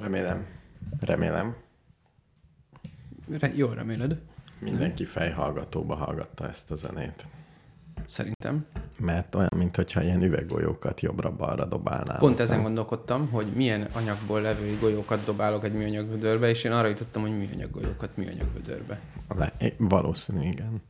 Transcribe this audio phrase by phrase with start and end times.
[0.00, 0.46] Remélem.
[1.00, 1.56] Remélem.
[3.38, 4.20] Re- jól reméled.
[4.58, 7.26] Mindenki fejhallgatóba hallgatta ezt a zenét.
[8.06, 8.66] Szerintem.
[8.98, 12.18] Mert olyan, mintha ilyen üveggolyókat jobbra-balra dobálnál.
[12.18, 16.88] Pont ezen gondolkodtam, hogy milyen anyagból levő golyókat dobálok egy műanyag vödörbe, és én arra
[16.88, 19.00] jutottam, hogy műanyag golyókat műanyag vödörbe.
[19.28, 20.82] Le, valószínű, igen.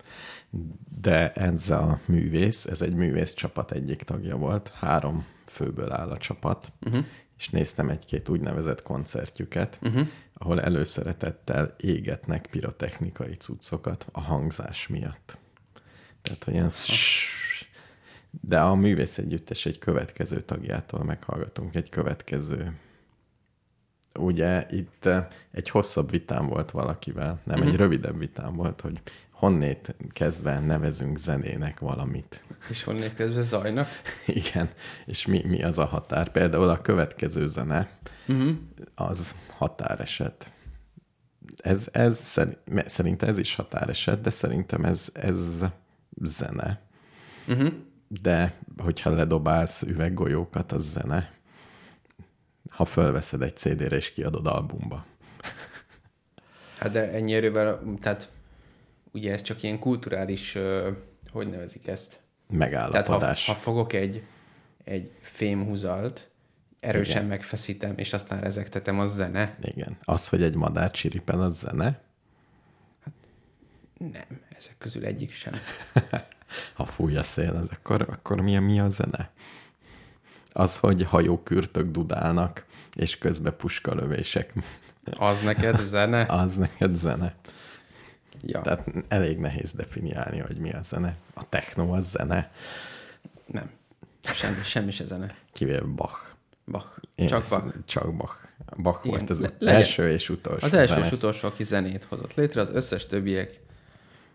[1.01, 4.73] De ez a művész, ez egy művész csapat egyik tagja volt.
[4.75, 6.73] Három főből áll a csapat.
[6.87, 7.05] Uh-huh.
[7.41, 10.09] És néztem egy-két úgynevezett koncertjüket, uh-huh.
[10.35, 15.39] ahol előszeretettel égetnek pirotechnikai cuccokat a hangzás miatt.
[16.23, 16.71] Tehát, hogy ilyen
[18.31, 22.79] de a művész együttes egy következő tagjától meghallgatunk egy következő.
[24.19, 27.73] Ugye itt eh, egy hosszabb vitám volt valakivel, nem uh-huh.
[27.73, 29.01] egy rövidebb vitám volt, hogy
[29.41, 32.43] honnét kezdve nevezünk zenének valamit.
[32.71, 33.89] És honnét kezdve zajnak?
[34.27, 34.69] Igen,
[35.07, 36.29] és mi, mi az a határ?
[36.29, 37.91] Például a következő zene,
[38.29, 38.49] uh-huh.
[38.95, 40.53] az határeset.
[41.57, 42.39] Ez, ez
[42.87, 45.65] szerint ez is határeset, de szerintem ez, ez
[46.23, 46.81] zene.
[47.49, 47.73] Uh-huh.
[48.23, 51.33] De hogyha ledobálsz üveggolyókat, az zene.
[52.71, 55.05] Ha fölveszed egy CD-re és kiadod albumba.
[56.79, 58.29] Hát de ennyi erővel, tehát
[59.13, 60.59] ugye ez csak ilyen kulturális,
[61.33, 62.21] hogy nevezik ezt?
[62.49, 63.19] Megállapodás.
[63.19, 64.23] Tehát ha, ha fogok egy,
[64.85, 66.31] egy fémhúzalt,
[66.81, 67.29] erősen Igen.
[67.29, 69.57] megfeszítem, és aztán rezektetem, az zene.
[69.63, 69.97] Igen.
[70.05, 72.01] Az, hogy egy madár csiripel, az zene?
[73.99, 75.55] Nem, ezek közül egyik sem.
[76.75, 79.31] ha fúj a szél, az akkor, akkor mi, a, mi a zene?
[80.53, 84.53] Az, hogy hajókürtök dudálnak, és közben puskalövések.
[85.05, 86.23] Az neked zene?
[86.43, 87.35] az neked zene.
[88.43, 88.61] Ja.
[88.61, 91.17] Tehát elég nehéz definiálni, hogy mi a zene.
[91.35, 92.53] A techno az zene.
[93.47, 93.71] Nem.
[94.23, 95.35] Semmi, semmi se zene.
[95.53, 96.19] Kivéve Bach.
[96.67, 96.87] Bach.
[97.15, 97.75] Én csak Bach.
[97.85, 98.35] Csak Bach.
[98.77, 100.67] Bach Igen, volt az le, első és utolsó.
[100.67, 103.61] Az első és utolsó, aki zenét hozott létre, az összes többiek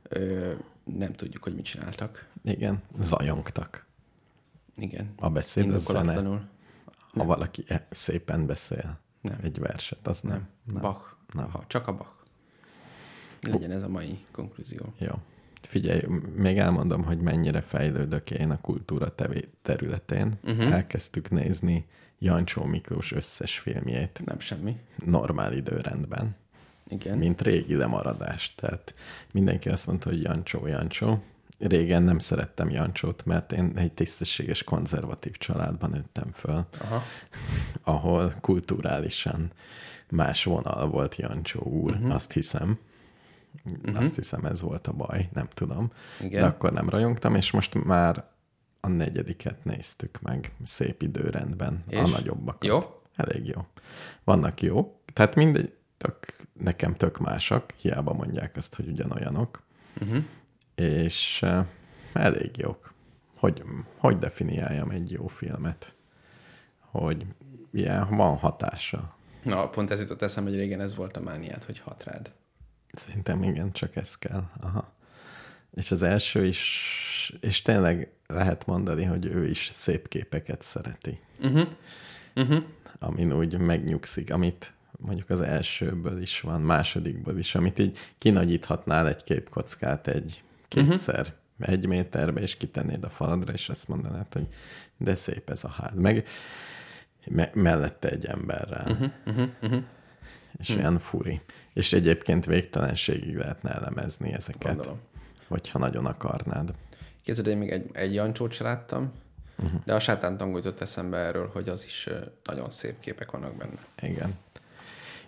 [0.09, 0.51] ö,
[0.83, 2.27] nem tudjuk, hogy mit csináltak.
[2.43, 3.85] Igen, zajongtak.
[4.75, 5.13] Igen.
[5.17, 6.43] A beszéd az zene.
[7.11, 9.37] Ha valaki e- szépen beszél nem.
[9.41, 10.31] egy verset, az nem.
[10.31, 10.49] nem.
[10.63, 10.81] nem.
[10.81, 11.01] Bach.
[11.33, 11.49] Nem.
[11.49, 12.09] Ha, csak a Bach.
[13.51, 14.93] Legyen ez a mai konklúzió.
[14.99, 15.11] Jó.
[15.61, 16.01] Figyelj,
[16.35, 20.33] még elmondom, hogy mennyire fejlődök én a kultúra tevé- területén.
[20.43, 20.73] Uh-huh.
[20.73, 21.85] Elkezdtük nézni
[22.19, 24.21] Jancsó Miklós összes filmjét.
[24.25, 24.77] Nem semmi.
[25.05, 26.35] Normál időrendben.
[26.87, 27.17] Igen.
[27.17, 28.55] mint régi lemaradás.
[28.55, 28.93] Tehát
[29.31, 31.23] mindenki azt mondta, hogy Jancsó, Jancsó.
[31.59, 37.03] Régen nem szerettem Jancsót, mert én egy tisztességes, konzervatív családban nőttem föl, Aha.
[37.83, 39.51] ahol kulturálisan
[40.09, 42.13] más vonal volt Jancsó úr, uh-huh.
[42.13, 42.79] azt hiszem.
[43.63, 43.99] Uh-huh.
[43.99, 45.91] Azt hiszem ez volt a baj, nem tudom.
[46.19, 46.41] Igen.
[46.41, 48.25] De akkor nem rajongtam, és most már
[48.79, 51.97] a negyediket néztük meg szép időrendben, és?
[51.97, 52.63] a nagyobbakat.
[52.63, 52.79] Jó?
[53.15, 53.65] Elég jó.
[54.23, 59.63] Vannak jó, tehát mindegy, tök, nekem tök másak, hiába mondják azt, hogy ugyanolyanok,
[60.01, 60.23] uh-huh.
[60.75, 61.65] és uh,
[62.13, 62.93] elég jók.
[63.35, 63.63] Hogy,
[63.97, 65.95] hogy definiáljam egy jó filmet?
[66.79, 67.25] Hogy
[67.71, 69.15] ilyen van hatása.
[69.43, 72.31] Na, pont ez jutott eszembe, hogy régen ez volt a mániát, hogy hat rád.
[72.97, 74.43] Szerintem igen, csak ez kell.
[74.59, 74.93] Aha.
[75.71, 81.19] És az első is, és tényleg lehet mondani, hogy ő is szép képeket szereti.
[81.41, 81.67] Uh-huh.
[82.35, 82.63] Uh-huh.
[82.99, 89.23] Amin úgy megnyugszik, amit mondjuk az elsőből is van, másodikból is, amit így kinagyíthatnál egy
[89.23, 91.73] képkockát egy kétszer uh-huh.
[91.73, 94.47] egy méterbe, és kitennéd a faladra, és azt mondanád, hogy
[94.97, 95.91] de szép ez a ház.
[95.95, 96.27] Meg
[97.25, 98.91] me- mellette egy emberrel.
[98.91, 99.83] Uh-huh, uh-huh, uh-huh.
[100.57, 100.83] És uh-huh.
[100.85, 101.41] olyan furi.
[101.73, 104.99] És egyébként végtelenségig lehetne elemezni ezeket, Gondolom.
[105.47, 106.73] hogyha nagyon akarnád.
[107.23, 109.11] Képzeld, én még egy, egy Jancsót se láttam,
[109.57, 109.81] uh-huh.
[109.85, 112.09] de a sátántango jutott eszembe erről, hogy az is
[112.43, 113.79] nagyon szép képek vannak benne.
[114.01, 114.37] Igen.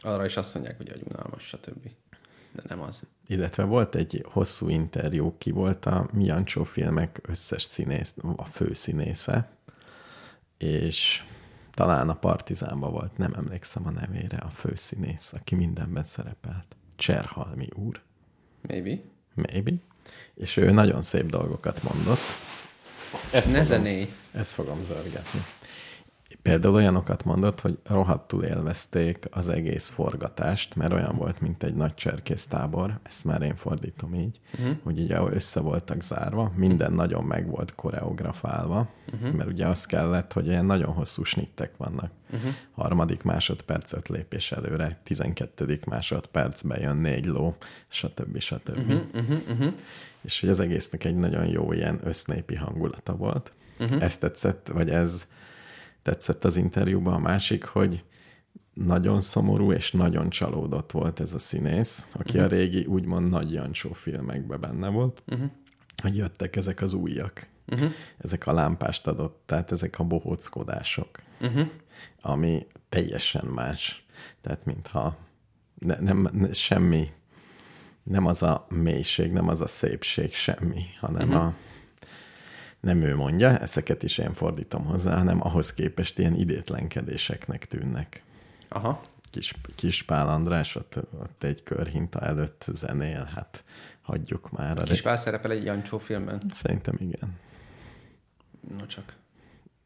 [0.01, 1.89] Arra is azt mondják, hogy a unalmas, stb.
[2.51, 3.03] De nem az.
[3.27, 9.49] Illetve volt egy hosszú interjú, ki volt a Miancsó filmek összes színész, a főszínésze,
[10.57, 11.23] és
[11.77, 16.75] talán a Partizánban volt, nem emlékszem a nevére, a főszínész, aki mindenben szerepelt.
[16.95, 18.01] Cserhalmi úr.
[18.67, 18.99] Maybe.
[19.33, 19.71] Maybe.
[20.35, 22.19] És ő nagyon szép dolgokat mondott.
[23.31, 23.83] Ezt ne fogom,
[24.31, 25.39] Ezt fogom zörgetni.
[26.41, 31.93] Például olyanokat mondott, hogy rohadtul élvezték az egész forgatást, mert olyan volt, mint egy nagy
[31.93, 34.77] cserkésztábor, ezt már én fordítom így, uh-huh.
[34.83, 39.31] hogy ugye össze voltak zárva, minden nagyon meg volt koreografálva, uh-huh.
[39.31, 42.11] mert ugye az kellett, hogy ilyen nagyon hosszú snittek vannak.
[42.31, 42.51] Uh-huh.
[42.71, 47.55] Harmadik másodperc öt lépés előre, tizenkettedik másodpercben jön négy ló,
[47.87, 48.39] stb.
[48.39, 48.77] stb.
[48.77, 49.01] Uh-huh.
[49.13, 49.37] Uh-huh.
[49.49, 49.73] Uh-huh.
[50.21, 53.51] És hogy az egésznek egy nagyon jó ilyen össznépi hangulata volt.
[53.79, 54.03] Uh-huh.
[54.03, 55.27] Ez tetszett, vagy ez
[56.07, 57.13] tetszett az interjúban.
[57.13, 58.03] A másik, hogy
[58.73, 62.43] nagyon szomorú és nagyon csalódott volt ez a színész, aki uh-huh.
[62.43, 65.49] a régi úgymond nagy Jancsó filmekben benne volt, uh-huh.
[66.01, 67.47] hogy jöttek ezek az újak.
[67.71, 67.91] Uh-huh.
[68.17, 71.67] Ezek a lámpást adott, tehát ezek a bohóckodások, uh-huh.
[72.21, 74.05] ami teljesen más.
[74.41, 75.17] Tehát mintha
[75.79, 77.09] ne, nem, ne, semmi,
[78.03, 81.45] nem az a mélység, nem az a szépség, semmi, hanem uh-huh.
[81.45, 81.53] a
[82.87, 88.23] nem ő mondja, ezeket is én fordítom hozzá, hanem ahhoz képest ilyen idétlenkedéseknek tűnnek.
[88.67, 89.01] Aha.
[89.31, 93.63] Kis, kis Pál András ott, ott egy körhinta előtt zenél, hát
[94.01, 94.83] hagyjuk már.
[94.83, 96.41] Kis Pál szerepel egy Jancsó filmben?
[96.53, 97.35] Szerintem igen.
[98.77, 99.15] No csak.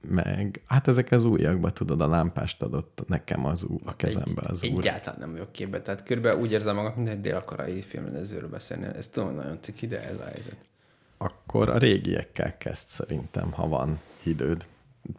[0.02, 4.64] Meg, hát ezek az újakban, tudod, a lámpást adott nekem az ú, a kezembe az
[4.64, 4.80] egy, úr.
[4.80, 8.86] Egyáltalán nem vagyok képbe, tehát körülbelül úgy érzem magam, mint egy dél-akarai filmrendezőről beszélni.
[8.86, 10.58] Ez tudom, nagyon ciki, de ez a helyzet.
[11.22, 14.66] Akkor a régiekkel kezd szerintem, ha van időd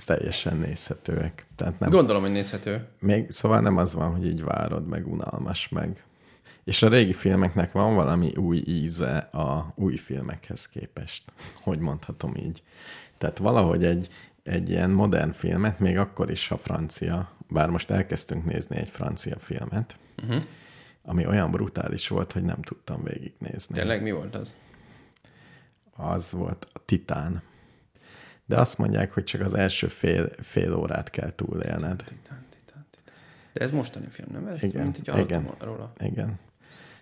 [0.05, 1.47] teljesen nézhetőek.
[1.57, 2.87] Tehát nem, Gondolom, hogy nézhető.
[2.99, 6.05] Még, szóval nem az van, hogy így várod, meg unalmas, meg...
[6.65, 11.23] És a régi filmeknek van valami új íze a új filmekhez képest,
[11.65, 12.63] hogy mondhatom így.
[13.19, 14.09] Tehát valahogy egy,
[14.43, 19.39] egy ilyen modern filmet, még akkor is a francia, bár most elkezdtünk nézni egy francia
[19.39, 20.43] filmet, uh-huh.
[21.03, 23.75] ami olyan brutális volt, hogy nem tudtam végignézni.
[23.75, 24.55] Tényleg mi volt az?
[25.97, 27.43] Az volt a Titán
[28.53, 31.97] de azt mondják, hogy csak az első fél, fél órát kell túlélned.
[31.97, 33.15] Titán, titán, titán.
[33.53, 34.47] De ez mostani film, nem?
[34.47, 35.93] Ez igen, mint egy igen, róla.
[35.99, 36.39] Igen.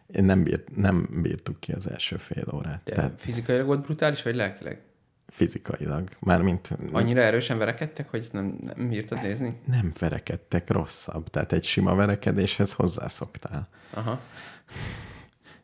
[0.06, 2.82] Én nem, bírt, nem bírtuk ki az első fél órát.
[2.84, 4.80] De Tehát fizikailag volt brutális, vagy lelkileg?
[5.26, 6.08] Fizikailag.
[6.20, 6.70] Mármint...
[6.92, 9.60] Annyira erősen verekedtek, hogy ezt nem, nem bírtad nézni?
[9.64, 11.28] Nem verekedtek, rosszabb.
[11.28, 13.68] Tehát egy sima verekedéshez hozzászoktál.
[13.90, 14.20] Aha.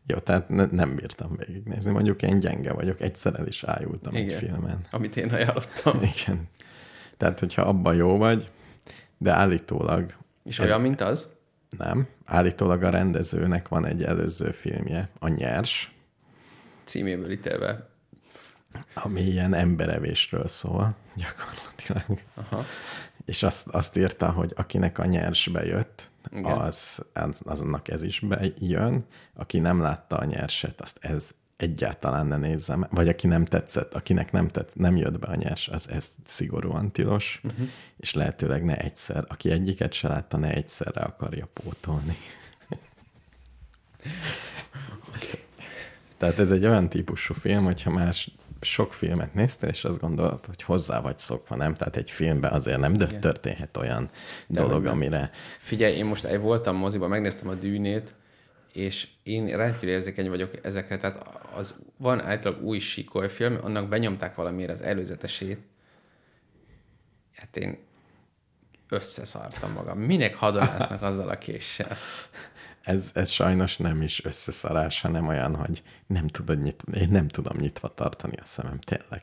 [0.07, 1.91] Jó, tehát ne, nem bírtam végignézni.
[1.91, 4.87] Mondjuk én gyenge vagyok, egyszer el is ájultam Igen, egy filmen.
[4.91, 6.03] amit én ajánlottam.
[6.03, 6.49] Igen.
[7.17, 8.51] Tehát, hogyha abban jó vagy,
[9.19, 10.15] de állítólag...
[10.45, 11.29] És ez, olyan, mint az?
[11.79, 12.07] Nem.
[12.25, 15.95] Állítólag a rendezőnek van egy előző filmje, a Nyers.
[16.85, 17.89] Címéből ítélve.
[18.95, 22.21] Ami ilyen emberevésről szól, gyakorlatilag.
[22.35, 22.65] Aha.
[23.27, 26.11] És azt, azt írta, hogy akinek a nyers bejött,
[26.43, 29.05] az, az, azonnak ez is bejön.
[29.35, 34.33] Aki nem látta a nyerset, azt ez egyáltalán ne nézzem, vagy aki nem tetszett, akinek
[34.33, 37.69] nem, tett, nem jött be a nyers, az ez szigorúan tilos, uh-huh.
[37.97, 42.17] és lehetőleg ne egyszer, aki egyiket se látta, ne egyszerre akarja pótolni.
[45.09, 45.41] okay.
[46.17, 48.31] Tehát ez egy olyan típusú film, hogyha más
[48.61, 51.75] sok filmet néztél, és azt gondolod, hogy hozzá vagy szokva, nem?
[51.75, 53.21] Tehát egy filmben azért nem Igen.
[53.21, 54.11] történhet olyan
[54.47, 54.93] De dolog, nem.
[54.93, 55.31] amire...
[55.59, 58.15] Figyelj, én most voltam moziban, megnéztem a dűnét,
[58.73, 64.35] és én rendkívül érzékeny vagyok ezekre, tehát az van általában új sikoly film, annak benyomták
[64.35, 65.59] valamiért az előzetesét,
[67.35, 67.79] hát én
[68.89, 69.99] összeszartam magam.
[69.99, 71.97] Minek hadonásznak azzal a késsel?
[72.87, 77.57] Ez, ez sajnos nem is összeszarás, hanem olyan, hogy nem tudod nyit, én nem tudom
[77.59, 79.23] nyitva tartani a szemem, tényleg.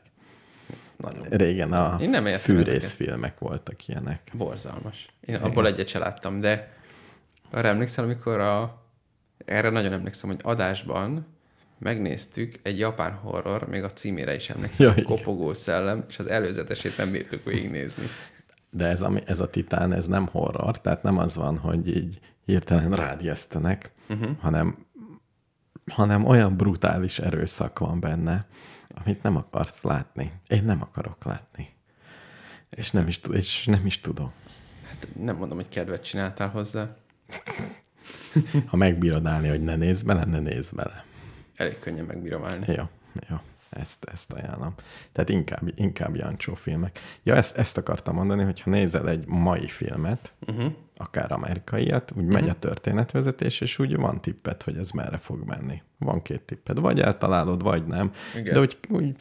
[0.96, 1.24] Nagyon.
[1.28, 4.30] Régen a én nem fűrészfilmek voltak ilyenek.
[4.32, 5.06] Borzalmas.
[5.20, 5.42] Én Igen.
[5.46, 6.72] abból egyet se láttam, de
[7.50, 8.82] arra emlékszel, amikor a,
[9.44, 11.26] erre nagyon emlékszem, hogy adásban
[11.78, 16.96] megnéztük egy japán horror, még a címére is emlékszem, ja, Kopogó szellem, és az előzetesét
[16.96, 18.04] nem bírtuk végignézni.
[18.70, 22.18] De ez a, ez a titán, ez nem horror, tehát nem az van, hogy így
[22.44, 24.38] hirtelen rádiesztenek, uh-huh.
[24.40, 24.86] hanem,
[25.86, 28.46] hanem olyan brutális erőszak van benne,
[29.04, 30.32] amit nem akarsz látni.
[30.48, 31.68] Én nem akarok látni.
[32.70, 34.32] És nem is, és nem is tudom.
[34.86, 36.96] Hát nem mondom, hogy kedvet csináltál hozzá.
[38.70, 41.04] ha megbírod állni, hogy ne nézz bele, ne nézz bele.
[41.56, 42.64] Elég könnyen megbírom állni.
[42.66, 42.82] Jó,
[43.28, 43.36] jó.
[43.70, 44.74] Ezt, ezt ajánlom.
[45.12, 46.98] Tehát inkább, inkább Jancsó filmek.
[47.22, 50.72] Ja, ezt, ezt akartam mondani, hogy ha nézel egy mai filmet, uh-huh.
[50.96, 55.82] Akár amerikaiat, úgy megy a történetvezetés, és úgy van tippet, hogy ez merre fog menni.
[55.98, 56.78] Van két tippet.
[56.78, 58.12] Vagy eltalálod, vagy nem.
[58.36, 58.54] Igen.
[58.54, 59.16] De úgy, úgy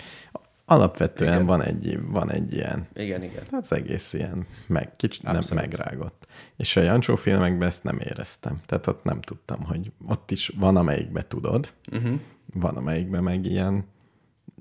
[0.65, 1.45] alapvetően igen.
[1.45, 2.87] van egy, van egy ilyen.
[2.93, 3.43] Igen, igen.
[3.51, 6.27] Az egész ilyen meg, kicsit nem megrágott.
[6.55, 8.61] És a Jancsó filmekben ezt nem éreztem.
[8.65, 12.19] Tehát ott nem tudtam, hogy ott is van, amelyikbe tudod, uh-huh.
[12.53, 13.85] van, amelyikben meg ilyen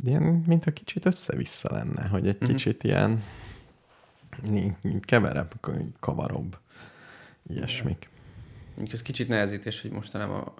[0.05, 2.49] ilyen, mint a kicsit össze-vissza lenne, hogy egy uh-huh.
[2.49, 3.23] kicsit ilyen
[5.01, 5.55] keverebb,
[6.01, 6.59] kavarobb,
[7.49, 8.09] ilyesmik.
[8.75, 10.53] Mondjuk ez kicsit nehezítés, hogy mostanában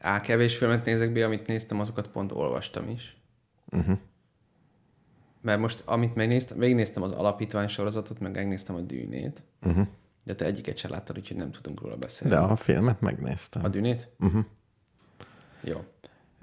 [0.00, 3.16] A kevés filmet nézek be, amit néztem, azokat pont olvastam is.
[3.70, 3.98] Uh-huh.
[5.40, 9.86] Mert most, amit megnéztem, végignéztem az alapítvány sorozatot, meg megnéztem a dűnét, uh-huh.
[10.24, 12.34] de te egyiket sem láttad, úgyhogy nem tudunk róla beszélni.
[12.34, 13.64] De a filmet megnéztem.
[13.64, 14.08] A dűnét?
[14.18, 14.44] Uh-huh.
[15.60, 15.84] Jó.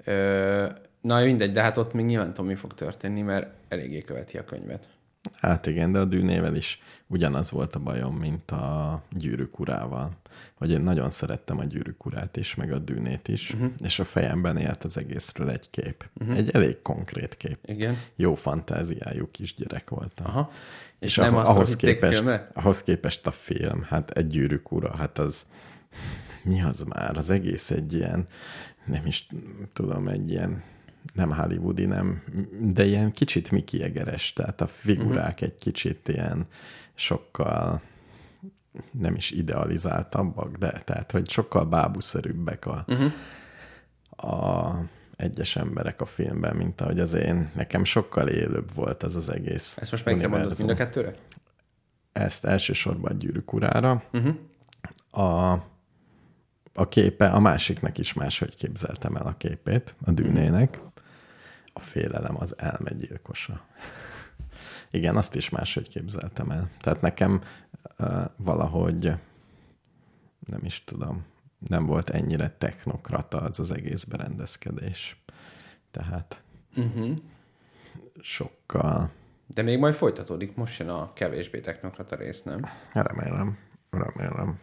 [0.04, 0.68] Ö,
[1.00, 4.44] Na mindegy, de hát ott még nyilván tudom, mi fog történni, mert eléggé követi a
[4.44, 4.88] könyvet.
[5.32, 10.10] Hát igen, de a dűnével is ugyanaz volt a bajom, mint a gyűrűk urával.
[10.54, 13.70] Hogy én nagyon szerettem a gyűrűk urát is, meg a dűnét is, uh-huh.
[13.84, 16.08] és a fejemben élt az egészről egy kép.
[16.20, 16.36] Uh-huh.
[16.36, 17.58] Egy elég konkrét kép.
[17.64, 17.98] Igen.
[18.16, 20.26] Jó fantáziájú kisgyerek voltam.
[20.26, 20.50] Aha.
[20.98, 25.18] És, és nem ahhoz, ahhoz, képest, ahhoz képest a film, hát egy gyűrűk ura, hát
[25.18, 25.46] az
[26.44, 27.16] mi az már?
[27.16, 28.26] Az egész egy ilyen,
[28.84, 29.26] nem is
[29.72, 30.62] tudom, egy ilyen
[31.14, 32.22] nem hollywoodi, nem,
[32.60, 35.48] de ilyen kicsit Mickey Egeres, tehát a figurák uh-huh.
[35.48, 36.46] egy kicsit ilyen
[36.94, 37.80] sokkal
[38.90, 43.12] nem is idealizáltabbak, de tehát, hogy sokkal bábuszerűbbek a, uh-huh.
[44.30, 44.78] a
[45.16, 47.50] egyes emberek a filmben, mint ahogy az én.
[47.54, 49.76] Nekem sokkal élőbb volt ez az egész.
[49.80, 51.14] Ezt most melyikre mondod, mind a kettőre?
[52.12, 54.02] Ezt elsősorban a gyűrűk urára.
[54.12, 54.34] Uh-huh.
[55.10, 55.52] A,
[56.74, 60.80] a képe, a másiknak is máshogy képzeltem el a képét, a dűnének.
[61.76, 63.66] A félelem az elmegyilkosa.
[64.90, 66.70] Igen, azt is máshogy képzeltem el.
[66.80, 67.42] Tehát nekem
[67.98, 69.12] uh, valahogy
[70.46, 71.24] nem is tudom,
[71.68, 75.22] nem volt ennyire technokrata az az egész berendezkedés.
[75.90, 76.42] Tehát
[76.76, 77.16] uh-huh.
[78.20, 79.10] sokkal...
[79.46, 82.64] De még majd folytatódik, most jön a kevésbé technokrata rész, nem?
[82.92, 83.58] Remélem,
[83.90, 84.58] remélem.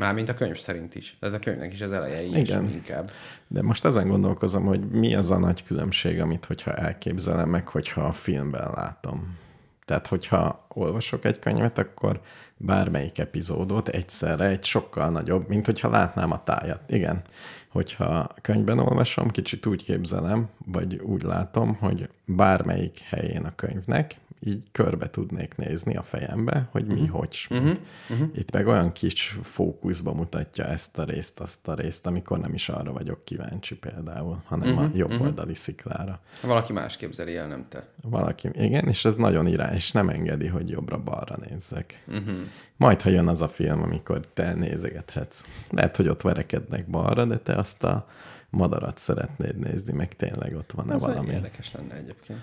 [0.00, 1.16] Mármint a könyv szerint is.
[1.20, 2.70] Tehát a könyvnek is az eleje így Igen.
[2.70, 3.10] inkább.
[3.46, 8.00] De most ezen gondolkozom, hogy mi az a nagy különbség, amit hogyha elképzelem meg, hogyha
[8.00, 9.38] a filmben látom.
[9.84, 12.20] Tehát, hogyha olvasok egy könyvet, akkor
[12.56, 16.80] bármelyik epizódot egyszerre egy sokkal nagyobb, mint hogyha látnám a tájat.
[16.86, 17.22] Igen,
[17.68, 24.62] hogyha könyvben olvasom, kicsit úgy képzelem, vagy úgy látom, hogy bármelyik helyén a könyvnek így
[24.72, 27.18] körbe tudnék nézni a fejembe, hogy mi, uh-huh.
[27.18, 27.76] hogy Uh-huh.
[28.10, 28.28] Uh-huh.
[28.34, 32.68] Itt meg olyan kis fókuszba mutatja ezt a részt, azt a részt, amikor nem is
[32.68, 34.84] arra vagyok kíváncsi például, hanem uh-huh.
[34.84, 35.26] a jobb uh-huh.
[35.26, 36.20] oldali sziklára.
[36.42, 37.88] Valaki más képzeli el, nem te.
[38.02, 42.02] Valaki, igen, és ez nagyon irány, és nem engedi, hogy jobbra-balra nézzek.
[42.06, 42.38] Uh-huh.
[42.76, 45.44] Majd, ha jön az a film, amikor te nézegethetsz.
[45.70, 48.06] Lehet, hogy ott verekednek balra, de te azt a
[48.50, 51.30] madarat szeretnéd nézni, meg tényleg ott van-e az valami.
[51.30, 52.40] érdekes lenne egyébként.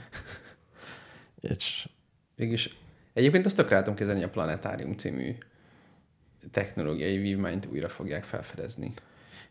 [1.39, 1.89] És
[2.35, 2.77] Végülis
[3.13, 5.35] egyébként azt tökre látom kezdeni, a Planetárium című
[6.51, 8.93] technológiai vívmányt újra fogják felfedezni.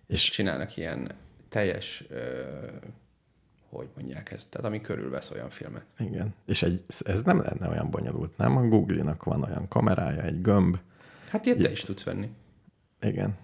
[0.07, 1.11] És csinálnak ilyen
[1.49, 2.43] teljes, ö,
[3.69, 5.85] hogy mondják ezt, tehát ami körülvesz olyan filmet.
[5.99, 8.57] Igen, és egy, ez nem lenne olyan bonyolult, nem?
[8.57, 10.79] A Google-nak van olyan kamerája, egy gömb.
[11.29, 12.31] Hát ilyet te is tudsz venni.
[13.01, 13.37] Igen.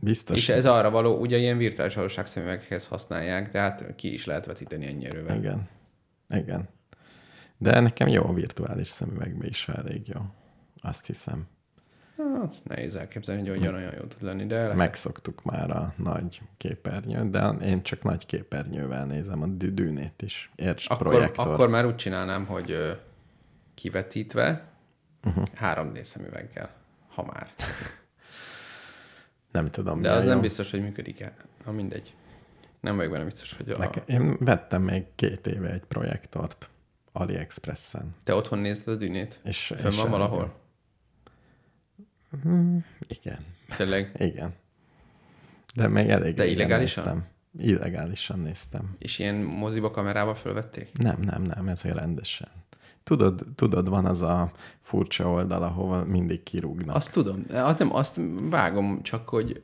[0.00, 0.36] Biztos.
[0.36, 4.86] És ez arra való, ugye ilyen virtuális valóság szemüvegekhez használják, tehát ki is lehet vetíteni
[4.86, 5.36] ennyi erővel.
[5.36, 5.68] Igen.
[6.28, 6.68] Igen.
[7.58, 10.20] De nekem jó a virtuális szemüvegbe is elég jó.
[10.82, 11.46] Azt hiszem.
[12.16, 14.76] Hát, nehéz elképzelni, hogy ugyanolyan jó tud lenni, de lehet.
[14.76, 20.50] Megszoktuk már a nagy képernyőt, de én csak nagy képernyővel nézem a dűnét is.
[20.54, 21.46] Érts, akkor, projektor.
[21.46, 22.98] Akkor már úgy csinálnám, hogy
[23.74, 24.68] kivetítve
[25.24, 25.44] uh-huh.
[25.60, 26.74] 3D szemüveggel,
[27.08, 27.54] ha már.
[29.56, 30.02] Nem tudom.
[30.02, 30.30] De az jó.
[30.30, 31.34] nem biztos, hogy működik-e.
[31.64, 32.14] Ha mindegy.
[32.80, 33.78] Nem vagyok benne biztos, hogy a...
[33.78, 36.70] Nekem, én vettem még két éve egy projektort
[37.12, 38.14] AliExpressen.
[38.24, 39.40] Te otthon nézted a dűnét?
[39.44, 40.54] És, Fönn és van valahol?
[42.42, 43.44] Hmm, igen.
[43.76, 44.12] Tényleg?
[44.18, 44.54] Igen.
[45.74, 47.04] De még elég De illegálisan?
[47.04, 47.26] Néztem.
[47.58, 48.96] Illegálisan néztem.
[48.98, 50.98] És ilyen moziba kamerába fölvették?
[50.98, 52.48] Nem, nem, nem, ez rendesen.
[53.06, 56.96] Tudod, tudod, van az a furcsa oldal, ahova mindig kirúgnak.
[56.96, 57.42] Azt tudom.
[57.52, 59.62] Hát nem, azt vágom, csak hogy...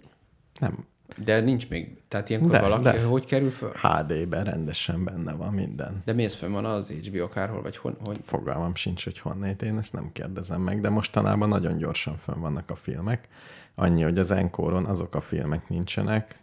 [0.60, 3.02] Nem, de nincs még, tehát ilyenkor de, valaki, de.
[3.02, 3.72] hogy kerül föl?
[3.72, 6.02] HD-ben rendesen benne van minden.
[6.04, 8.18] De mi ez fönn van az HBO akárhol, vagy hon, hogy?
[8.22, 12.70] Fogalmam sincs, hogy honnét, én ezt nem kérdezem meg, de mostanában nagyon gyorsan fönn vannak
[12.70, 13.28] a filmek.
[13.74, 16.38] Annyi, hogy az Enkoron azok a filmek nincsenek,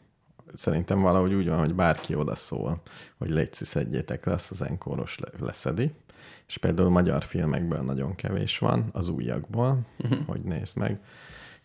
[0.53, 2.81] szerintem valahogy úgy van, hogy bárki oda szól,
[3.17, 5.91] hogy légy szedjétek le, azt az enkoros leszedi.
[6.49, 10.25] És például magyar filmekből nagyon kevés van, az újakból, uh-huh.
[10.25, 10.99] hogy nézd meg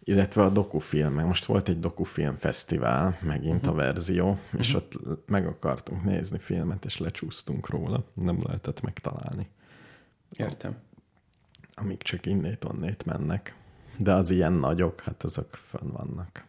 [0.07, 3.73] illetve a dokufilm, meg most volt egy dokufilm fesztivál, megint uh-huh.
[3.73, 4.61] a verzió, uh-huh.
[4.61, 4.93] és ott
[5.27, 9.49] meg akartunk nézni filmet, és lecsúsztunk róla, nem lehetett megtalálni.
[10.31, 10.77] Értem.
[11.75, 13.57] Amíg csak innét-onnét mennek.
[13.99, 16.45] De az ilyen nagyok, hát azok fönn vannak.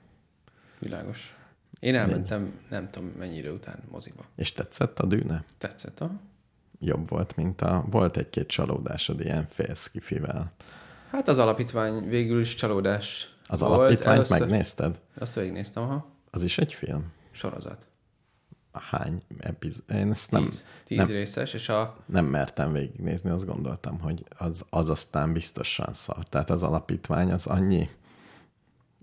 [0.80, 1.36] Világos.
[1.80, 2.54] Én elmentem, Légy.
[2.69, 4.26] nem tudom mennyire után moziba.
[4.36, 5.43] És tetszett a dűne?
[5.58, 6.12] Tetszett, a.
[6.86, 7.86] Jobb volt, mint a...
[7.89, 10.52] Volt egy-két csalódásod ilyen félszkifivel.
[11.12, 14.39] Hát az alapítvány végül is csalódás az volt alapítványt először...
[14.39, 15.00] megnézted?
[15.19, 16.06] Azt végignéztem, aha.
[16.32, 17.12] Az is egy film?
[17.32, 17.88] Sorozat.
[18.71, 19.84] Hány epizód?
[19.89, 20.43] Én ezt nem...
[20.43, 20.65] Tíz.
[20.86, 21.95] Tíz nem, részes, és a...
[22.06, 26.26] Nem mertem végignézni, azt gondoltam, hogy az, az aztán biztosan szar.
[26.30, 27.89] Tehát az alapítvány az annyi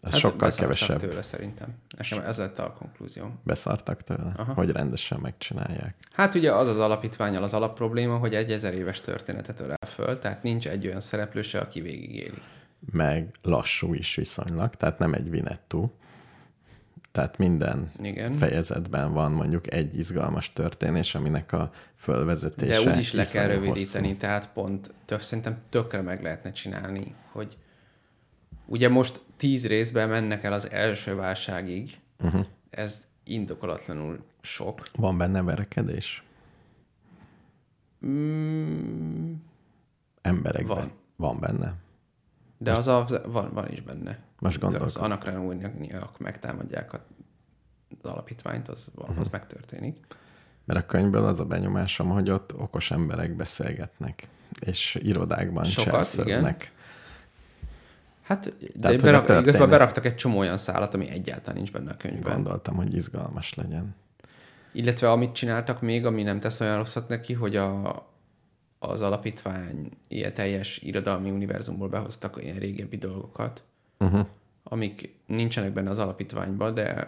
[0.02, 1.00] Ez hát sokkal kevesebb.
[1.00, 1.68] tőle szerintem.
[1.96, 3.38] Nekem ez lett a konklúzióm.
[3.44, 4.52] Beszartak tőle, Aha.
[4.52, 5.94] hogy rendesen megcsinálják.
[6.12, 10.42] Hát ugye az az alapítványal az alapprobléma, hogy egy ezer éves történetet ölel föl, tehát
[10.42, 12.38] nincs egy olyan szereplő se, aki végigéli.
[12.92, 15.92] Meg lassú is viszonylag, tehát nem egy vinettú.
[17.12, 18.32] Tehát minden Igen.
[18.32, 24.06] fejezetben van mondjuk egy izgalmas történés, aminek a fölvezetése De úgy is le kell rövidíteni,
[24.06, 24.18] hosszú.
[24.18, 27.56] tehát pont tök, szerintem tökre meg lehetne csinálni, hogy
[28.66, 32.46] ugye most tíz részben mennek el az első válságig, uh-huh.
[32.70, 34.88] ez indokolatlanul sok.
[34.96, 36.22] Van benne verekedés?
[38.06, 39.32] Mm,
[40.22, 40.76] Emberekben?
[40.76, 40.90] Van.
[41.16, 41.74] Van benne.
[42.58, 44.18] de az a, van, van is benne.
[44.38, 45.02] Most Az gondolkodom.
[45.02, 47.04] anakrenóniak megtámadják a-
[48.02, 49.18] az alapítványt, az, uh-huh.
[49.18, 49.96] az megtörténik.
[50.64, 54.28] Mert a könyvből az a benyomásom, hogy ott okos emberek beszélgetnek,
[54.60, 56.72] és irodákban Sokat, cselsződnek.
[58.22, 61.72] Hát, de Tehát, a berak, történet- igazából beraktak egy csomó olyan szállat, ami egyáltalán nincs
[61.72, 62.32] benne a könyvben.
[62.34, 63.94] Gondoltam, hogy izgalmas legyen.
[64.72, 68.06] Illetve amit csináltak még, ami nem tesz olyan rosszat neki, hogy a,
[68.78, 73.62] az alapítvány ilyen teljes irodalmi univerzumból behoztak ilyen régebbi dolgokat,
[73.98, 74.26] Uh-huh.
[74.62, 77.06] amik nincsenek benne az alapítványban, de,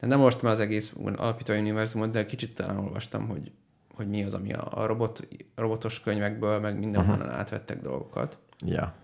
[0.00, 3.50] de nem olvastam el az egész alapítvány univerzumot, de kicsit talán olvastam, hogy,
[3.94, 7.38] hogy mi az, ami a, a robot, robotos könyvekből, meg mindenhonnan uh-huh.
[7.38, 8.38] átvettek dolgokat.
[8.66, 8.94] Ja.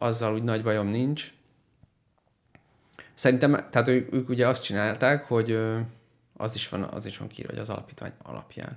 [0.00, 1.32] Azzal úgy nagy bajom nincs.
[3.14, 5.50] Szerintem, tehát ők, ők ugye azt csinálták, hogy
[6.36, 8.76] az is van, az is van kiírva, hogy az alapítvány alapján.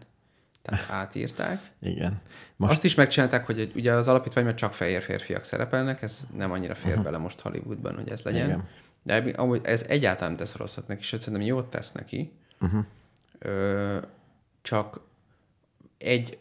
[0.62, 1.72] Tehát átírták.
[1.82, 2.22] Igen.
[2.56, 2.72] Most...
[2.72, 6.90] Azt is megcsinálták, hogy ugye az alapítványban csak fehér férfiak szerepelnek, ez nem annyira fér
[6.90, 7.04] uh-huh.
[7.04, 8.48] bele most Hollywoodban, hogy ez legyen.
[8.48, 8.68] Igen.
[9.04, 12.32] De amúgy ez egyáltalán nem tesz rosszat neki, sőt szerintem jót tesz neki.
[12.62, 12.86] Uh-huh.
[13.40, 13.98] Ö,
[14.62, 15.00] csak
[15.98, 16.38] egy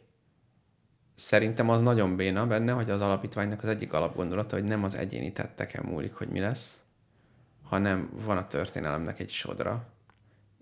[1.17, 5.33] szerintem az nagyon béna benne, hogy az alapítványnak az egyik alapgondolata, hogy nem az egyéni
[5.33, 6.77] tetteken múlik, hogy mi lesz,
[7.63, 9.87] hanem van a történelemnek egy sodra,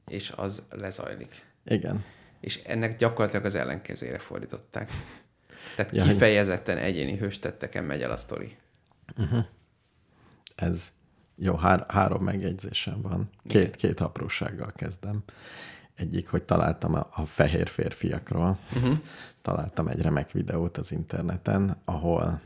[0.07, 1.47] és az lezajlik.
[1.65, 2.05] Igen.
[2.41, 4.91] És ennek gyakorlatilag az ellenkezőjére fordították.
[5.77, 8.57] Tehát Ja, kifejezetten egyéni hőstetteken megy el a sztori.
[10.55, 10.93] Ez
[11.37, 13.31] jó, hár, három megjegyzésem van.
[13.47, 15.23] Két, két aprósággal kezdem.
[15.95, 18.59] Egyik, hogy találtam a, a fehér férfiakról.
[18.77, 18.99] Uh-huh.
[19.43, 22.41] Találtam egy remek videót az interneten, ahol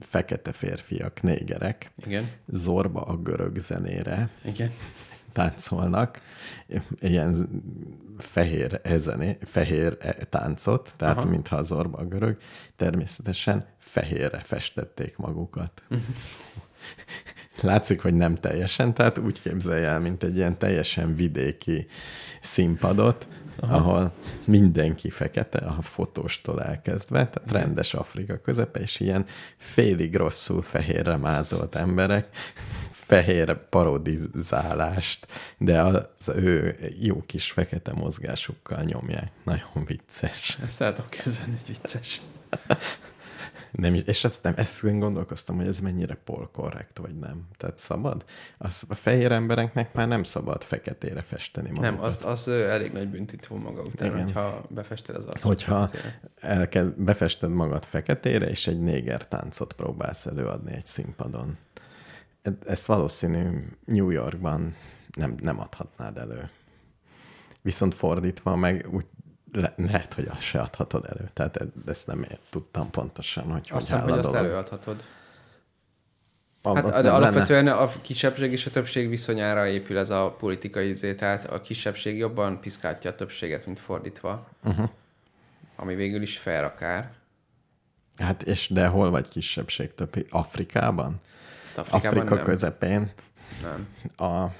[0.00, 2.30] fekete férfiak, négerek, Igen.
[2.46, 4.70] zorba a görög zenére Igen.
[5.32, 6.20] táncolnak,
[7.00, 7.48] ilyen
[8.18, 11.28] fehér, ezené, fehér e- táncot, tehát Aha.
[11.28, 12.36] mintha az orba a görög,
[12.76, 15.82] természetesen fehérre festették magukat.
[17.60, 21.86] Látszik, hogy nem teljesen, tehát úgy képzelje el, mint egy ilyen teljesen vidéki
[22.40, 23.28] színpadot,
[23.60, 23.76] Aha.
[23.76, 24.12] ahol
[24.44, 31.74] mindenki fekete, a fotóstól elkezdve, tehát rendes Afrika közepe, és ilyen félig rosszul fehérre mázolt
[31.74, 32.28] emberek,
[32.90, 35.26] fehér parodizálást,
[35.58, 39.30] de az ő jó kis fekete mozgásukkal nyomják.
[39.44, 40.58] Nagyon vicces.
[40.62, 42.20] Ezt el tudom képzelni, hogy vicces.
[43.76, 47.46] Nem, és ezt nem, ezt gondolkoztam, hogy ez mennyire polkorrekt, vagy nem.
[47.56, 48.24] Tehát szabad?
[48.58, 51.90] Az, a fehér embereknek már nem szabad feketére festeni magukat.
[51.90, 54.22] Nem, az, az elég nagy büntető maga után, Igen.
[54.22, 55.42] hogyha befested az azt.
[55.42, 55.90] Hogyha
[56.40, 61.58] elkezd, befested magad feketére, és egy néger táncot próbálsz előadni egy színpadon.
[62.66, 64.74] Ezt valószínű New Yorkban
[65.16, 66.50] nem, nem adhatnád elő.
[67.62, 69.04] Viszont fordítva meg úgy
[69.54, 71.30] le, lehet, hogy azt se adhatod elő.
[71.32, 74.44] Tehát e- ezt nem tudtam pontosan, hogy Azt hiszem, hogy a azt dolog.
[74.44, 75.04] előadhatod.
[76.62, 77.12] Hát de lenne.
[77.12, 82.16] alapvetően a kisebbség és a többség viszonyára épül ez a politikai izé, tehát a kisebbség
[82.16, 84.48] jobban piszkálja a többséget, mint fordítva.
[84.64, 84.88] Uh-huh.
[85.76, 87.12] Ami végül is fair akár.
[88.18, 90.26] Hát és de hol vagy kisebbség többi?
[90.30, 91.20] Afrikában?
[91.74, 92.44] De Afrikában Afrika nem.
[92.44, 93.12] közepén
[93.62, 93.88] nem.
[94.16, 94.52] a Hát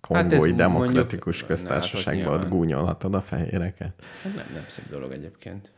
[0.00, 3.92] kongói mondjuk- demokratikus Na, köztársaságban hát ott gúnyolhatod a fehéreket.
[4.22, 5.70] Hát Nem, nem szép dolog egyébként.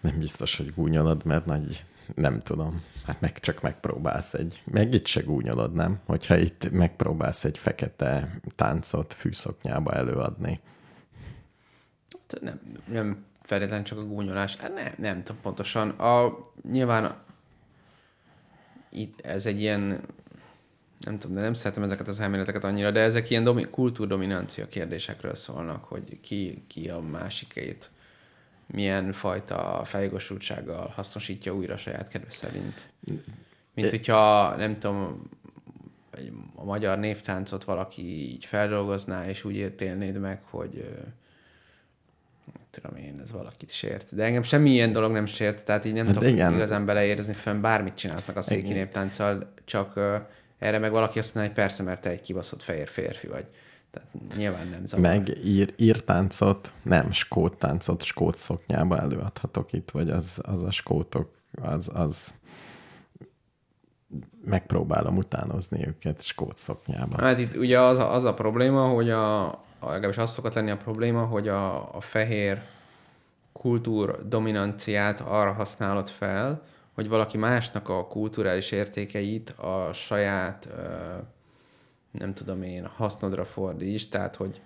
[0.00, 1.84] Nem biztos, hogy gúnyolod, mert nagy,
[2.14, 2.82] nem tudom.
[3.04, 5.98] Hát meg csak megpróbálsz egy, meg itt se gúnyolod, nem?
[6.04, 10.60] Hogyha itt megpróbálsz egy fekete táncot fűszoknyába előadni.
[12.30, 12.60] Hát Nem,
[12.92, 14.56] nem feltétlenül csak a gúnyolás.
[14.56, 15.90] Hát nem, nem tudom pontosan.
[15.90, 16.38] A,
[16.70, 17.14] nyilván
[18.90, 20.00] itt ez egy ilyen
[20.98, 25.34] nem tudom, de nem szeretem ezeket az elméleteket annyira, de ezek ilyen domi, kultúrdominancia kérdésekről
[25.34, 27.90] szólnak, hogy ki, ki a másikét
[28.66, 32.88] milyen fajta feljogosultsággal hasznosítja újra saját kedve szerint.
[33.74, 35.30] Mint hogyha, nem tudom,
[36.54, 40.88] a magyar névtáncot valaki így feldolgozná, és úgy értélnéd meg, hogy
[42.70, 44.14] tudom én, ez valakit sért.
[44.14, 46.54] De engem semmi ilyen dolog nem sért, tehát így nem Hát tudok igen.
[46.54, 48.76] igazán beleérezni fenn, bármit csinálnak a széki Igen.
[48.76, 50.00] néptánccal, csak
[50.58, 53.46] Erre meg valaki azt mondja, hogy persze, mert te egy kibaszott fehér férfi vagy.
[53.90, 55.10] Tehát nyilván nem zavar.
[55.10, 61.30] Meg ír, írtáncot, nem, skót táncot skót szoknyába előadhatok itt, vagy az, az a skótok,
[61.62, 62.32] az, az
[64.44, 67.22] megpróbálom utánozni őket skót szoknyába.
[67.22, 69.44] Hát itt ugye az a, az a probléma, hogy a,
[69.78, 72.62] a legalábbis az szokott lenni a probléma, hogy a, a fehér
[73.52, 76.62] kultúr dominanciát arra használod fel,
[76.96, 80.68] hogy valaki másnak a kulturális értékeit a saját,
[82.10, 84.60] nem tudom én, hasznodra fordíts, tehát hogy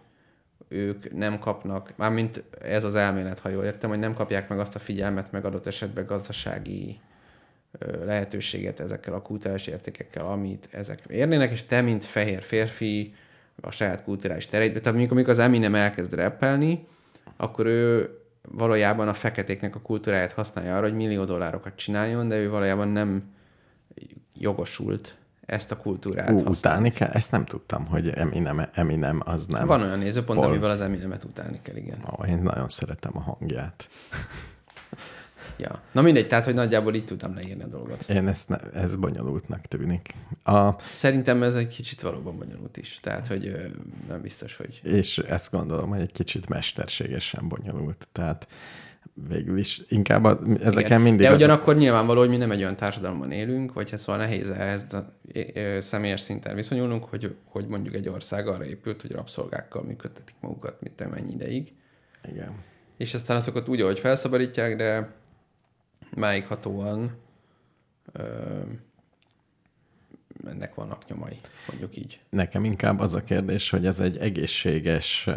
[0.69, 4.75] ők nem kapnak, mármint ez az elmélet, ha jól értem, hogy nem kapják meg azt
[4.75, 7.01] a figyelmet, meg adott esetben gazdasági
[8.05, 13.15] lehetőséget ezekkel a kulturális értékekkel, amit ezek érnének, és te, mint fehér férfi,
[13.61, 16.87] a saját kulturális tereidbe, tehát amikor, amikor az Eminem elkezd rappelni,
[17.37, 18.15] akkor ő
[18.49, 23.35] valójában a feketéknek a kultúráját használja arra, hogy millió dollárokat csináljon, de ő valójában nem
[24.35, 25.15] jogosult
[25.47, 27.09] ezt a kultúrát Ú, utálni kell?
[27.09, 29.67] Ezt nem tudtam, hogy Eminem, Eminem az nem.
[29.67, 30.49] Van olyan nézőpont, Pol...
[30.49, 32.05] amivel az Eminemet utálni kell, igen.
[32.19, 33.89] Ó, én nagyon szeretem a hangját.
[35.57, 35.83] Ja.
[35.93, 38.05] Na mindegy, tehát, hogy nagyjából így tudtam leírni a dolgot.
[38.09, 40.15] Én ezt ne, ez bonyolultnak tűnik.
[40.43, 40.71] A...
[40.93, 42.99] Szerintem ez egy kicsit valóban bonyolult is.
[43.03, 43.73] Tehát, hogy
[44.09, 44.81] nem biztos, hogy...
[44.85, 48.09] És ezt gondolom, hogy egy kicsit mesterségesen bonyolult.
[48.13, 48.49] Tehát
[49.29, 51.01] végül is inkább a, ezeken Igen.
[51.01, 51.27] mindig...
[51.27, 51.81] De ugyanakkor az...
[51.81, 54.87] nyilvánvaló, hogy mi nem egy olyan társadalomban élünk, vagy szóval nehéz ehhez
[55.79, 61.11] személyes szinten viszonyulnunk, hogy, hogy mondjuk egy ország arra épült, hogy rabszolgákkal működtetik magukat, mit
[61.11, 61.73] mennyi ideig.
[62.31, 62.55] Igen.
[62.97, 65.13] És aztán azokat úgy, ahogy felszabadítják, de
[66.15, 67.17] máighatóan
[68.13, 68.61] ö,
[70.47, 71.37] ennek vannak nyomai,
[71.69, 72.21] mondjuk így.
[72.31, 75.29] Nekem inkább az a kérdés, hogy ez egy egészséges,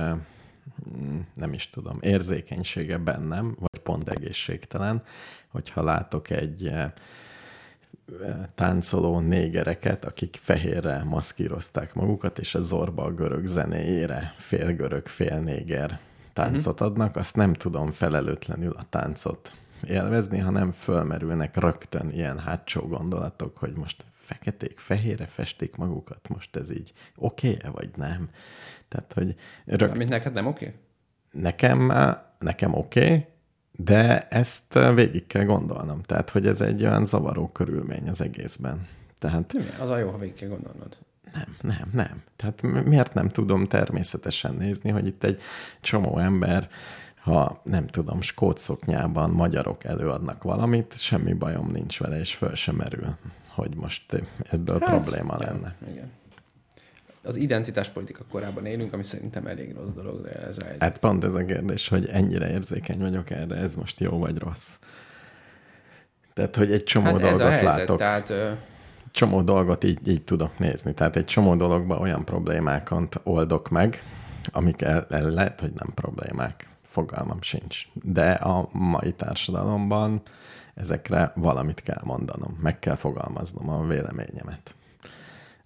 [1.35, 5.03] nem is tudom, érzékenysége bennem, vagy pont egészségtelen,
[5.47, 6.71] hogyha látok egy
[8.55, 15.39] táncoló négereket, akik fehérre maszkírozták magukat, és a zorba a görög zenéjére fél görög, fél
[15.39, 15.99] néger
[16.33, 16.89] táncot mhm.
[16.89, 19.53] adnak, azt nem tudom felelőtlenül a táncot
[19.87, 26.71] élvezni, hanem fölmerülnek rögtön ilyen hátsó gondolatok, hogy most feketék, fehére festik magukat, most ez
[26.71, 28.29] így oké-e, vagy nem?
[28.87, 29.97] Tehát, hogy rögt...
[29.97, 30.73] Mint neked nem oké?
[31.31, 31.93] Nekem,
[32.39, 33.25] nekem oké,
[33.71, 36.01] de ezt végig kell gondolnom.
[36.01, 38.87] Tehát, hogy ez egy olyan zavaró körülmény az egészben.
[39.19, 39.55] Tehát...
[39.79, 40.97] Az a jó, ha végig kell gondolnod.
[41.33, 42.23] Nem, nem, nem.
[42.35, 45.41] Tehát miért nem tudom természetesen nézni, hogy itt egy
[45.81, 46.69] csomó ember
[47.23, 52.75] ha nem tudom, skót szoknyában magyarok előadnak valamit, semmi bajom nincs vele, és föl sem
[52.75, 53.15] merül,
[53.47, 55.75] hogy most ebből hát, probléma lenne.
[55.91, 56.11] Igen.
[57.21, 61.35] Az identitáspolitika korában élünk, ami szerintem elég rossz dolog, de ez a Hát pont ez
[61.35, 64.77] a kérdés, hogy ennyire érzékeny vagyok erre, ez most jó vagy rossz.
[66.33, 67.97] Tehát, hogy egy csomó hát dolgot ez a helyzet, látok.
[67.97, 68.33] Tehát.
[69.11, 70.93] Csomó dolgot így, így tudok nézni.
[70.93, 74.03] Tehát egy csomó dologban olyan problémákat oldok meg,
[74.51, 77.87] amik el, el lehet, hogy nem problémák fogalmam sincs.
[77.93, 80.21] De a mai társadalomban
[80.73, 84.75] ezekre valamit kell mondanom, meg kell fogalmaznom a véleményemet.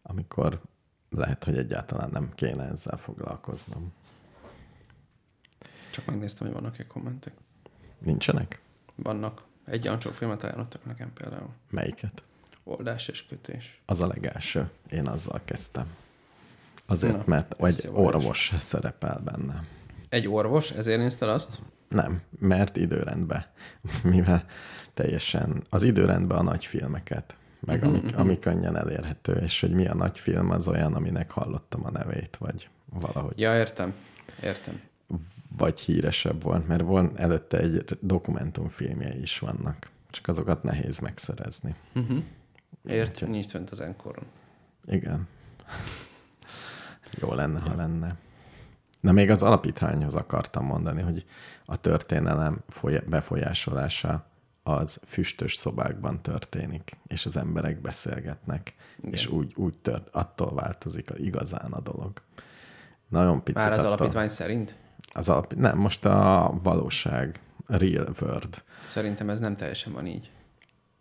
[0.01, 0.61] Amikor
[1.09, 3.93] lehet, hogy egyáltalán nem kéne ezzel foglalkoznom.
[5.91, 7.33] Csak megnéztem, hogy vannak-e kommentek.
[7.97, 8.61] Nincsenek?
[8.95, 9.43] Vannak.
[9.65, 11.49] Egy olyan filmet ajánlottak nekem például.
[11.69, 12.23] Melyiket?
[12.63, 13.81] Oldás és kötés.
[13.85, 14.69] Az a legelső.
[14.89, 15.95] Én azzal kezdtem.
[16.85, 19.63] Azért, Na, mert egy orvos szerepel benne.
[20.09, 21.59] Egy orvos, ezért nézted azt?
[21.89, 23.45] Nem, mert időrendben.
[24.03, 24.45] Mivel
[24.93, 28.19] teljesen az időrendben a nagy filmeket, meg uh-huh, ami, uh-huh.
[28.19, 32.37] ami könnyen elérhető, és hogy mi a nagy film, az olyan, aminek hallottam a nevét,
[32.37, 33.39] vagy valahogy.
[33.39, 33.93] Ja, értem.
[34.43, 34.81] Értem.
[35.57, 41.75] Vagy híresebb volt, mert van előtte egy dokumentumfilmje is vannak, csak azokat nehéz megszerezni.
[41.95, 42.23] Uh-huh.
[42.85, 43.29] Ért, Úgyhogy...
[43.29, 44.25] nincs fent az enkoron.
[44.85, 45.27] Igen.
[47.21, 48.17] Jó lenne, ha lenne.
[49.01, 51.25] Na még az alapítványhoz akartam mondani, hogy
[51.65, 52.63] a történelem
[53.05, 54.25] befolyásolása
[54.63, 59.11] az füstös szobákban történik, és az emberek beszélgetnek, Igen.
[59.11, 62.21] és úgy, úgy tört, attól változik igazán a dolog.
[63.07, 64.75] Nagyon picit Már az attól, alapítvány szerint?
[65.11, 68.63] Az alap, nem, most a valóság, a real world.
[68.85, 70.31] Szerintem ez nem teljesen van így.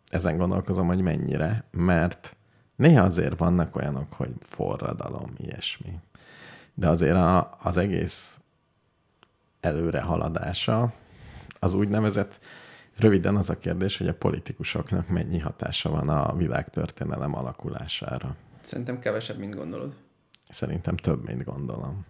[0.09, 2.37] Ezen gondolkozom, hogy mennyire, mert
[2.77, 6.01] néha azért vannak olyanok, hogy forradalom, ilyesmi
[6.79, 8.41] de azért a, az egész
[9.61, 10.93] előre haladása
[11.59, 12.41] az úgynevezett,
[12.97, 18.37] röviden az a kérdés, hogy a politikusoknak mennyi hatása van a világtörténelem alakulására.
[18.61, 19.95] Szerintem kevesebb, mint gondolod.
[20.49, 22.07] Szerintem több, mint gondolom.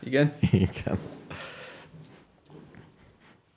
[0.00, 0.32] Igen?
[0.50, 0.98] Igen.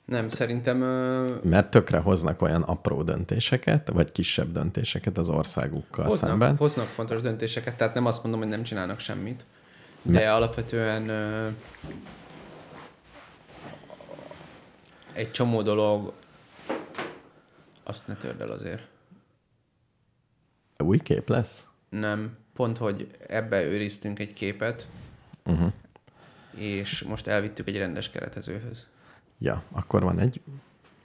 [0.04, 0.82] Nem, szerintem...
[0.82, 1.34] Ö...
[1.42, 6.56] Mert tökre hoznak olyan apró döntéseket, vagy kisebb döntéseket az országukkal hoznak, szemben.
[6.56, 9.44] Hoznak fontos döntéseket, tehát nem azt mondom, hogy nem csinálnak semmit,
[10.06, 11.48] de Me- alapvetően ö...
[15.12, 16.12] egy csomó dolog
[17.82, 18.86] azt ne törd el azért.
[20.78, 21.66] Új kép lesz?
[21.88, 22.36] Nem.
[22.54, 24.86] Pont, hogy ebbe őriztünk egy képet,
[25.46, 25.72] uh-huh.
[26.54, 28.86] és most elvittük egy rendes keretezőhöz.
[29.38, 30.40] Ja, akkor van egy...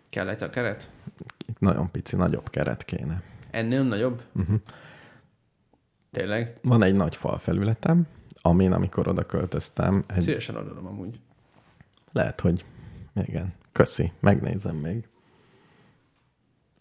[0.09, 0.89] Kellett a keret?
[1.59, 3.21] Nagyon pici, nagyobb keret kéne.
[3.51, 4.23] Ennél nagyobb?
[4.31, 4.59] Uh-huh.
[6.11, 6.57] Tényleg?
[6.61, 8.07] Van egy nagy fal felületem,
[8.41, 10.03] amin, amikor oda költöztem...
[10.07, 10.21] Egy...
[10.21, 11.19] Szívesen adom amúgy.
[12.11, 12.65] Lehet, hogy
[13.15, 13.53] igen.
[13.71, 15.09] Köszi, megnézem még.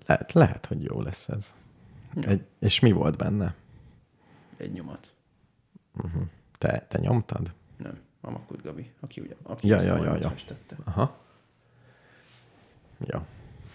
[0.06, 1.54] Lehet, lehet hogy jó lesz ez.
[2.14, 2.28] Ja.
[2.28, 3.54] Egy, és mi volt benne?
[4.56, 5.14] Egy nyomat.
[5.96, 6.22] Uh-huh.
[6.58, 7.54] Te, te nyomtad?
[7.76, 10.28] Nem, a Makut Gabi, aki ugye aki ja, ja, ja, ja.
[10.28, 10.76] festette.
[10.84, 11.18] Aha.
[12.98, 13.26] Ja.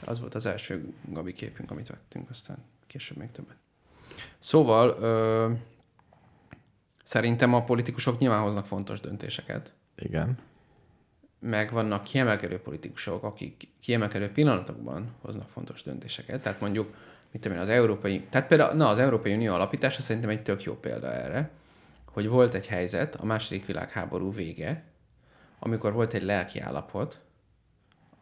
[0.06, 3.58] Az volt az első Gabi képünk, amit vettünk, aztán később még többet.
[4.40, 5.52] Szóval ö,
[7.06, 9.74] szerintem a politikusok nyilván hoznak fontos döntéseket.
[9.98, 10.38] Igen.
[11.40, 16.42] Meg vannak kiemelkedő politikusok, akik kiemelkedő pillanatokban hoznak fontos döntéseket.
[16.42, 16.96] Tehát mondjuk,
[17.32, 18.22] mit tudom én, az Európai...
[18.30, 21.50] Tehát például, na, az Európai Unió alapítása szerintem egy tök jó példa erre,
[22.06, 24.84] hogy volt egy helyzet, a második világháború vége,
[25.60, 27.20] amikor volt egy lelki állapot,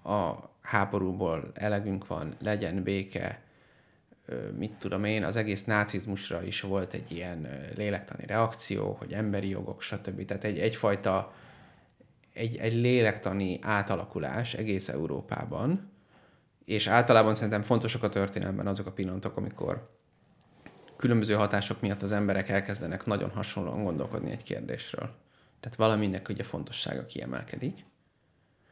[0.04, 3.43] a háborúból elegünk van, legyen béke,
[4.58, 9.82] mit tudom én, az egész nácizmusra is volt egy ilyen lélektani reakció, hogy emberi jogok,
[9.82, 10.26] stb.
[10.26, 11.34] Tehát egy, egyfajta
[12.34, 15.92] egy, egy lélektani átalakulás egész Európában,
[16.66, 19.90] és általában szerintem fontosak a történelemben azok a pillanatok, amikor
[20.98, 25.16] különböző hatások miatt az emberek elkezdenek nagyon hasonlóan gondolkodni egy kérdésről.
[25.60, 27.86] Tehát valaminek ugye fontossága kiemelkedik.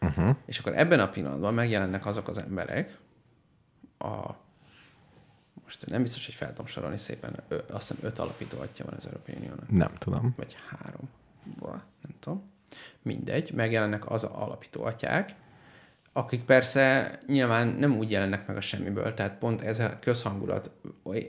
[0.02, 0.36] Uh-huh.
[0.46, 2.98] És akkor ebben a pillanatban megjelennek azok az emberek,
[3.98, 4.36] a,
[5.72, 8.94] most nem biztos, hogy fel tudom sorolni szépen, ö, azt hiszem öt alapító atya van
[8.98, 9.70] az Európai Uniónak.
[9.70, 10.34] Nem tudom.
[10.38, 11.10] Vagy három.
[12.02, 12.52] Nem tudom.
[13.02, 15.36] Mindegy, megjelennek az alapító atyák,
[16.14, 20.72] akik persze nyilván nem úgy jelennek meg a semmiből, tehát pont ez a közhangulat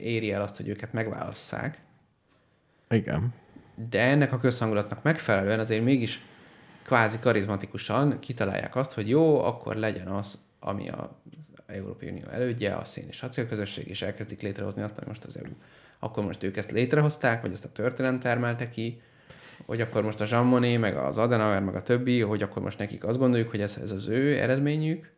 [0.01, 1.81] éri el azt, hogy őket megválasszák.
[2.89, 3.35] Igen.
[3.91, 6.25] De ennek a közhangulatnak megfelelően azért mégis
[6.83, 11.09] kvázi karizmatikusan kitalálják azt, hogy jó, akkor legyen az, ami az
[11.67, 15.53] Európai Unió elődje, a szén és acélközösség, és elkezdik létrehozni azt, hogy most az EU.
[15.99, 19.01] Akkor most ők ezt létrehozták, vagy ezt a történelem termelte ki,
[19.67, 22.79] hogy akkor most a Jean Monnet, meg az Adenauer, meg a többi, hogy akkor most
[22.79, 25.11] nekik azt gondoljuk, hogy ez, ez az ő eredményük.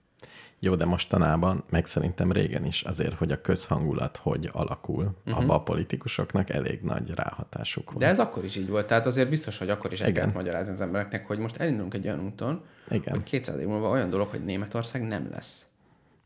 [0.64, 5.42] Jó, de mostanában, meg szerintem régen is azért, hogy a közhangulat hogy alakul, uh-huh.
[5.42, 7.98] abba a politikusoknak elég nagy ráhatásuk van.
[7.98, 10.72] De ez akkor is így volt, tehát azért biztos, hogy akkor is el kellett magyarázni
[10.72, 13.14] az embereknek, hogy most elindulunk egy olyan úton, Igen.
[13.14, 15.66] hogy 200 év múlva olyan dolog, hogy Németország nem lesz.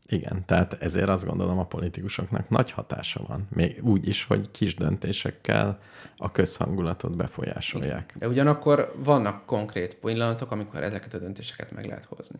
[0.07, 3.47] Igen, tehát ezért azt gondolom a politikusoknak nagy hatása van.
[3.49, 5.79] Még úgy is, hogy kis döntésekkel
[6.17, 8.13] a közhangulatot befolyásolják.
[8.15, 8.19] Igen.
[8.19, 12.39] De ugyanakkor vannak konkrét pillanatok, amikor ezeket a döntéseket meg lehet hozni.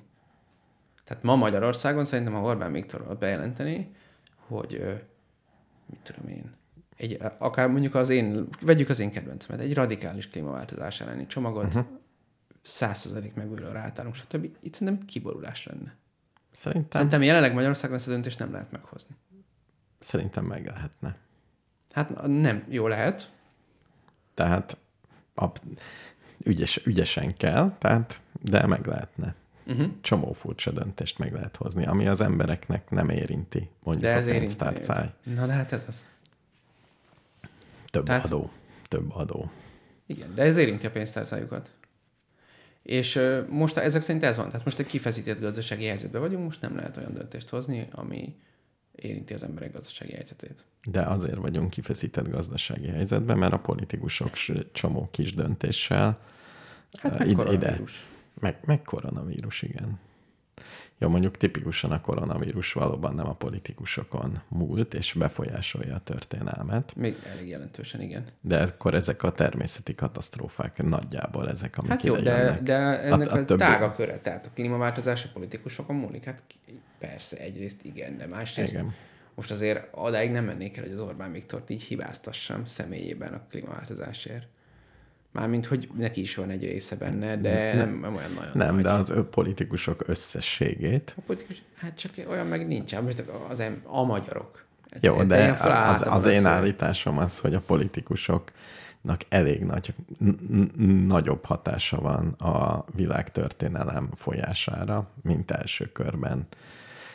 [1.09, 3.95] Tehát ma Magyarországon szerintem, ha Orbán Viktor bejelenteni,
[4.47, 4.99] hogy
[5.85, 6.55] mit tudom én,
[6.95, 11.85] egy, akár mondjuk az én, vegyük az én kedvencemet, egy radikális klímaváltozás elleni csomagot, uh-huh.
[12.65, 14.43] 100% megújuló rátállunk, stb.
[14.59, 15.95] Itt szerintem kiborulás lenne.
[16.51, 16.89] Szerintem...
[16.91, 19.15] Szerintem jelenleg Magyarországon ezt a döntést nem lehet meghozni.
[19.99, 21.17] Szerintem meg lehetne.
[21.91, 23.31] Hát nem, jó lehet.
[24.33, 24.77] Tehát
[25.35, 25.45] a,
[26.43, 29.35] ügyes, ügyesen kell, tehát, de meg lehetne.
[29.69, 29.91] Uh-huh.
[30.01, 34.29] Csomó furcsa döntést meg lehet hozni, ami az embereknek nem érinti, mondjuk de ez a
[34.29, 35.13] pénztárcáj.
[35.23, 36.05] Na de hát ez az.
[37.89, 38.25] Több tehát...
[38.25, 38.49] adó.
[38.87, 39.51] Több adó.
[40.05, 41.69] Igen, de ez érinti a pénztárcájukat.
[42.83, 44.49] És most ezek szerint ez van.
[44.49, 48.35] Tehát most egy kifeszített gazdasági helyzetben vagyunk, most nem lehet olyan döntést hozni, ami
[48.95, 50.63] érinti az emberek gazdasági helyzetét.
[50.91, 54.33] De azért vagyunk kifeszített gazdasági helyzetben, mert a politikusok
[54.71, 56.19] csomó kis döntéssel
[56.97, 57.81] hát ide, ide.
[58.39, 59.99] Meg, meg koronavírus, igen.
[61.01, 66.95] Jó, mondjuk tipikusan a koronavírus valóban nem a politikusokon múlt, és befolyásolja a történelmet.
[66.95, 68.25] Még elég jelentősen, igen.
[68.41, 73.35] De akkor ezek a természeti katasztrófák nagyjából ezek, amik Hát jó, de, de ennek a,
[73.35, 73.59] a, a többi...
[73.59, 76.43] tága köre, tehát a klímaváltozás a politikusokon múlik, hát
[76.99, 78.93] persze, egyrészt igen, de másrészt igen.
[79.35, 84.47] most azért adáig nem mennék el, hogy az Orbán Viktort így hibáztassam személyében a klímaváltozásért.
[85.31, 88.83] Mármint, hogy neki is van egy része benne, de nem, nem, olyan nagyon Nem, nagy.
[88.83, 91.13] de az ő politikusok összességét.
[91.17, 92.99] A politikus, hát csak olyan meg nincs.
[92.99, 94.65] Most az em, a magyarok
[95.01, 99.93] Jó, de az, az én állításom az, hogy a politikusoknak elég nagy,
[101.07, 106.47] nagyobb hatása van a világtörténelem folyására, mint első körben.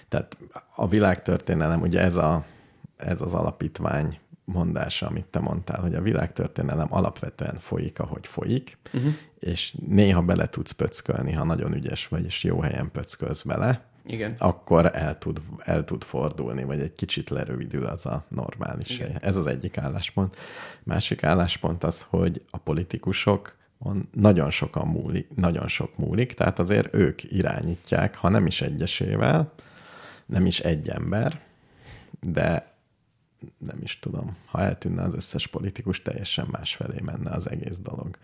[0.09, 0.37] Tehát
[0.75, 2.45] a világtörténelem, ugye ez, a,
[2.97, 9.13] ez az alapítvány mondása, amit te mondtál, hogy a világtörténelem alapvetően folyik, ahogy folyik, uh-huh.
[9.39, 14.35] és néha bele tudsz pöckölni, ha nagyon ügyes vagy, és jó helyen pöckölsz bele, Igen.
[14.39, 19.11] akkor el tud, el tud fordulni, vagy egy kicsit lerövidül az a normális Igen.
[19.11, 19.19] hely.
[19.21, 20.37] Ez az egyik álláspont.
[20.83, 23.57] Másik álláspont az, hogy a politikusok
[24.13, 29.53] nagyon sokan múlik, nagyon sok múlik, tehát azért ők irányítják, ha nem is egyesével,
[30.27, 31.41] nem is egy ember,
[32.21, 32.74] de
[33.59, 38.19] nem is tudom, ha eltűnne az összes politikus, teljesen másfelé menne az egész dolog.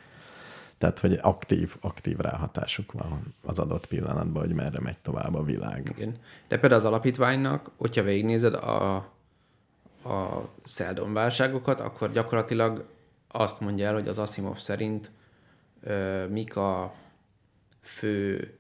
[0.78, 5.92] Tehát, hogy aktív, aktív ráhatásuk van az adott pillanatban, hogy merre megy tovább a világ.
[5.96, 6.16] Igen.
[6.48, 8.94] De például az alapítványnak, hogyha végignézed a,
[10.04, 12.88] a Sheldon válságokat, akkor gyakorlatilag
[13.28, 15.10] azt mondja el, hogy az Asimov szerint
[15.80, 16.94] ö, mik a
[17.80, 18.58] fő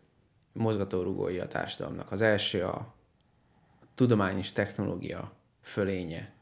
[0.52, 2.12] mozgatórugói a társadalomnak.
[2.12, 2.94] Az első a
[3.94, 5.32] tudomány és technológia
[5.62, 6.32] fölénye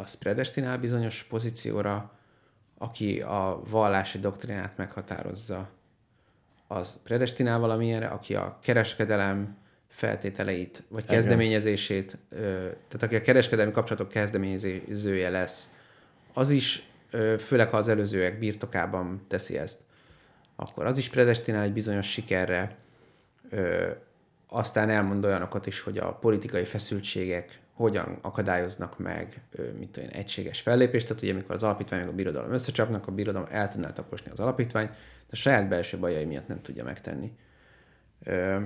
[0.00, 2.12] az predestinál bizonyos pozícióra,
[2.78, 5.68] aki a vallási doktrinát meghatározza,
[6.66, 9.56] az predestinál valamilyenre, aki a kereskedelem
[9.88, 12.18] feltételeit, vagy kezdeményezését,
[12.88, 15.68] tehát aki a kereskedelmi kapcsolatok kezdeményezője lesz,
[16.32, 16.82] az is,
[17.38, 19.78] főleg ha az előzőek birtokában teszi ezt,
[20.56, 22.76] akkor az is predestinál egy bizonyos sikerre,
[24.48, 29.40] aztán elmond olyanokat is, hogy a politikai feszültségek hogyan akadályoznak meg,
[29.78, 33.48] mint olyan egységes fellépést, tehát ugye amikor az alapítvány meg a birodalom összecsapnak, a birodalom
[33.50, 34.90] el tudná taposni az alapítványt,
[35.30, 37.32] de saját belső bajai miatt nem tudja megtenni.
[38.24, 38.62] E,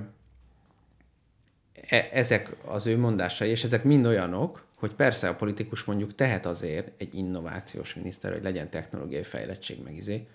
[2.13, 7.01] ezek az ő mondásai, és ezek mind olyanok, hogy persze a politikus mondjuk tehet azért
[7.01, 10.27] egy innovációs miniszter, hogy legyen technológiai fejlettség meg izé,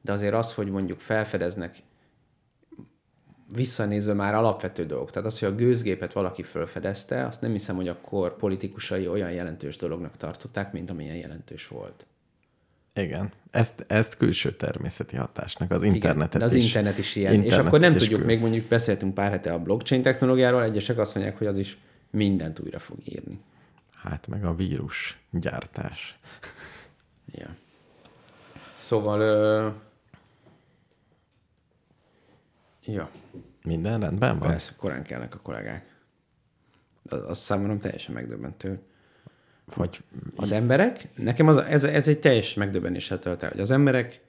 [0.00, 1.76] de azért az, hogy mondjuk felfedeznek
[3.54, 5.10] visszanézve már alapvető dolgok.
[5.10, 9.76] Tehát az, hogy a gőzgépet valaki felfedezte, azt nem hiszem, hogy akkor politikusai olyan jelentős
[9.76, 12.06] dolognak tartották, mint amilyen jelentős volt.
[12.94, 16.64] Igen, ezt, ezt külső természeti hatásnak, az internetet Igen, de az is.
[16.64, 17.32] internet is ilyen.
[17.32, 18.26] Internet és akkor nem tudjuk, kül...
[18.26, 21.78] még mondjuk beszéltünk pár hete a blockchain technológiáról, egyesek azt mondják, hogy az is
[22.10, 23.40] mindent újra fog írni.
[23.94, 26.18] Hát meg a vírus gyártás.
[27.32, 27.56] Ja.
[28.74, 29.20] Szóval...
[29.20, 29.68] Ö...
[32.86, 33.10] Ja.
[33.64, 34.48] Minden rendben van?
[34.48, 35.94] Persze, korán kellnek a kollégák.
[37.08, 38.80] Az, az számomra teljesen megdöbbentő.
[39.68, 40.02] Hogy
[40.36, 44.20] az emberek, nekem az, ez, ez egy teljes megdöbbenéssel tölt el, hogy az emberek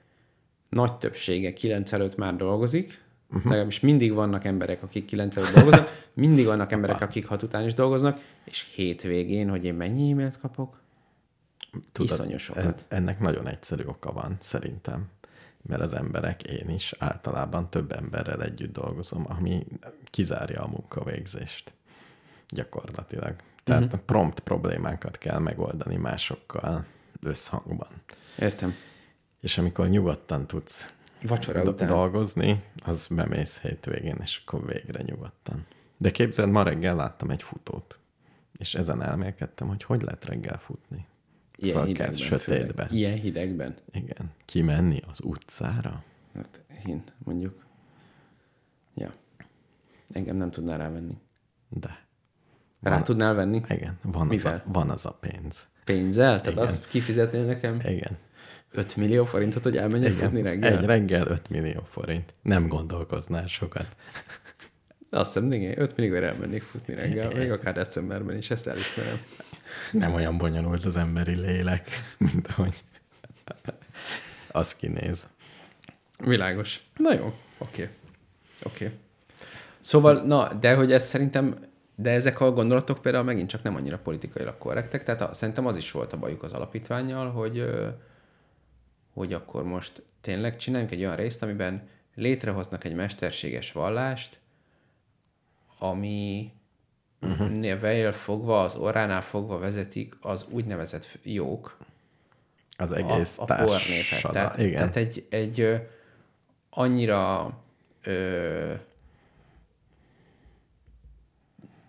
[0.68, 3.44] nagy többsége 9 előtt már dolgozik, uh-huh.
[3.44, 7.74] legalábbis mindig vannak emberek, akik 9 előtt dolgoznak, mindig vannak emberek, akik 6 után is
[7.74, 10.80] dolgoznak, és hétvégén, hogy én mennyi e-mailt kapok?
[11.92, 15.08] Tudod, ez, ennek nagyon egyszerű oka van, szerintem
[15.68, 19.66] mert az emberek, én is általában több emberrel együtt dolgozom, ami
[20.04, 21.72] kizárja a munkavégzést
[22.48, 23.34] gyakorlatilag.
[23.64, 24.00] Tehát uh-huh.
[24.00, 26.84] prompt problémákat kell megoldani másokkal
[27.22, 27.88] összhangban.
[28.38, 28.74] Értem.
[29.40, 31.88] És amikor nyugodtan tudsz Vacsora do- után.
[31.88, 35.66] dolgozni, az bemész hétvégén, és akkor végre nyugodtan.
[35.96, 37.98] De képzeld, ma reggel láttam egy futót,
[38.52, 41.06] és ezen elmélkedtem, hogy hogy lehet reggel futni.
[41.60, 42.72] Ilyen hidegben, sötétbe.
[42.72, 42.92] Főleg.
[42.92, 43.74] Ilyen hidegben.
[43.92, 44.30] Igen.
[44.44, 46.04] Kimenni az utcára?
[46.34, 47.64] Hát én mondjuk.
[48.94, 49.14] Ja.
[50.12, 51.18] Engem nem tudná rávenni.
[51.68, 52.06] De.
[52.80, 53.60] Rá van, tudnál venni?
[53.68, 53.98] Igen.
[54.02, 55.66] Van az, a, van az a pénz.
[55.84, 56.40] Pénzzel?
[56.40, 56.68] Tehát igen.
[56.68, 57.80] azt kifizetnél nekem?
[57.84, 58.18] Igen.
[58.70, 60.24] 5 millió forintot, hogy elmenjek Igen.
[60.24, 60.78] futni reggel?
[60.78, 62.34] Egy reggel 5 millió forint.
[62.42, 63.96] Nem gondolkoznál sokat.
[65.10, 69.20] Azt hiszem, igen, 5 millió elmennék futni reggel, még akár decemberben is, ezt elismerem
[69.92, 72.82] nem olyan bonyolult az emberi lélek, mint ahogy
[74.50, 75.26] az kinéz.
[76.18, 76.80] Világos.
[76.96, 77.26] Na jó,
[77.58, 77.82] oké.
[77.82, 77.94] Okay.
[78.62, 78.84] Oké.
[78.84, 78.98] Okay.
[79.80, 81.58] Szóval, na, de hogy ez szerintem,
[81.94, 85.76] de ezek a gondolatok például megint csak nem annyira politikailag korrektek, tehát a, szerintem az
[85.76, 87.70] is volt a bajuk az alapítványjal, hogy,
[89.12, 94.38] hogy akkor most tényleg csináljunk egy olyan részt, amiben létrehoznak egy mesterséges vallást,
[95.78, 96.52] ami
[97.20, 97.50] uh-huh.
[97.50, 101.76] nevél fogva, az orránál fogva vezetik az úgynevezett jók.
[102.76, 104.32] Az egész a, a pornépet.
[104.32, 104.72] Tehát, igen.
[104.72, 105.80] tehát egy, egy
[106.70, 107.52] annyira
[108.02, 108.72] ö,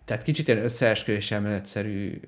[0.06, 2.20] tehát kicsit ilyen összeesküvés emeletszerű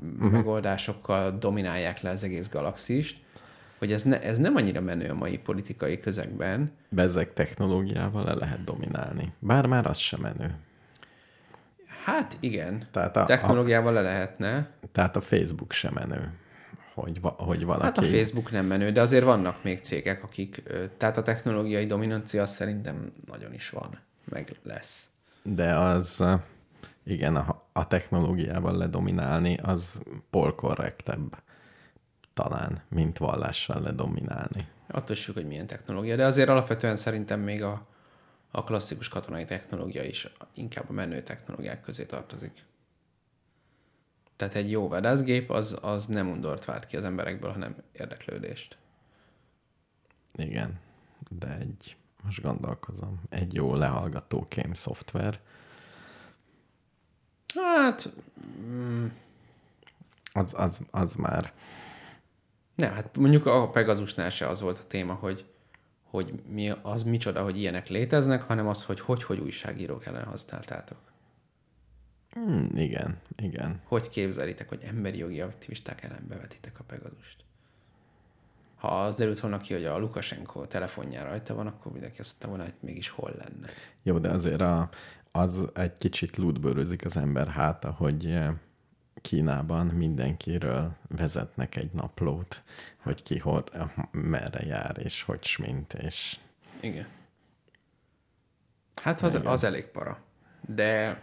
[0.00, 0.30] uh-huh.
[0.30, 3.16] megoldásokkal dominálják le az egész galaxist,
[3.78, 6.72] hogy ez, ne, ez nem annyira menő a mai politikai közegben.
[6.90, 9.32] Bezek technológiával le lehet dominálni.
[9.38, 10.54] Bár már az sem menő.
[12.04, 12.88] Hát igen.
[12.90, 14.70] Tehát a- Technológiával le lehetne.
[14.92, 16.32] Tehát a Facebook sem menő,
[16.94, 17.84] hogy, hogy valaki...
[17.84, 20.62] Hát a Facebook nem menő, de azért vannak még cégek, akik...
[20.96, 25.06] Tehát a technológiai dominancia szerintem nagyon is van, meg lesz.
[25.42, 26.24] De az,
[27.04, 31.42] igen, a, a technológiával ledominálni, az polkorrektebb
[32.34, 34.66] talán, mint vallással ledominálni.
[34.88, 37.86] Attól is függ, hogy milyen technológia, de azért alapvetően szerintem még a,
[38.54, 42.64] a klasszikus katonai technológia is inkább a menő technológiák közé tartozik.
[44.36, 48.76] Tehát egy jó vadászgép az, az nem undort vált ki az emberekből, hanem érdeklődést.
[50.32, 50.80] Igen,
[51.28, 55.40] de egy, most gondolkozom, egy jó lehallgató kém szoftver,
[57.54, 58.12] Hát,
[58.60, 59.06] mm,
[60.32, 61.52] az, az, az már,
[62.74, 65.44] nem, hát mondjuk a Pegasusnál se az volt a téma, hogy,
[66.12, 70.98] hogy mi az micsoda, hogy ilyenek léteznek, hanem az, hogy hogy, hogy újságírók ellen használtátok.
[72.38, 73.80] mm, igen, igen.
[73.84, 77.36] Hogy képzelitek, hogy emberi jogi aktivisták ellen bevetitek a Pegazust?
[78.76, 82.48] Ha az derült volna ki, hogy a Lukasenko telefonján rajta van, akkor mindenki azt mondta
[82.48, 83.68] volna, hogy mégis hol lenne.
[84.02, 84.88] Jó, de azért a,
[85.30, 88.52] az egy kicsit lútbőrözik az ember háta, hogy eh,
[89.22, 92.62] Kínában mindenkiről vezetnek egy naplót,
[93.02, 93.64] hogy ki hol,
[94.10, 96.36] merre jár, és hogy smint, és
[96.80, 97.06] Igen.
[99.02, 100.18] Hát az, az elég para.
[100.60, 101.20] De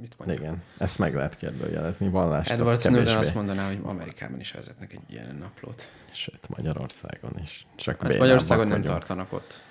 [0.00, 0.40] mit mondjuk?
[0.40, 2.08] igen, ezt meg lehet kérdőjelezni.
[2.08, 5.88] Vallást Edward azt Snowden azt mondaná, hogy Amerikában is vezetnek egy ilyen naplót.
[6.12, 7.66] sőt, Magyarországon is.
[7.76, 8.98] Csak Ezt Magyarországon nem vagyunk.
[8.98, 9.62] tartanak ott.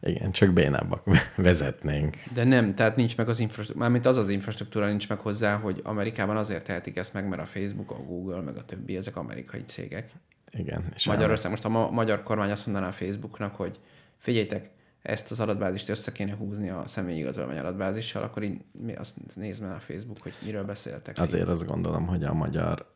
[0.00, 1.02] Igen, csak bénábbak
[1.36, 2.16] vezetnénk.
[2.34, 5.80] De nem, tehát nincs meg az infrastruktúra, mármint az az infrastruktúra nincs meg hozzá, hogy
[5.84, 9.62] Amerikában azért tehetik ezt meg, mert a Facebook, a Google, meg a többi, ezek amerikai
[9.64, 10.10] cégek.
[10.50, 10.84] Igen.
[10.94, 13.78] És Magyarország, most a ma- magyar kormány azt mondaná a Facebooknak, hogy
[14.16, 14.70] figyeljtek,
[15.02, 19.62] ezt az adatbázist össze kéne húzni a személyi igazolvány adatbázissal, akkor így mi azt nézd
[19.62, 21.18] meg a Facebook, hogy miről beszéltek.
[21.18, 22.86] Azért azt gondolom, hogy a magyar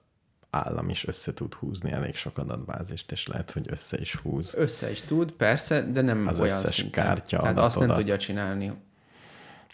[0.55, 4.55] állam is össze tud húzni elég sok adatbázist, és lehet, hogy össze is húz.
[4.55, 7.05] Össze is tud, persze, de nem Az olyan összes szinten.
[7.05, 7.97] kártya Tehát azt nem adatodat.
[7.97, 8.73] tudja csinálni.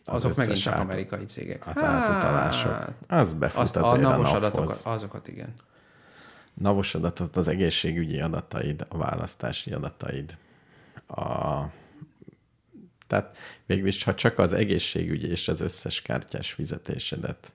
[0.04, 1.66] Azok összes megint csak át- amerikai cégek.
[1.66, 2.84] Az átutalások.
[3.06, 5.54] Az befut Azt azért a navos adatokat, azokat igen.
[6.54, 10.36] Navos adatot, az egészségügyi adataid, a választási adataid,
[11.06, 11.62] a...
[13.06, 17.52] Tehát végülis, ha csak az egészségügyi és az összes kártyás fizetésedet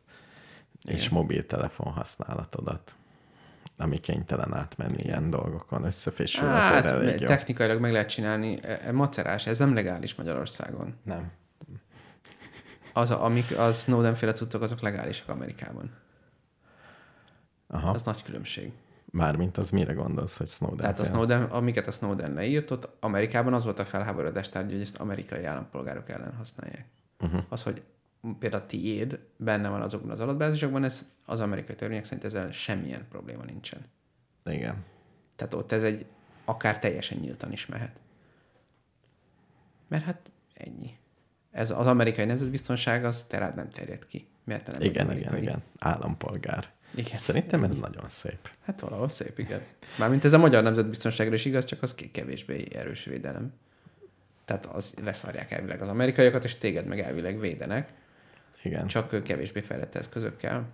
[0.85, 2.95] és mobiltelefon használatodat,
[3.77, 7.27] ami kénytelen átmenni ilyen dolgokon, összefésül Hát, azért elég jó.
[7.27, 8.57] technikailag meg lehet csinálni.
[8.61, 10.95] E, e, macerás, ez nem legális Magyarországon.
[11.03, 11.31] Nem.
[12.93, 15.91] Az, a, amik a Snowden féle cuccok, azok legálisak Amerikában.
[17.67, 17.89] Aha.
[17.89, 18.71] Az nagy különbség.
[19.05, 20.77] Mármint az mire gondolsz, hogy Snowden?
[20.77, 21.03] Tehát a?
[21.03, 25.43] Snowden, amiket a Snowden leírt, ott Amerikában az volt a felháborodás tárgya, hogy ezt amerikai
[25.43, 26.85] állampolgárok ellen használják.
[27.19, 27.43] Uh-huh.
[27.49, 27.81] Az, hogy
[28.39, 33.05] például a tiéd benne van azokban az adatbázisokban, ez az amerikai törvények szerint ezzel semmilyen
[33.09, 33.85] probléma nincsen.
[34.45, 34.85] Igen.
[35.35, 36.05] Tehát ott ez egy
[36.45, 37.99] akár teljesen nyíltan is mehet.
[39.87, 40.97] Mert hát ennyi.
[41.51, 44.27] Ez az amerikai nemzetbiztonság, az te rád nem terjed ki.
[44.45, 45.41] Te nem Igen, igen, amerikai.
[45.41, 45.63] igen.
[45.79, 46.69] Állampolgár.
[46.95, 47.19] Igen.
[47.19, 48.49] Szerintem ez nagyon szép.
[48.65, 49.61] Hát valahol szép, igen.
[49.97, 53.53] Mármint ez a magyar nemzetbiztonságra is igaz, csak az kevésbé erős védelem.
[54.45, 57.93] Tehát az leszarják elvileg az amerikaiakat, és téged meg elvileg védenek,
[58.63, 58.87] Igen.
[58.87, 60.65] csak kevésbé fejlett eszközökkel.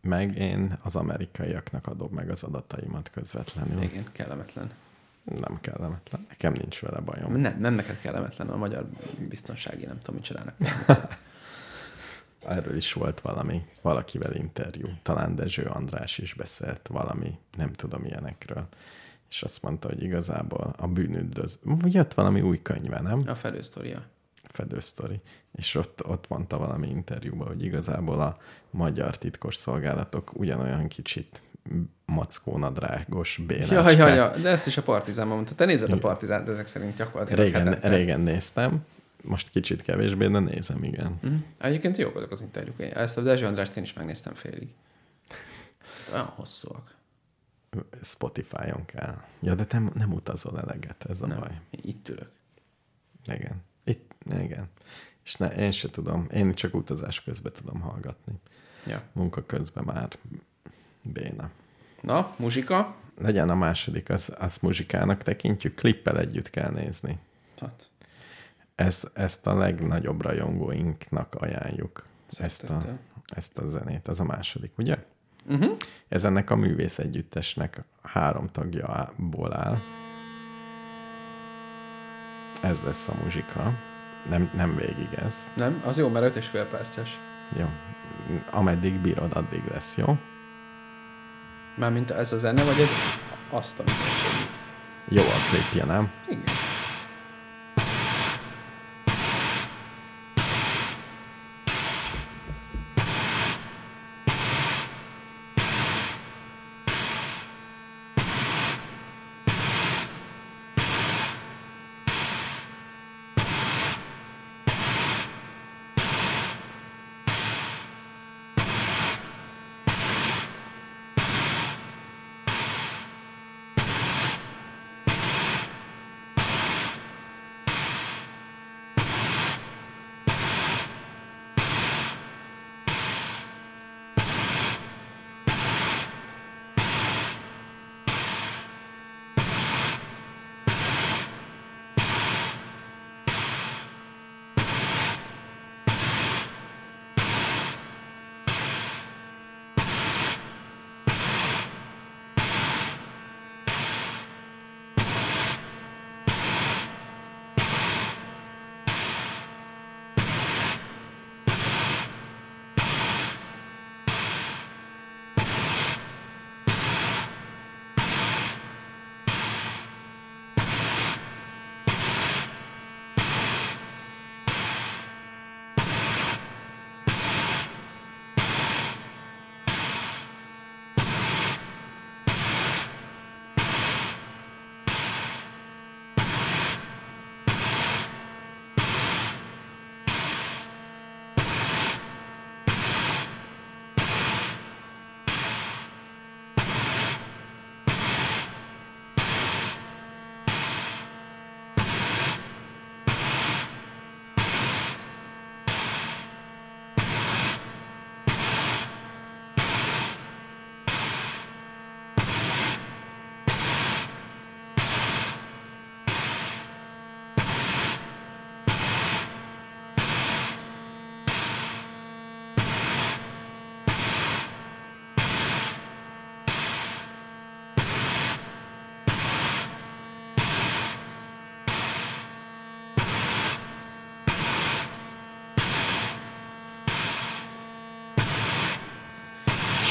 [0.00, 3.82] Meg én az amerikaiaknak adom meg az adataimat közvetlenül.
[3.82, 4.70] Igen, kellemetlen.
[5.22, 6.26] Nem kellemetlen.
[6.28, 7.32] Nekem nincs vele bajom.
[7.32, 8.88] Nem, nem neked kellemetlen, a magyar
[9.28, 10.56] biztonsági, nem tudom, mit csinálnak.
[12.46, 14.88] Erről is volt valami, valakivel interjú.
[15.02, 18.68] Talán Dezső András is beszélt valami, nem tudom ilyenekről.
[19.30, 21.60] És azt mondta, hogy igazából a bűnüldöz...
[21.84, 23.22] Jött valami új könyve, nem?
[23.26, 24.02] A felősztoria.
[24.58, 25.20] Fedősztori.
[25.52, 28.38] És ott, ott mondta valami interjúban, hogy igazából a
[28.70, 31.42] magyar titkos szolgálatok ugyanolyan kicsit
[32.06, 33.90] mackónadrágos bénácska.
[33.90, 35.54] Ja, ja, ja, de ezt is a partizánban mondta.
[35.54, 37.88] Te nézed a partizánt, ezek szerint gyakorlatilag Régen, hetente.
[37.88, 38.84] régen néztem,
[39.24, 41.20] most kicsit kevésbé, de nézem, igen.
[41.26, 41.36] Mm.
[41.58, 42.80] Egyébként jók azok az interjúk.
[42.80, 44.68] Ezt a Dezső Andrást én is megnéztem félig.
[46.12, 46.96] Olyan hosszúak.
[48.02, 49.22] Spotify-on kell.
[49.40, 51.38] Ja, de nem, nem utazol eleget, ez a Nem.
[51.38, 51.50] baj.
[51.70, 52.30] Itt ülök.
[53.26, 53.62] Igen.
[54.30, 54.68] Igen.
[55.24, 58.32] És ne, én se tudom, én csak utazás közben tudom hallgatni.
[58.86, 59.02] Ja.
[59.12, 60.08] Munka közben már
[61.02, 61.50] béna.
[62.00, 62.96] Na, muzsika?
[63.18, 67.18] Legyen a második, az, az muzsikának tekintjük, klippel együtt kell nézni.
[67.60, 67.90] Hát,
[68.74, 72.06] Ezt, ezt a legnagyobb rajongóinknak ajánljuk.
[72.38, 72.80] Ezt a,
[73.26, 75.04] ezt a zenét, ez a második, ugye?
[75.48, 75.76] uh-huh.
[76.08, 79.78] Ez ennek a művész együttesnek három tagjából áll.
[82.62, 83.72] Ez lesz a muzsika.
[84.28, 85.34] Nem, nem végig ez.
[85.54, 87.18] Nem, az jó, mert öt és fél perces.
[87.58, 87.66] Jó.
[88.50, 90.18] Ameddig bírod, addig lesz, jó?
[91.74, 92.90] Mármint ez a zene, vagy ez
[93.50, 94.48] azt a minőség?
[95.08, 96.10] Jó a klipje, nem?
[96.28, 96.57] Igen.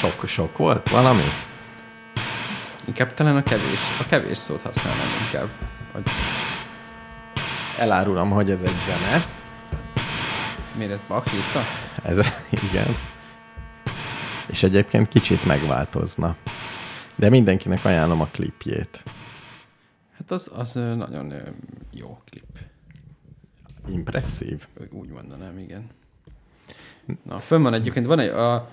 [0.07, 1.23] Sok, sok volt valami?
[2.85, 5.49] Inkább talán a kevés, a kevés szót használnám inkább.
[5.91, 6.03] Hogy
[7.77, 9.25] Elárulom, hogy ez egy zene.
[10.75, 11.61] miért ezt Bach írta?
[12.03, 12.17] Ez,
[12.69, 12.95] igen.
[14.45, 16.35] És egyébként kicsit megváltozna.
[17.15, 19.03] De mindenkinek ajánlom a klipjét.
[20.17, 21.33] Hát az, az nagyon
[21.91, 22.59] jó klip.
[23.89, 24.67] Impresszív.
[24.91, 25.89] Úgy mondanám, igen.
[27.23, 28.69] Na, fönn van egyébként, van egy, a,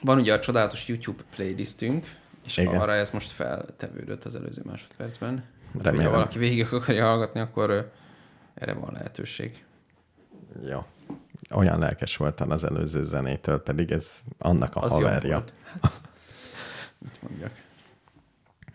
[0.00, 2.80] van ugye a csodálatos YouTube playlistünk, és Igen.
[2.80, 5.44] Arra ez most feltevődött az előző másodpercben.
[5.78, 6.06] Remélem.
[6.06, 7.92] Ha valaki végig akarja hallgatni, akkor
[8.54, 9.64] erre van lehetőség.
[10.68, 10.84] Jó.
[11.54, 15.44] Olyan lelkes voltam az előző zenétől, pedig ez annak a Az haverja.
[15.80, 16.00] Hát,
[16.98, 17.52] mit mondjak.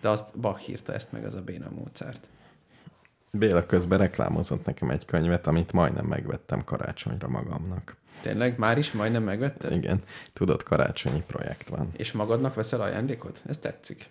[0.02, 2.28] De azt Bach írta ezt meg, az a béna Mozart.
[3.32, 7.96] Béla közben reklámozott nekem egy könyvet, amit majdnem megvettem karácsonyra magamnak.
[8.22, 8.58] Tényleg?
[8.58, 9.72] Már is majdnem megvetted?
[9.72, 10.02] Igen,
[10.34, 11.90] tudod, karácsonyi projekt van.
[11.94, 13.42] És magadnak veszel ajándékot?
[13.46, 14.10] Ez tetszik.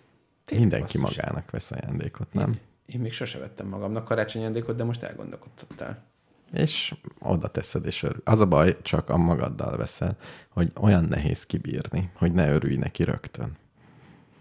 [0.51, 1.17] Mindenki basszus.
[1.17, 2.59] magának vesz ajándékot, nem?
[2.87, 6.03] Én még sose vettem magamnak karácsonyi ajándékot, de most elgondolkodtál.
[6.53, 8.21] És oda teszed, és örül.
[8.25, 10.17] Az a baj, csak a magaddal veszel,
[10.49, 13.57] hogy olyan nehéz kibírni, hogy ne örülj neki rögtön,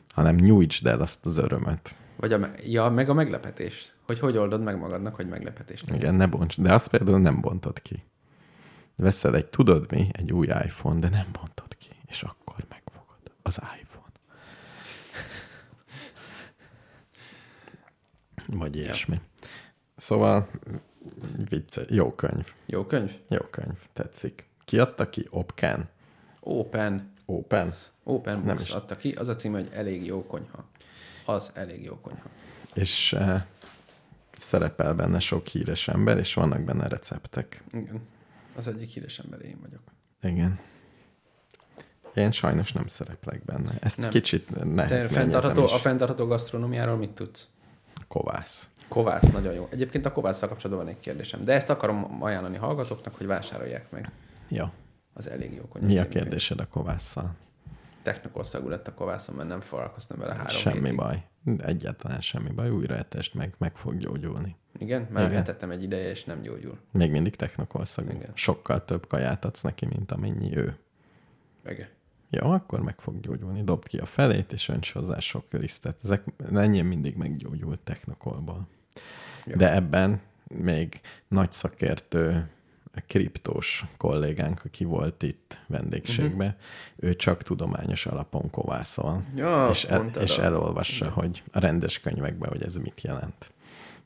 [0.09, 1.95] hanem nyújtsd el azt az örömet.
[2.15, 3.95] Vagy a, ja, meg a meglepetést.
[4.05, 5.89] Hogy hogy oldod meg magadnak, hogy meglepetést.
[5.89, 6.61] Igen, ne bonts.
[6.61, 8.03] De azt például nem bontod ki.
[8.95, 13.59] Veszel egy, tudod mi, egy új iPhone, de nem bontod ki, és akkor megfogod az
[13.81, 14.11] iPhone.
[18.47, 19.21] Vagy ilyesmi.
[19.95, 20.49] Szóval
[21.49, 22.53] vicce, jó könyv.
[22.65, 23.11] Jó könyv?
[23.29, 24.47] Jó könyv, tetszik.
[24.65, 25.27] Ki adta ki?
[25.29, 25.89] Opken?
[26.39, 27.11] Open.
[27.25, 27.75] Open?
[28.03, 28.71] Open Nem Books is.
[28.73, 29.11] adta ki.
[29.11, 30.65] Az a cím, hogy elég jó konyha.
[31.25, 32.29] Az elég jó konyha.
[32.73, 33.43] És eh,
[34.39, 37.63] szerepel benne sok híres ember, és vannak benne receptek.
[37.71, 38.01] Igen.
[38.55, 39.81] Az egyik híres ember én vagyok.
[40.21, 40.59] Igen.
[42.13, 43.71] Én sajnos nem szereplek benne.
[43.79, 44.09] Ezt Nem.
[44.09, 47.47] kicsit nehéz fenntartható, a fenntartható gasztronómiáról mit tudsz?
[48.07, 48.69] Kovász.
[48.87, 49.67] Kovász nagyon jó.
[49.71, 51.43] Egyébként a kovásszal kapcsolatban van egy kérdésem.
[51.43, 54.11] De ezt akarom ajánlani hallgatóknak, hogy vásárolják meg.
[54.47, 54.65] Jó.
[55.13, 55.87] Az elég jó konyha.
[55.87, 57.35] Mi a kérdésed a kovásszal?
[58.03, 60.95] technokorszagú lett a kovászom, mert nem foglalkoztam vele három Semmi hétig.
[60.95, 61.23] baj.
[61.57, 62.69] Egyáltalán semmi baj.
[62.69, 64.55] Újra etest meg, meg fog gyógyulni.
[64.77, 65.07] Igen?
[65.11, 65.41] Már Igen.
[65.41, 66.77] etettem egy ideje, és nem gyógyul.
[66.91, 68.09] Még mindig technokorszagú.
[68.09, 68.31] Igen.
[68.33, 70.77] Sokkal több kaját adsz neki, mint amennyi ő.
[71.63, 71.91] Meg.
[72.29, 73.63] Jó, akkor meg fog gyógyulni.
[73.63, 75.97] Dobd ki a felét, és önts hozzá sok lisztet.
[76.03, 76.23] Ezek
[76.53, 78.67] enyém mindig meggyógyult technokolból.
[79.55, 82.49] De ebben még nagy szakértő
[83.01, 87.09] kriptós kollégánk, aki volt itt vendégségbe, uh-huh.
[87.09, 89.23] ő csak tudományos alapon kovászol.
[89.35, 93.51] Ja, és, el, és elolvassa, hogy a rendes könyvekben, hogy ez mit jelent.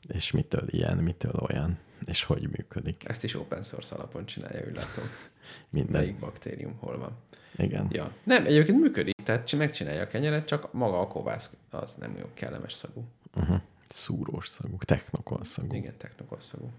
[0.08, 3.08] És mitől ilyen, mitől olyan, és hogy működik.
[3.08, 5.04] Ezt is open source alapon csinálja, úgy látom.
[5.70, 6.00] Minden.
[6.00, 7.16] Melyik baktérium hol van.
[7.56, 7.86] Igen.
[7.90, 8.12] Ja.
[8.22, 12.26] Nem, egyébként működik, tehát csi- megcsinálja a kenyeret, csak maga a kovász az nem jó
[12.34, 13.04] kellemes szagú.
[13.34, 13.60] Uh-huh.
[13.88, 15.74] Szúrós szagú, technokol szagú.
[15.74, 16.70] Igen, technokorszagú.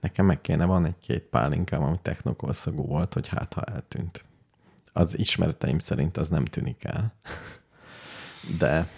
[0.00, 4.24] Nekem meg kéne, van egy-két pálinkám, ami technokol szagú volt, hogy hát ha eltűnt.
[4.92, 7.14] Az ismereteim szerint az nem tűnik el.
[8.58, 8.88] De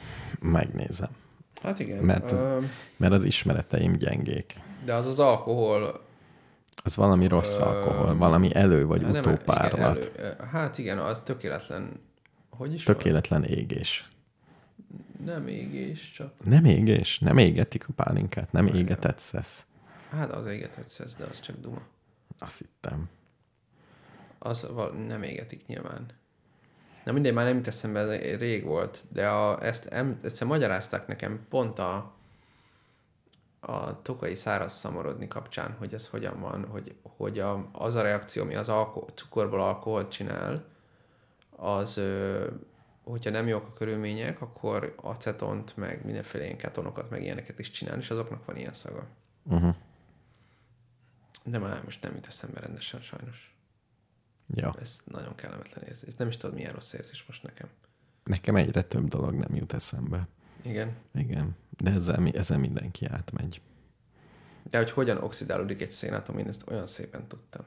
[0.40, 1.08] megnézem.
[1.62, 2.04] Hát igen.
[2.04, 2.58] Mert az- Ö,
[2.96, 4.54] Mert az ismereteim gyengék.
[4.84, 6.04] de az az alkohol...
[6.84, 9.72] Az valami rossz Ö, alkohol, valami elő vagy nem- utópárlat.
[9.72, 12.00] igen, elő- Hát igen, az tökéletlen...
[12.50, 14.08] Hogy is Tökéletlen égés.
[15.24, 16.32] Nem égés, csak...
[16.44, 19.64] Nem égés, nem égetik a pálinkát, nem égetett szesz.
[20.10, 21.82] Hát az égetett szesz, de az csak duma.
[22.38, 23.08] Azt hittem.
[24.38, 24.66] Az
[25.06, 26.06] nem égetik nyilván.
[27.04, 31.06] Na mindegy, már nem jut eszembe, ez rég volt, de a, ezt em, egyszer magyarázták
[31.06, 32.14] nekem pont a,
[33.60, 38.42] a tokai száraz szamorodni kapcsán, hogy ez hogyan van, hogy, hogy a, az a reakció,
[38.42, 40.64] ami az alko, cukorból alkoholt csinál,
[41.56, 42.46] az, ö,
[43.10, 47.98] hogyha nem jók a körülmények, akkor acetont, meg mindenféle ilyen ketonokat, meg ilyeneket is csinál,
[47.98, 49.06] és azoknak van ilyen szaga.
[49.42, 49.74] Uh-huh.
[51.44, 53.54] De már most nem jut eszembe rendesen sajnos.
[54.54, 54.74] Ja.
[54.80, 56.14] Ez nagyon kellemetlen érzés.
[56.14, 57.68] Nem is tudod, milyen rossz érzés most nekem.
[58.24, 60.28] Nekem egyre több dolog nem jut eszembe.
[60.62, 60.96] Igen.
[61.14, 61.56] Igen.
[61.76, 63.60] De ezzel, ezzel mindenki átmegy.
[64.62, 67.64] De hogy hogyan oxidálódik egy szénatom, én ezt olyan szépen tudtam.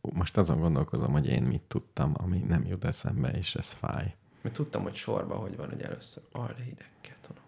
[0.00, 4.14] Most azon gondolkozom, hogy én mit tudtam, ami nem jut eszembe, és ez fáj.
[4.40, 7.42] Mert tudtam, hogy sorban hogy van, hogy először aldehidek, ketonok,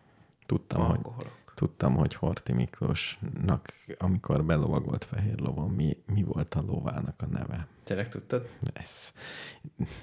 [0.46, 1.52] Tudtam, hogy, alkoholok.
[1.54, 7.66] tudtam, hogy Horti Miklósnak, amikor belovagolt fehér lovon, mi, mi volt a lovának a neve.
[7.84, 8.48] Tényleg tudtad?
[8.72, 9.12] Ez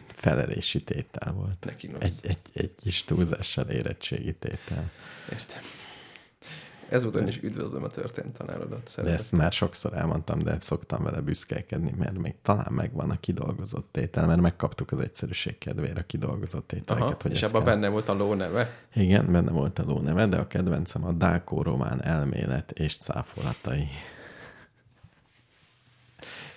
[0.08, 1.66] felelési tétel volt.
[1.66, 1.90] Neki.
[2.00, 4.92] Egy, egy, egy kis túlzással érettségi tétel.
[5.32, 5.62] Értem.
[6.90, 8.84] Ezúton is üdvözlöm a történt tanárodat.
[8.84, 9.20] De Szeretet.
[9.20, 14.28] ezt már sokszor elmondtam, de szoktam vele büszkélkedni, mert még talán megvan a kidolgozott tétel,
[14.28, 17.08] mert megkaptuk az egyszerűség kedvére a kidolgozott tételeket.
[17.08, 18.70] Aha, hogy és ezt abban kell- benne volt a ló neve.
[18.94, 23.88] Igen, benne volt a ló neve, de a kedvencem a Dákó román elmélet és cáfolatai.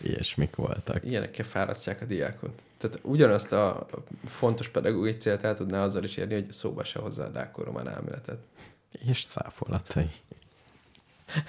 [0.03, 1.05] Ilyesmik voltak.
[1.05, 2.63] Ilyenekkel fárasztják a diákot.
[2.79, 3.87] Tehát ugyanazt a
[4.27, 7.89] fontos pedagógiai célt el tudná azzal is érni, hogy szóba se hozzá a Dákor román
[7.89, 8.39] elméletet.
[8.93, 10.11] És cáfolatai.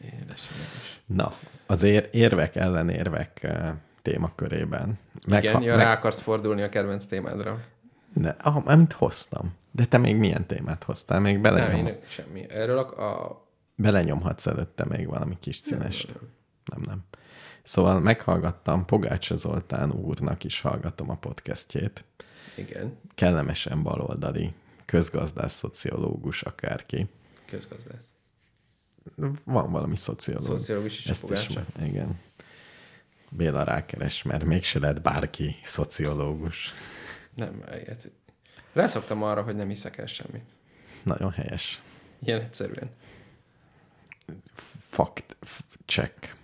[0.00, 0.20] Édes,
[0.56, 1.00] édes.
[1.06, 1.32] Na,
[1.66, 3.72] az ér- érvek ellenérvek eh,
[4.02, 4.98] témakörében.
[5.26, 7.64] Igen, ja, meg- rá akarsz fordulni a kedvenc témádra.
[8.12, 9.54] De, ah, amit hoztam.
[9.70, 11.20] De te még milyen témát hoztál?
[11.20, 12.50] Még Nem, belenyom, én semmi.
[12.50, 13.42] Erről a...
[13.74, 16.06] belenyomhatsz előtte még valami kis színest.
[16.06, 16.30] Nem, nem.
[16.64, 17.04] Nem, nem.
[17.62, 22.04] Szóval meghallgattam, Pogácsa Zoltán úrnak is hallgatom a podcastjét.
[22.54, 24.54] Igen, Kellemesen baloldali,
[24.86, 27.06] közgazdász, szociológus, akárki.
[27.46, 28.04] közgazdász.
[29.44, 30.48] Van valami szociológus.
[30.48, 31.64] Szociológus is Ezt Pogácsa.
[31.82, 32.20] igen.
[33.30, 36.72] Béla rákeres, mert mégse lett bárki szociológus.
[37.34, 38.10] Nem, ilyet.
[38.72, 40.44] Rászoktam arra, hogy nem hiszek el semmit.
[41.02, 41.80] Nagyon helyes.
[42.18, 42.90] Ilyen egyszerűen.
[44.88, 45.36] Fact
[45.86, 46.36] check.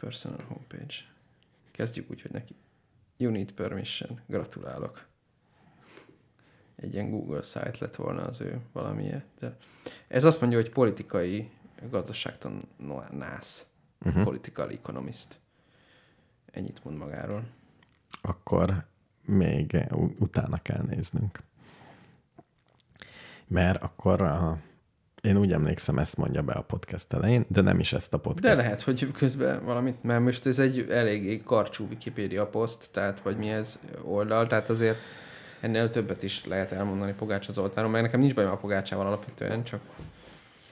[0.00, 0.94] Personal homepage.
[1.72, 2.54] Kezdjük úgy, hogy neki.
[3.16, 4.20] You need permission.
[4.26, 5.05] Gratulálok.
[6.76, 9.24] Egy ilyen Google site lett volna az ő valamilyen.
[9.40, 9.56] De
[10.08, 11.50] ez azt mondja, hogy politikai
[11.90, 13.66] gazdaságtanász.
[14.04, 14.24] Uh-huh.
[14.24, 15.38] Political economist.
[16.52, 17.44] Ennyit mond magáról.
[18.22, 18.84] Akkor
[19.24, 19.86] még
[20.18, 21.42] utána kell néznünk.
[23.46, 24.58] Mert akkor a,
[25.22, 28.54] én úgy emlékszem, ezt mondja be a podcast elején, de nem is ezt a podcast.
[28.56, 33.36] De lehet, hogy közben valamit, mert most ez egy eléggé karcsú Wikipedia poszt, tehát vagy
[33.36, 34.98] mi ez oldal, tehát azért
[35.60, 39.80] ennél többet is lehet elmondani Pogácsa Zoltánon, mert nekem nincs bajom a Pogácsával alapvetően, csak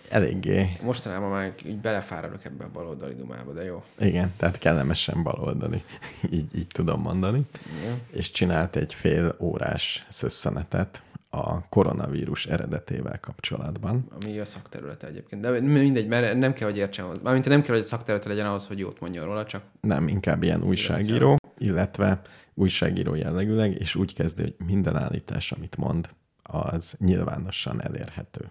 [0.09, 3.85] Eléggé, mostanában már így belefáradok ebbe a baloldali dumába, de jó.
[3.99, 5.83] igen, tehát kellemesen baloldali,
[6.31, 7.43] így, így tudom mondani.
[7.85, 7.97] Ja.
[8.11, 14.07] És csinált egy fél órás szösszenetet a koronavírus eredetével kapcsolatban.
[14.23, 15.43] Ami a szakterülete egyébként.
[15.43, 17.21] De mindegy, mert nem kell, hogy értsen hozzá.
[17.23, 20.43] Mármint nem kell, hogy egy szakterülete legyen ahhoz, hogy jót mondjon róla, csak Nem, inkább
[20.43, 21.37] ilyen újságíró.
[21.59, 22.21] illetve
[22.55, 26.09] újságíró jellegűleg, és úgy kezdi, hogy minden állítás, amit mond,
[26.43, 28.51] az nyilvánosan elérhető.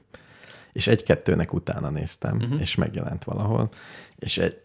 [0.71, 2.59] És egy-kettőnek utána néztem, uh-huh.
[2.59, 3.69] és megjelent valahol,
[4.15, 4.62] és egy,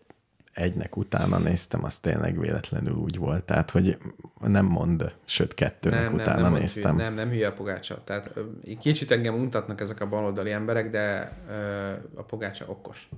[0.59, 3.99] egynek utána néztem, az tényleg véletlenül úgy volt, tehát, hogy
[4.41, 6.95] nem mond, sőt, kettőnek nem, utána nem, nem néztem.
[6.95, 8.05] Hülye, nem, nem hülye a pogácsa.
[8.05, 8.31] Tehát
[8.81, 11.33] kicsit engem mutatnak ezek a baloldali emberek, de
[12.15, 13.09] a pogácsa okos.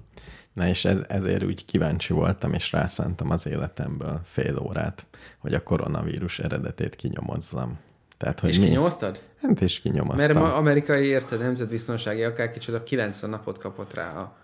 [0.53, 5.07] Na és ez, ezért úgy kíváncsi voltam, és rászántam az életemből fél órát,
[5.39, 7.79] hogy a koronavírus eredetét kinyomozzam.
[8.17, 8.65] Tehát, hogy és mi?
[8.65, 9.21] kinyomoztad?
[9.43, 10.27] Hát és kinyomoztam.
[10.27, 14.37] Mert ma amerikai érte nemzetbiztonsági akár kicsoda 90 napot kapott rá a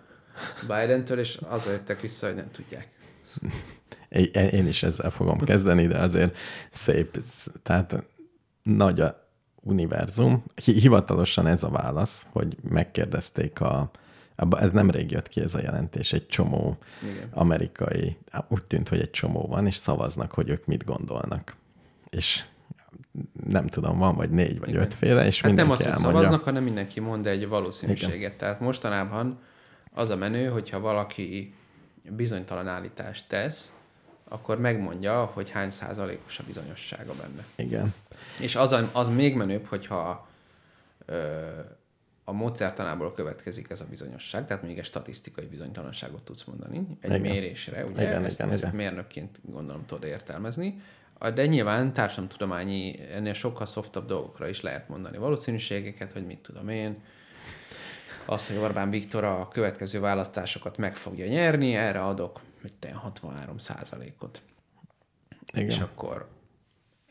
[0.61, 2.87] Biden-től, és azzal jöttek vissza, hogy nem tudják.
[4.51, 6.37] Én is ezzel fogom kezdeni, de azért
[6.71, 7.23] szép,
[7.63, 8.03] tehát
[8.63, 9.29] nagy a
[9.63, 10.43] univerzum.
[10.63, 13.91] Hivatalosan ez a válasz, hogy megkérdezték a,
[14.59, 17.29] ez nem rég jött ki ez a jelentés, egy csomó Igen.
[17.31, 18.17] amerikai,
[18.47, 21.55] úgy tűnt, hogy egy csomó van, és szavaznak, hogy ők mit gondolnak.
[22.09, 22.43] És
[23.47, 24.81] nem tudom, van vagy négy vagy Igen.
[24.81, 28.15] ötféle, és hát nem az, hogy szavaznak, hanem mindenki mond egy valószínűséget.
[28.15, 28.37] Igen.
[28.37, 29.39] Tehát mostanában
[29.97, 31.53] az a menő, hogyha valaki
[32.09, 33.71] bizonytalan állítást tesz,
[34.27, 37.45] akkor megmondja, hogy hány százalékos a bizonyossága benne.
[37.55, 37.93] Igen.
[38.39, 40.27] És az, az még menőbb, hogyha
[41.05, 41.39] ö,
[42.23, 47.21] a módszertanából következik ez a bizonyosság, tehát még egy statisztikai bizonytalanságot tudsz mondani egy igen.
[47.21, 48.75] mérésre, ugye igen, ezt, igen, ezt igen.
[48.75, 50.81] mérnökként gondolom tudod értelmezni,
[51.33, 56.97] de nyilván társadalomtudományi, ennél sokkal softabb dolgokra is lehet mondani valószínűségeket, hogy mit tudom én,
[58.29, 63.57] az, hogy Orbán Viktor a következő választásokat meg fogja nyerni, erre adok hogy te 63
[63.57, 64.41] százalékot.
[65.53, 66.27] És akkor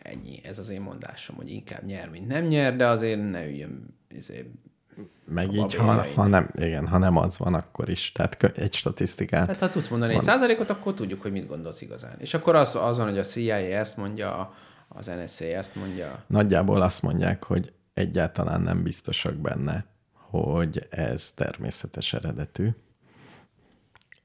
[0.03, 3.99] ennyi, ez az én mondásom, hogy inkább nyer, mint nem nyer, de azért ne üljön
[4.19, 4.47] ezért
[5.25, 8.13] meg így, ha, ha, nem, igen, ha nem az van, akkor is.
[8.13, 9.47] Tehát egy statisztikát.
[9.47, 10.21] Hát ha tudsz mondani van.
[10.21, 12.15] egy százalékot, akkor tudjuk, hogy mit gondolsz igazán.
[12.19, 14.55] És akkor az, az van, hogy a CIA ezt mondja,
[14.89, 16.25] az NSA ezt mondja.
[16.27, 19.85] Nagyjából azt mondják, hogy egyáltalán nem biztosak benne,
[20.43, 22.69] hogy ez természetes eredetű.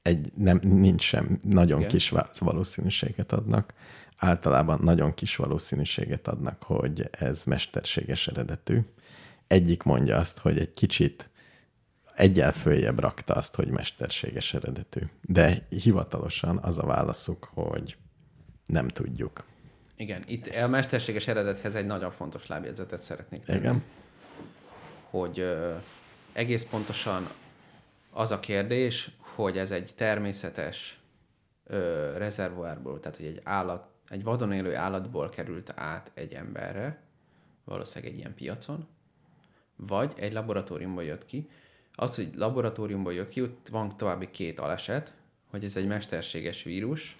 [0.02, 1.90] Egy, nem, nincs sem, nagyon Igen.
[1.90, 3.74] kis valószínűséget adnak.
[4.16, 8.80] Általában nagyon kis valószínűséget adnak, hogy ez mesterséges eredetű
[9.52, 11.30] egyik mondja azt, hogy egy kicsit
[12.14, 15.00] egyel följebb rakta azt, hogy mesterséges eredetű.
[15.20, 17.96] De hivatalosan az a válaszuk, hogy
[18.66, 19.44] nem tudjuk.
[19.96, 23.58] Igen, itt a mesterséges eredethez egy nagyon fontos lábjegyzetet szeretnék tenni.
[23.58, 23.82] Igen.
[25.10, 25.56] Hogy
[26.32, 27.28] egész pontosan
[28.10, 31.00] az a kérdés, hogy ez egy természetes
[31.64, 37.02] ö, rezervoárból, tehát hogy egy állat, egy vadon élő állatból került át egy emberre,
[37.64, 38.88] valószínűleg egy ilyen piacon,
[39.76, 41.48] vagy egy laboratóriumból jött ki.
[41.94, 45.12] Az, hogy laboratóriumból jött ki, ott van további két aleset,
[45.50, 47.16] hogy ez egy mesterséges vírus,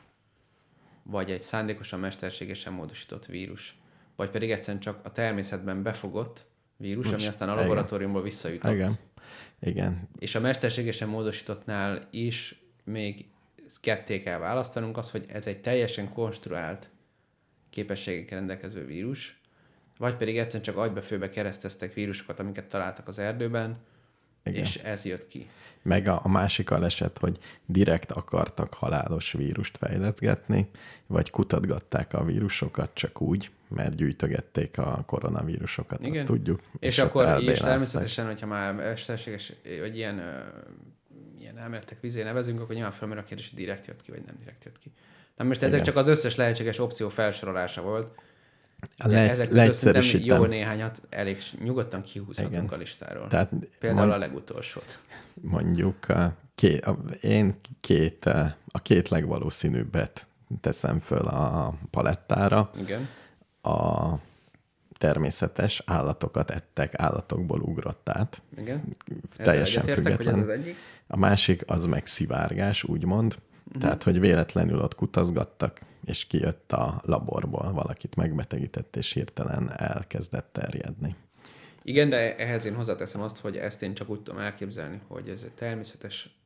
[1.02, 3.80] vagy egy szándékosan mesterségesen módosított vírus,
[4.16, 6.44] vagy pedig egyszerűen csak a természetben befogott
[6.82, 8.72] vírus, Most, ami aztán a laboratóriumból visszajutott.
[8.72, 8.98] Igen.
[9.60, 10.08] Igen.
[10.18, 13.26] És a mesterségesen módosítottnál is még
[13.80, 16.88] ketté kell választanunk az, hogy ez egy teljesen konstruált
[17.70, 19.40] képességekkel rendelkező vírus,
[19.98, 23.76] vagy pedig egyszerűen csak agyba-főbe kereszteztek vírusokat, amiket találtak az erdőben,
[24.44, 24.60] Igen.
[24.60, 25.48] és ez jött ki.
[25.82, 30.70] Meg a, a másik eset, hogy direkt akartak halálos vírust fejleszgetni,
[31.06, 36.12] vagy kutatgatták a vírusokat csak úgy, mert gyűjtögették a koronavírusokat, Igen.
[36.12, 36.60] azt tudjuk.
[36.78, 40.22] És, és akkor, és természetesen, hogyha már mesterséges, vagy ilyen,
[41.38, 44.34] ilyen elméletek vizé nevezünk, akkor nyilván felmerül a kérdés, hogy direkt jött ki, vagy nem
[44.38, 44.92] direkt jött ki.
[45.36, 45.84] Na most ezek Igen.
[45.84, 48.14] csak az összes lehetséges opció felsorolása volt,
[48.96, 52.66] le- ezek között jó néhányat elég nyugodtan kihúzhatunk Igen.
[52.68, 53.26] a listáról.
[53.28, 54.98] Tehát Például mond, a legutolsót.
[55.34, 58.24] Mondjuk a két, a, én két,
[58.66, 60.26] a két legvalószínűbbet
[60.60, 62.70] teszem föl a palettára.
[62.78, 63.08] Igen.
[63.62, 64.14] A
[64.98, 68.42] természetes állatokat ettek, állatokból ugrott át.
[68.56, 68.82] Igen.
[69.36, 70.34] Teljesen független.
[70.34, 70.76] Ez az egyik?
[71.06, 73.36] A másik az meg szivárgás, úgymond.
[73.66, 73.82] Uh-huh.
[73.82, 81.16] Tehát, hogy véletlenül ott kutazgattak, és kijött a laborból, valakit megbetegített, és hirtelen elkezdett terjedni.
[81.82, 85.42] Igen, de ehhez én hozzáteszem azt, hogy ezt én csak úgy tudom elképzelni, hogy ez
[85.42, 86.36] egy természetes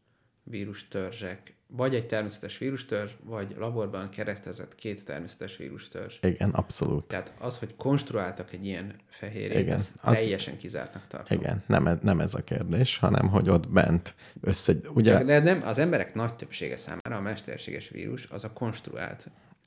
[0.42, 6.18] vírustörzsek, vagy egy természetes vírustörzs, vagy laborban keresztezett két természetes vírustörzs.
[6.22, 7.04] Igen, abszolút.
[7.04, 11.38] Tehát az, hogy konstruáltak egy ilyen fehérjét, igen, az teljesen kizártnak tartom.
[11.38, 14.72] Igen, nem, e- nem ez a kérdés, hanem hogy ott bent össze...
[14.94, 15.24] Ugye...
[15.24, 19.26] De nem, az emberek nagy többsége számára a mesterséges vírus az a konstruált.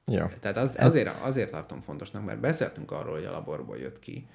[0.09, 0.31] Ja.
[0.39, 4.27] Tehát az, azért, azért tartom fontosnak, mert beszéltünk arról, hogy a laborból jött ki,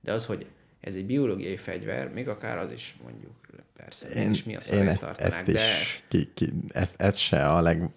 [0.00, 0.46] de az, hogy
[0.80, 3.32] ez egy biológiai fegyver, még akár az is mondjuk
[3.76, 5.52] persze, én, is mi a én ezt, ezt de...
[5.52, 7.90] is, ki, ki, ez, ez se a leg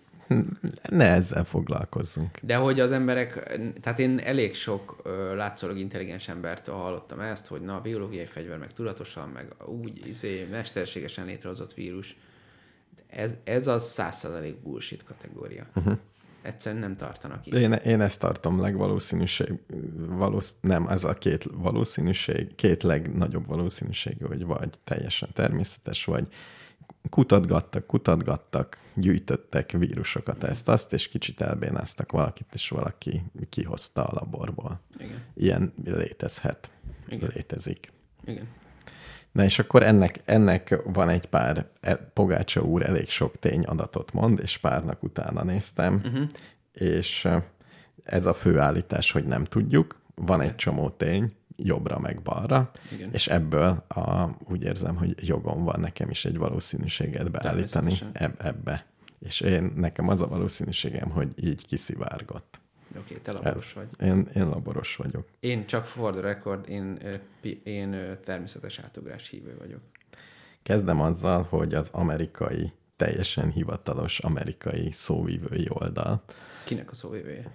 [0.89, 2.37] ne ezzel foglalkozzunk.
[2.41, 7.61] De hogy az emberek, tehát én elég sok ö, látszólag intelligens embertől hallottam ezt, hogy
[7.61, 12.17] na, a biológiai fegyver, meg tudatosan, meg úgy izé, mesterségesen létrehozott vírus.
[13.07, 15.65] Ez, ez az százszerzalék bullshit kategória.
[15.75, 15.97] Uh-huh.
[16.47, 17.53] Egyszerűen nem tartanak így.
[17.53, 19.53] Én, én ezt tartom legvalószínűség,
[19.97, 26.27] valósz, nem, ez a két valószínűség, két legnagyobb valószínűség, hogy vagy teljesen természetes, vagy
[27.09, 34.81] kutatgattak, kutatgattak, gyűjtöttek vírusokat, ezt, azt, és kicsit elbénáztak valakit, és valaki kihozta a laborból.
[34.97, 35.23] Igen.
[35.33, 36.69] Ilyen létezhet.
[37.07, 37.31] Igen.
[37.33, 37.91] Létezik.
[38.25, 38.47] Igen.
[39.37, 44.39] Na és akkor ennek, ennek van egy pár, e, Pogácsa úr elég sok tényadatot mond,
[44.41, 46.27] és párnak utána néztem, uh-huh.
[46.71, 47.43] és e,
[48.03, 53.09] ez a főállítás, hogy nem tudjuk, van egy csomó tény, jobbra meg balra, Igen.
[53.11, 58.85] és ebből a, úgy érzem, hogy jogom van nekem is egy valószínűséget beállítani eb- ebbe.
[59.19, 62.59] És én, nekem az a valószínűségem, hogy így kiszivárgott.
[62.89, 63.87] Oké, okay, te laboros vagy.
[63.99, 65.27] Én, én laboros vagyok.
[65.39, 66.99] Én csak for the record, én,
[67.63, 69.81] én természetes átugrás hívő vagyok.
[70.63, 76.23] Kezdem azzal, hogy az amerikai, teljesen hivatalos amerikai szóvívői oldal.
[76.63, 77.51] Kinek a szóvívője?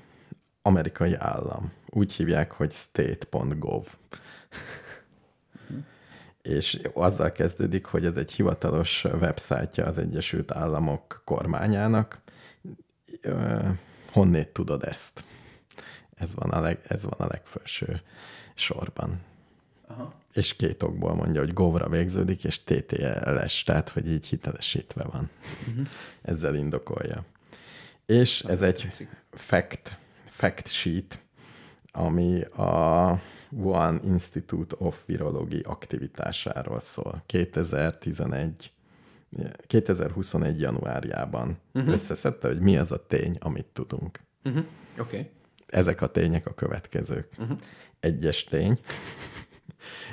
[0.63, 1.73] Amerikai állam.
[1.89, 3.87] Úgy hívják, hogy state.gov.
[6.43, 12.21] és azzal kezdődik, hogy ez egy hivatalos websájtja az Egyesült Államok kormányának.
[14.13, 15.25] Honnét tudod ezt?
[16.15, 18.01] Ez van a, leg, ez van a legfelső
[18.55, 19.21] sorban.
[19.87, 20.15] Aha.
[20.33, 25.31] És két okból mondja, hogy govra végződik, és TTLS, tehát hogy így hitelesítve van.
[25.69, 25.87] Uh-huh.
[26.23, 27.25] Ezzel indokolja.
[28.07, 31.21] És ez egy fact, fact sheet,
[31.93, 37.23] ami a Wuhan Institute of Virology aktivitásáról szól.
[37.27, 38.73] 2011
[39.67, 40.61] 2021.
[40.61, 41.93] januárjában uh-huh.
[41.93, 44.21] összeszedte, hogy mi az a tény, amit tudunk.
[44.45, 44.65] Uh-huh.
[44.99, 45.17] Oké.
[45.17, 45.31] Okay.
[45.67, 47.29] Ezek a tények a következők.
[47.39, 47.59] Uh-huh.
[48.01, 48.79] Egyes tény,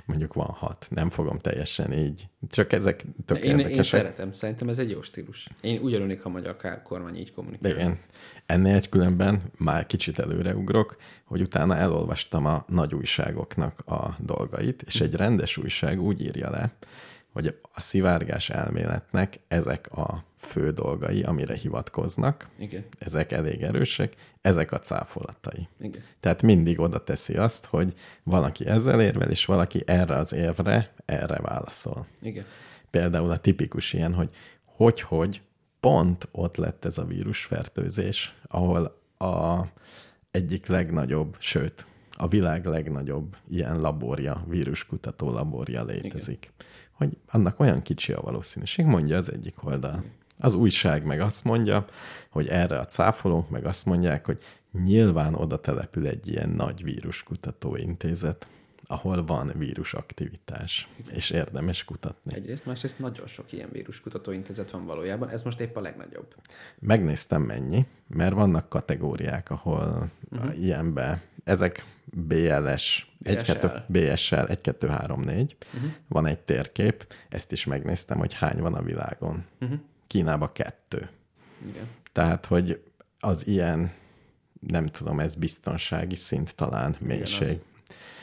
[0.05, 2.27] mondjuk van hat, nem fogom teljesen így.
[2.49, 5.49] Csak ezek tök én, én szeretem, szerintem ez egy jó stílus.
[5.61, 7.71] Én úgy örülnék, ha a magyar kormány így kommunikál.
[7.71, 7.99] Igen.
[8.45, 10.95] Ennél egy különben már kicsit előreugrok,
[11.25, 16.73] hogy utána elolvastam a nagy újságoknak a dolgait, és egy rendes újság úgy írja le,
[17.33, 22.85] hogy a szivárgás elméletnek ezek a fő dolgai, amire hivatkoznak, Igen.
[22.99, 25.67] ezek elég erősek, ezek a cáfolatai.
[25.79, 26.03] Igen.
[26.19, 31.39] Tehát mindig oda teszi azt, hogy valaki ezzel érvel, és valaki erre az érvre, erre
[31.41, 32.05] válaszol.
[32.21, 32.45] Igen.
[32.89, 34.29] Például a tipikus ilyen, hogy
[34.65, 35.41] hogy-hogy
[35.79, 39.63] pont ott lett ez a vírusfertőzés, ahol a
[40.31, 46.43] egyik legnagyobb, sőt, a világ legnagyobb ilyen laborja, víruskutató laborja létezik.
[46.43, 46.67] Igen
[46.99, 50.03] hogy annak olyan kicsi a valószínűség, mondja az egyik oldal.
[50.37, 51.85] Az újság meg azt mondja,
[52.29, 54.39] hogy erre a cáfolók meg azt mondják, hogy
[54.83, 58.47] nyilván oda települ egy ilyen nagy víruskutatóintézet,
[58.87, 62.35] ahol van vírusaktivitás, és érdemes kutatni.
[62.35, 66.35] Egyrészt, másrészt nagyon sok ilyen víruskutatóintézet van valójában, ez most épp a legnagyobb.
[66.79, 70.59] Megnéztem mennyi, mert vannak kategóriák, ahol uh-huh.
[70.63, 75.55] ilyenbe, ezek BLS, BSL, 1, 2, BSL 1, 2, 3, 4.
[75.73, 75.91] Uh-huh.
[76.07, 79.45] Van egy térkép, ezt is megnéztem, hogy hány van a világon.
[79.61, 79.79] Uh-huh.
[80.07, 81.09] Kínában kettő.
[81.67, 81.87] Igen.
[82.11, 82.83] Tehát, hogy
[83.19, 83.91] az ilyen,
[84.67, 87.47] nem tudom, ez biztonsági szint talán, mélység.
[87.47, 87.61] Igen,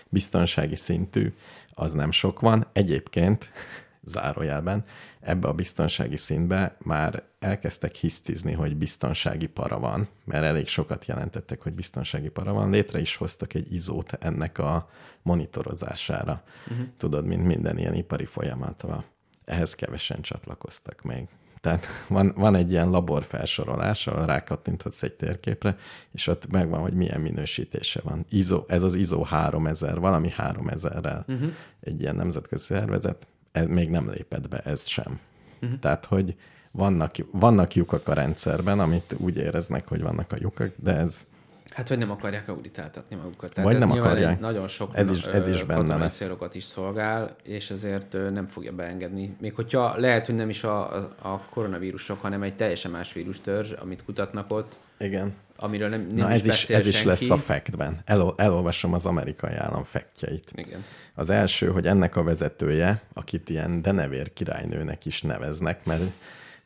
[0.09, 1.35] biztonsági szintű,
[1.71, 2.67] az nem sok van.
[2.73, 3.51] Egyébként,
[4.15, 4.85] zárójelben,
[5.27, 11.63] ebbe a biztonsági szintbe már elkezdtek hisztizni, hogy biztonsági para van, mert elég sokat jelentettek,
[11.63, 12.71] hogy biztonsági para van.
[12.71, 14.91] Létre is hoztak egy izót ennek a
[15.23, 16.43] monitorozására.
[16.71, 16.87] Uh-huh.
[16.97, 19.05] Tudod, mint minden ilyen ipari folyamatra.
[19.45, 21.29] Ehhez kevesen csatlakoztak még.
[21.61, 25.77] Tehát van, van egy ilyen labor felsorolás, ahol rákattinthatsz egy térképre,
[26.13, 28.25] és ott megvan, hogy milyen minősítése van.
[28.29, 31.53] ISO, ez az ISO 3000, valami 3000-rel uh-huh.
[31.81, 33.27] egy ilyen nemzetközi szervezet,
[33.57, 35.21] ez még nem lépett be, ez sem.
[35.63, 35.79] Uh-huh.
[35.79, 36.37] Tehát, hogy
[36.71, 41.25] vannak, vannak lyukak a rendszerben, amit úgy éreznek, hogy vannak a lyukak, de ez...
[41.71, 43.53] Hát, vagy nem akarják auditáltatni magukat.
[43.53, 44.41] Tehát vagy nem akarják.
[44.41, 46.17] Nagyon sok ez is, ez is benne lesz.
[46.17, 49.37] célokat is szolgál, és ezért nem fogja beengedni.
[49.41, 54.05] Még hogyha lehet, hogy nem is a, a koronavírusok, hanem egy teljesen más vírustörzs, amit
[54.05, 54.77] kutatnak ott.
[54.99, 55.35] Igen.
[55.59, 58.01] Amiről nem, nem Na is ez is, ez is lesz a factben.
[58.05, 60.53] El, elolvasom az amerikai állam factjeit.
[60.55, 60.85] Igen.
[61.15, 66.03] Az első, hogy ennek a vezetője, akit ilyen denevér királynőnek is neveznek, mert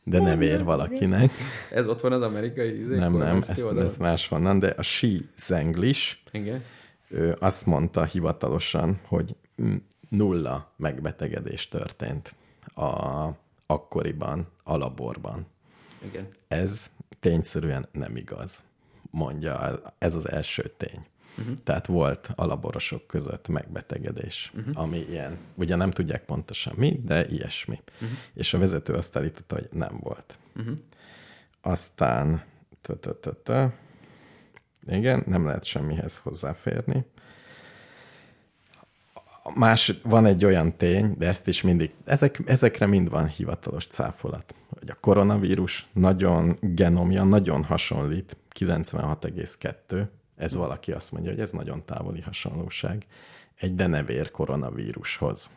[0.03, 1.31] de nem ér valakinek.
[1.71, 6.17] Ez ott van az amerikai izé, Nem, nem, ez, ez máshonnan, de a She Zenglish,
[6.31, 6.63] Igen.
[7.07, 9.35] ő azt mondta hivatalosan, hogy
[10.09, 12.35] nulla megbetegedés történt
[12.75, 13.29] a
[13.65, 15.45] akkoriban, a laborban.
[16.05, 16.27] Igen.
[16.47, 16.85] Ez
[17.19, 18.63] tényszerűen nem igaz,
[19.11, 19.79] mondja.
[19.97, 21.05] Ez az első tény.
[21.37, 21.55] Uh-huh.
[21.63, 24.79] Tehát volt a laborosok között megbetegedés, uh-huh.
[24.79, 27.79] ami ilyen, ugye nem tudják pontosan mi, de ilyesmi.
[27.93, 28.17] Uh-huh.
[28.33, 30.37] És a vezető azt állította, hogy nem volt.
[30.55, 30.77] Uh-huh.
[31.61, 32.43] Aztán,
[34.87, 37.05] igen, nem lehet semmihez hozzáférni.
[39.55, 44.55] Más, van egy olyan tény, de ezt is mindig, ezek, ezekre mind van hivatalos cáfolat,
[44.79, 51.85] hogy a koronavírus nagyon genomja, nagyon hasonlít, 96,2, ez valaki azt mondja, hogy ez nagyon
[51.85, 53.05] távoli hasonlóság,
[53.55, 55.51] egy denevér koronavírushoz,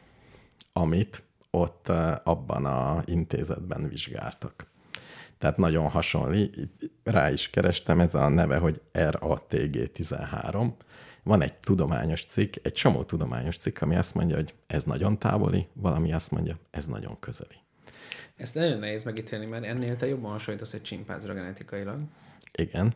[0.73, 4.67] amit ott eh, abban a intézetben vizsgáltak.
[5.39, 6.69] Tehát nagyon hasonlít,
[7.03, 10.73] rá is kerestem, ez a neve, hogy RATG13,
[11.23, 15.67] van egy tudományos cikk, egy csomó tudományos cikk, ami azt mondja, hogy ez nagyon távoli,
[15.73, 17.55] valami azt mondja, ez nagyon közeli.
[18.37, 22.01] Ezt nagyon nehéz megítélni, mert ennél te jobban hasonlítasz egy csimpánzra genetikailag.
[22.59, 22.95] Igen.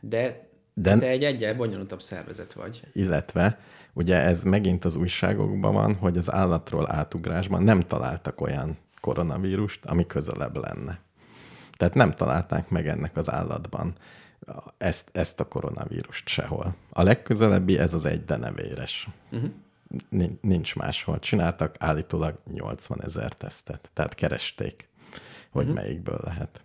[0.00, 2.82] De, De te egy egyel bonyolultabb szervezet vagy.
[2.92, 3.58] Illetve,
[3.92, 10.06] ugye ez megint az újságokban van, hogy az állatról átugrásban nem találtak olyan koronavírust, ami
[10.06, 11.00] közelebb lenne.
[11.76, 13.94] Tehát nem találták meg ennek az állatban
[14.78, 16.74] ezt, ezt a koronavírust sehol.
[16.90, 19.08] A legközelebbi ez az egy denevéres.
[19.30, 19.50] Uh-huh.
[20.40, 21.18] Nincs máshol.
[21.18, 24.88] Csináltak állítólag 80 ezer tesztet, tehát keresték,
[25.50, 25.82] hogy uh-huh.
[25.82, 26.62] melyikből lehet.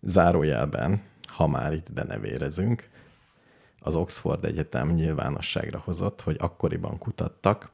[0.00, 1.02] Zárójelben,
[1.36, 2.88] ha már itt denevérezünk,
[3.78, 7.70] az Oxford Egyetem nyilvánosságra hozott, hogy akkoriban kutattak,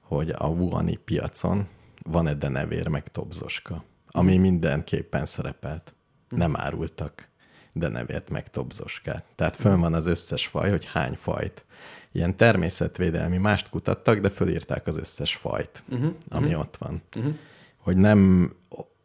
[0.00, 1.68] hogy a Wuhani piacon
[2.02, 4.42] van-e denevér meg tobzoska, ami uh-huh.
[4.42, 5.94] mindenképpen szerepelt.
[6.28, 7.28] Nem árultak
[7.76, 9.24] de nevért meg tobzoskát.
[9.34, 11.64] Tehát fönn van az összes faj, hogy hány fajt.
[12.12, 16.60] Ilyen természetvédelmi mást kutattak, de fölírták az összes fajt, uh-huh, ami uh-huh.
[16.60, 17.02] ott van.
[17.16, 17.34] Uh-huh.
[17.76, 18.52] Hogy nem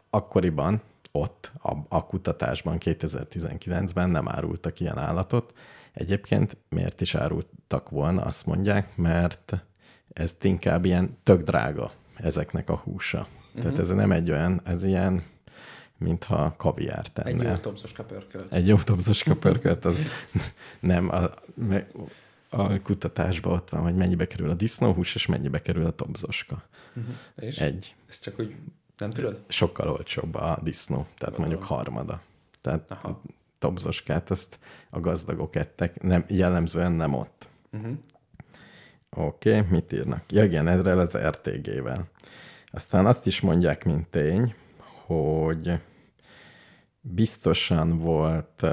[0.09, 0.81] akkoriban,
[1.11, 5.53] ott, a, a kutatásban 2019-ben nem árultak ilyen állatot.
[5.93, 9.65] Egyébként miért is árultak volna, azt mondják, mert
[10.13, 13.27] ez inkább ilyen tök drága ezeknek a húsa.
[13.47, 13.61] Uh-huh.
[13.61, 15.23] Tehát ez nem egy olyan, ez ilyen
[15.97, 17.29] mintha kaviár tenne.
[17.29, 18.53] Egy jó kapörkölt.
[18.53, 18.77] Egy jó
[19.25, 20.01] kapörkölt, az
[20.79, 21.29] nem, a,
[22.49, 26.63] a kutatásban ott van, hogy mennyibe kerül a disznóhús, és mennyibe kerül a tobzoska.
[26.95, 27.13] Uh-huh.
[27.35, 27.95] És Egy.
[28.09, 28.55] Ez csak úgy
[29.01, 29.43] nem tudod?
[29.47, 31.47] Sokkal olcsóbb a disznó, tehát Valóban.
[31.47, 32.21] mondjuk harmada.
[32.61, 33.07] Tehát Aha.
[33.07, 33.21] a
[33.59, 37.49] tobzoskát azt a gazdagok ettek, nem, jellemzően nem ott.
[37.71, 37.97] Uh-huh.
[39.09, 40.23] Oké, okay, mit írnak?
[40.31, 42.07] Ja igen, ezzel az RTG-vel.
[42.71, 44.55] Aztán azt is mondják, mint tény,
[45.05, 45.79] hogy
[47.01, 48.65] biztosan volt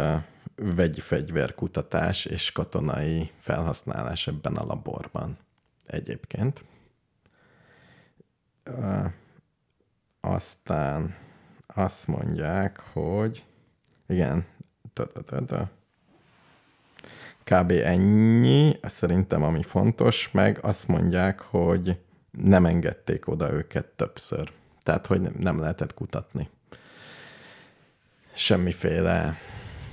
[0.56, 5.38] vegyi fegyverkutatás és katonai felhasználás ebben a laborban
[5.86, 6.64] egyébként.
[10.20, 11.14] Aztán
[11.66, 13.44] azt mondják, hogy
[14.06, 14.44] igen,
[17.44, 17.70] kb.
[17.70, 21.98] ennyi, szerintem ami fontos, meg azt mondják, hogy
[22.30, 24.52] nem engedték oda őket többször.
[24.82, 26.48] Tehát, hogy nem lehetett kutatni
[28.38, 29.36] semmiféle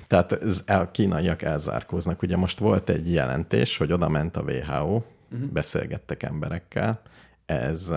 [0.07, 2.21] tehát ez, a kínaiak elzárkóznak.
[2.21, 5.03] Ugye most volt egy jelentés, hogy oda ment a WHO, uh-huh.
[5.29, 5.53] Mhm.
[5.53, 7.01] beszélgettek emberekkel,
[7.45, 7.93] ez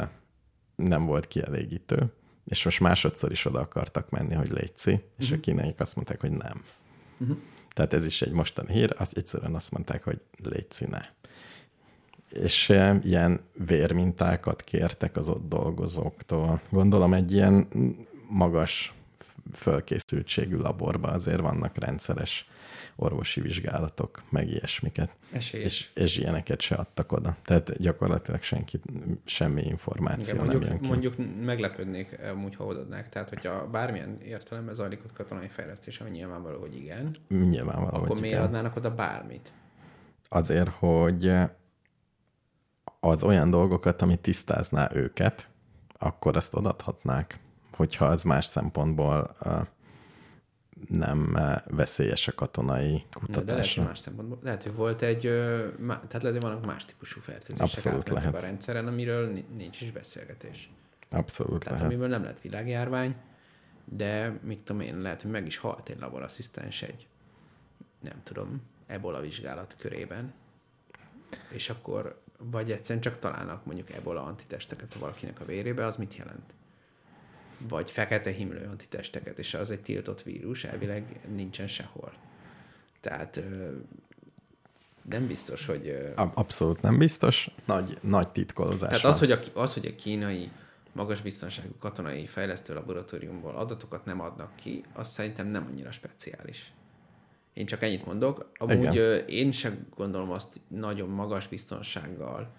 [0.78, 2.12] nem volt kielégítő,
[2.44, 5.08] és most másodszor is oda akartak menni, hogy létszi, uh-huh.
[5.18, 5.42] és a mhm.
[5.42, 6.62] kínaiak azt mondták, hogy nem.
[7.18, 7.36] Uh-huh.
[7.68, 11.00] Tehát ez is egy mostani hír, azt egyszerűen azt mondták, hogy létszi, ne.
[12.30, 12.68] És
[13.02, 16.60] ilyen vérmintákat kértek az ott dolgozóktól.
[16.70, 17.68] Gondolom egy ilyen
[18.28, 18.94] magas
[19.52, 22.48] fölkészültségű laborban azért vannak rendszeres
[23.00, 25.16] orvosi vizsgálatok, meg ilyesmiket.
[25.32, 27.36] És, és ilyeneket se adtak oda.
[27.42, 28.80] Tehát gyakorlatilag senki,
[29.24, 30.88] semmi információ Igen, mondjuk, nem jön ki.
[30.88, 33.08] Mondjuk meglepődnék amúgy, ha odadnák.
[33.08, 37.10] Tehát, hogyha bármilyen értelemben zajlik ott katonai fejlesztés, ami nyilvánvaló, hogy igen.
[37.28, 38.46] Nyilvánvaló, Akkor hogy miért igen.
[38.46, 39.52] adnának oda bármit?
[40.28, 41.32] Azért, hogy
[43.00, 45.48] az olyan dolgokat, amit tisztázná őket,
[45.98, 47.38] akkor azt odathatnák
[47.78, 49.36] hogyha az más szempontból
[50.88, 53.44] nem veszélyes a katonai kutatásra.
[53.44, 54.38] De lehet, hogy más szempontból.
[54.42, 58.34] Lehet, hogy volt egy, tehát lehet, hogy vannak más típusú fertőzések Abszolút lehet.
[58.34, 60.70] a rendszeren, amiről nincs is beszélgetés.
[61.10, 61.92] Abszolút Tehát lehet.
[61.92, 63.14] amiből nem lett világjárvány,
[63.84, 67.06] de mit tudom én, lehet, hogy meg is halt egy laborasszisztens egy,
[68.00, 70.32] nem tudom, ebola vizsgálat körében,
[71.48, 76.52] és akkor vagy egyszerűen csak találnak mondjuk ebola antitesteket valakinek a vérébe, az mit jelent?
[77.58, 82.12] Vagy fekete himlő antitesteket, és az egy tiltott vírus, elvileg nincsen sehol.
[83.00, 83.42] Tehát
[85.08, 86.12] nem biztos, hogy...
[86.14, 87.50] Abszolút nem biztos.
[87.64, 90.50] Nagy, nagy titkolozás Tehát az hogy, a, az, hogy a kínai
[90.92, 96.72] magas biztonságú katonai fejlesztő laboratóriumból adatokat nem adnak ki, az szerintem nem annyira speciális.
[97.52, 98.50] Én csak ennyit mondok.
[98.54, 99.26] Amúgy Igen.
[99.26, 102.52] én sem gondolom azt nagyon magas biztonsággal,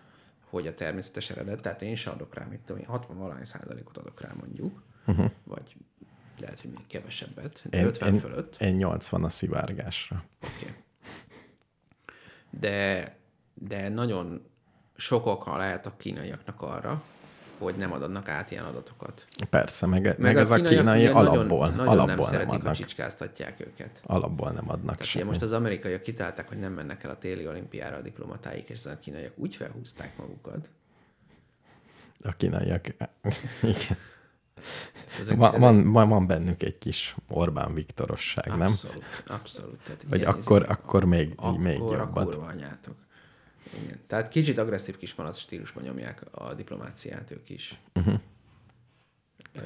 [0.49, 3.97] hogy a természetes eredet, tehát én sem adok rá, mit tudom én, 60 valány százalékot
[3.97, 5.31] adok rá mondjuk, uh-huh.
[5.44, 5.76] vagy
[6.40, 8.56] lehet, hogy még kevesebbet, de én, 50 én, fölött.
[8.61, 10.23] Én 80 a szivárgásra.
[10.44, 10.53] Oké.
[10.61, 10.76] Okay.
[12.49, 13.15] De,
[13.53, 14.49] de nagyon
[14.95, 17.03] sok oka lehet a kínaiaknak arra,
[17.57, 19.27] hogy nem adnak át ilyen adatokat.
[19.49, 22.76] Persze, meg, meg, meg ez a kínai alapból, nagyon, nagyon alapból nem szeretik, nem adnak.
[22.76, 24.02] hogy csicskáztatják őket.
[24.06, 25.26] Alapból nem adnak Tehát semmi.
[25.26, 28.99] most az amerikaiak kitálták, hogy nem mennek el a téli olimpiára a diplomatáik, és a
[28.99, 30.69] kínaiak úgy felhúzták magukat.
[32.23, 32.86] A kínaiak,
[33.61, 33.98] igen.
[35.19, 35.60] Ezek, van, ezek...
[35.60, 39.38] van, van, van bennük egy kis Orbán Viktorosság, abszolút, nem?
[39.38, 39.80] Abszolút.
[39.84, 42.27] Tehát Vagy akkor, akkor még, akkor még jobban.
[42.27, 42.95] Akkor anyátok.
[43.84, 43.99] Igen.
[44.07, 47.80] Tehát kicsit agresszív kismalac stílusban nyomják a diplomáciát ők is.
[47.95, 48.19] Uh-huh.
[49.56, 49.64] Uh,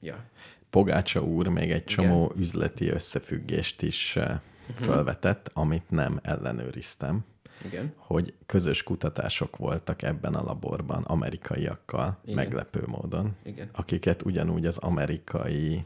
[0.00, 0.24] ja.
[0.70, 2.42] Pogácsa úr még egy csomó Igen.
[2.42, 4.38] üzleti összefüggést is uh-huh.
[4.74, 7.24] felvetett, amit nem ellenőriztem.
[7.64, 7.92] Igen.
[7.96, 12.34] hogy közös kutatások voltak ebben a laborban amerikaiakkal, Igen.
[12.34, 13.68] meglepő módon, Igen.
[13.72, 15.84] akiket ugyanúgy az amerikai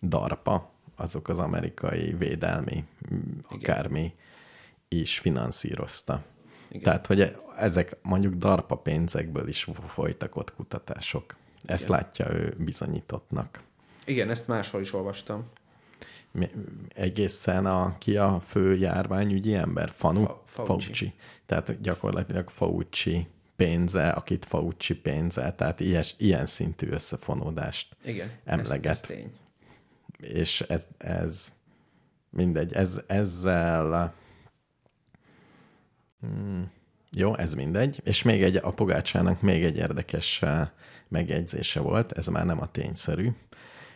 [0.00, 3.40] DARPA, azok az amerikai védelmi, Igen.
[3.48, 4.14] akármi
[4.88, 6.22] is finanszírozta.
[6.68, 6.82] Igen.
[6.82, 11.36] Tehát, hogy ezek mondjuk DARPA pénzekből is folytak ott kutatások.
[11.64, 11.96] Ezt Igen.
[11.96, 13.62] látja ő bizonyítottnak.
[14.04, 15.44] Igen, ezt máshol is olvastam.
[16.88, 19.90] Egészen a, ki a fő járványügyi ember?
[19.90, 20.24] Fanu?
[20.24, 20.84] Fa, Fauci.
[20.84, 21.14] Fauci.
[21.46, 23.26] Tehát gyakorlatilag Fauci
[23.56, 28.86] pénze, akit Fauci pénze, tehát ilyes, ilyen szintű összefonódást Igen, emleget.
[28.86, 29.32] Ez, ez tény.
[30.18, 31.52] És ez, ez
[32.30, 34.14] mindegy, ez, ezzel
[36.20, 36.70] Hmm.
[37.10, 38.00] Jó, ez mindegy.
[38.04, 40.68] És még egy, a Pogácsának még egy érdekes eh,
[41.08, 43.30] megjegyzése volt, ez már nem a tényszerű,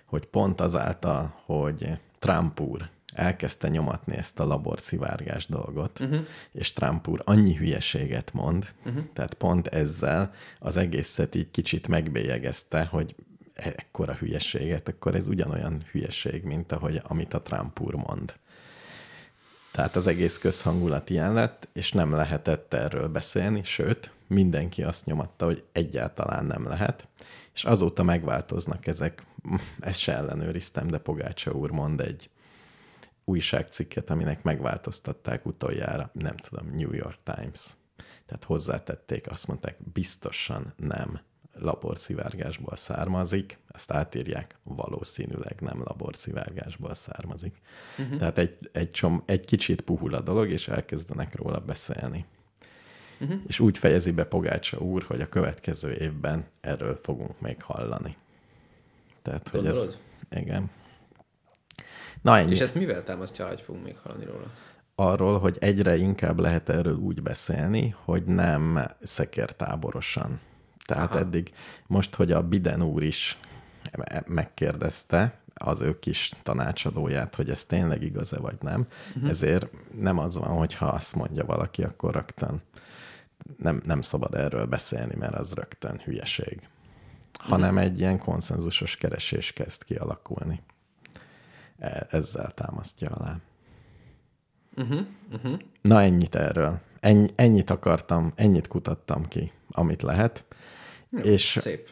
[0.04, 6.26] hogy pont azáltal, hogy Trump úr elkezdte nyomatni ezt a laborszivárgás dolgot, uh-huh.
[6.52, 9.02] és Trump úr annyi hülyeséget mond, uh-huh.
[9.12, 13.14] tehát pont ezzel az egészet így kicsit megbélyegezte, hogy
[13.54, 18.34] ekkora hülyeséget, akkor ez ugyanolyan hülyeség, mint ahogy amit a Trump úr mond.
[19.72, 25.44] Tehát az egész közhangulat ilyen lett, és nem lehetett erről beszélni, sőt, mindenki azt nyomatta,
[25.44, 27.06] hogy egyáltalán nem lehet,
[27.54, 29.22] és azóta megváltoznak ezek.
[29.80, 32.30] Ezt se ellenőriztem, de Pogácsa úr mond egy
[33.24, 37.76] újságcikket, aminek megváltoztatták utoljára, nem tudom, New York Times.
[38.26, 41.20] Tehát hozzátették, azt mondták, biztosan nem
[41.54, 47.60] laborszivárgásból származik, ezt átírják, valószínűleg nem laborszivárgásból származik.
[47.98, 48.18] Uh-huh.
[48.18, 52.24] Tehát egy, egy, csom, egy kicsit puhul a dolog, és elkezdenek róla beszélni.
[53.20, 53.40] Uh-huh.
[53.46, 58.16] És úgy fejezi be Pogácsa úr, hogy a következő évben erről fogunk még hallani.
[59.22, 59.98] Tehát, hogy ez...
[60.30, 60.70] Igen.
[62.22, 62.50] Na, ennyi.
[62.50, 64.46] És ezt mivel támasztja, hogy fogunk még hallani róla?
[64.94, 70.40] Arról, hogy egyre inkább lehet erről úgy beszélni, hogy nem szekértáborosan
[70.86, 71.18] tehát Aha.
[71.18, 71.52] eddig
[71.86, 73.38] most, hogy a Biden úr is
[74.26, 79.30] megkérdezte az ő kis tanácsadóját, hogy ez tényleg igaz-e vagy nem, uh-huh.
[79.30, 79.66] ezért
[80.00, 82.62] nem az van, hogy ha azt mondja valaki, akkor rögtön
[83.58, 86.68] nem, nem szabad erről beszélni, mert az rögtön hülyeség.
[87.42, 90.60] Hanem egy ilyen konszenzusos keresés kezd kialakulni.
[91.78, 93.36] E, ezzel támasztja alá.
[94.76, 95.06] Uh-huh.
[95.32, 95.58] Uh-huh.
[95.80, 96.80] Na ennyit erről.
[97.00, 100.44] Ennyi, ennyit akartam, ennyit kutattam ki, amit lehet.
[101.10, 101.90] Jó, és szép.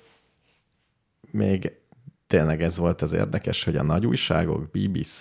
[1.30, 1.78] még
[2.26, 5.20] tényleg ez volt az érdekes, hogy a nagy újságok, BBC,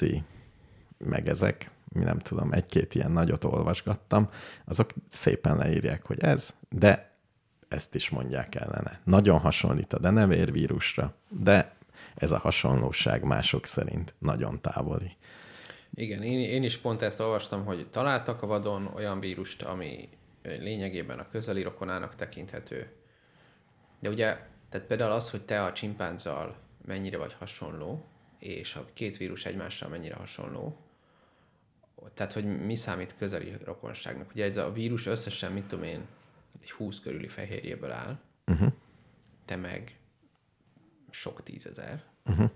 [0.97, 4.29] meg ezek, mi nem tudom, egy-két ilyen nagyot olvasgattam,
[4.65, 7.08] azok szépen leírják, hogy ez, de
[7.69, 8.99] ezt is mondják ellene.
[9.03, 11.75] Nagyon hasonlít a denevérvírusra, de
[12.15, 15.11] ez a hasonlóság mások szerint nagyon távoli.
[15.93, 20.09] Igen, én, én is pont ezt olvastam, hogy találtak a vadon olyan vírust, ami
[20.41, 22.91] lényegében a közeli rokonának tekinthető.
[23.99, 24.37] De ugye,
[24.69, 26.55] tehát például az, hogy te a csimpánzzal
[26.85, 28.05] mennyire vagy hasonló,
[28.39, 30.77] és a két vírus egymással mennyire hasonló,
[32.13, 34.31] tehát, hogy mi számít közeli rokonságnak.
[34.33, 36.05] Ugye ez a vírus összesen, mit tudom én,
[36.61, 38.71] egy 20 körüli fehérjéből áll, uh-huh.
[39.45, 39.99] te meg
[41.09, 42.03] sok tízezer.
[42.25, 42.51] Uh-huh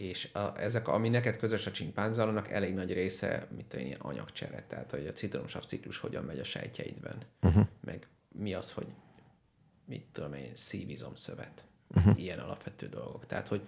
[0.00, 4.00] és a, ezek, ami neked közös a csimpánzzal, annak elég nagy része, mit tudom ilyen
[4.00, 7.66] anyagcsere, tehát hogy a citromsav ciklus hogyan megy a sejtjeidben, uh-huh.
[7.80, 8.86] meg mi az, hogy
[9.84, 12.20] mit tudom én, szívizomszövet, uh-huh.
[12.22, 13.26] ilyen alapvető dolgok.
[13.26, 13.60] Tehát, hogy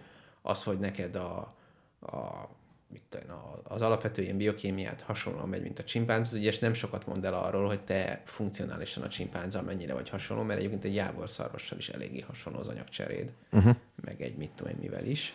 [0.42, 1.54] az, hogy neked a,
[2.00, 2.48] a
[2.92, 7.06] mit tudom, az alapvető ilyen biokémiát hasonlóan megy, mint a csimpánz, ugye és nem sokat
[7.06, 11.78] mond el arról, hogy te funkcionálisan a csimpánzzal mennyire vagy hasonló, mert egyébként egy jávorszarvassal
[11.78, 13.76] is eléggé hasonló az anyagcseréd, uh-huh.
[14.04, 15.34] meg egy mit tudom én mivel is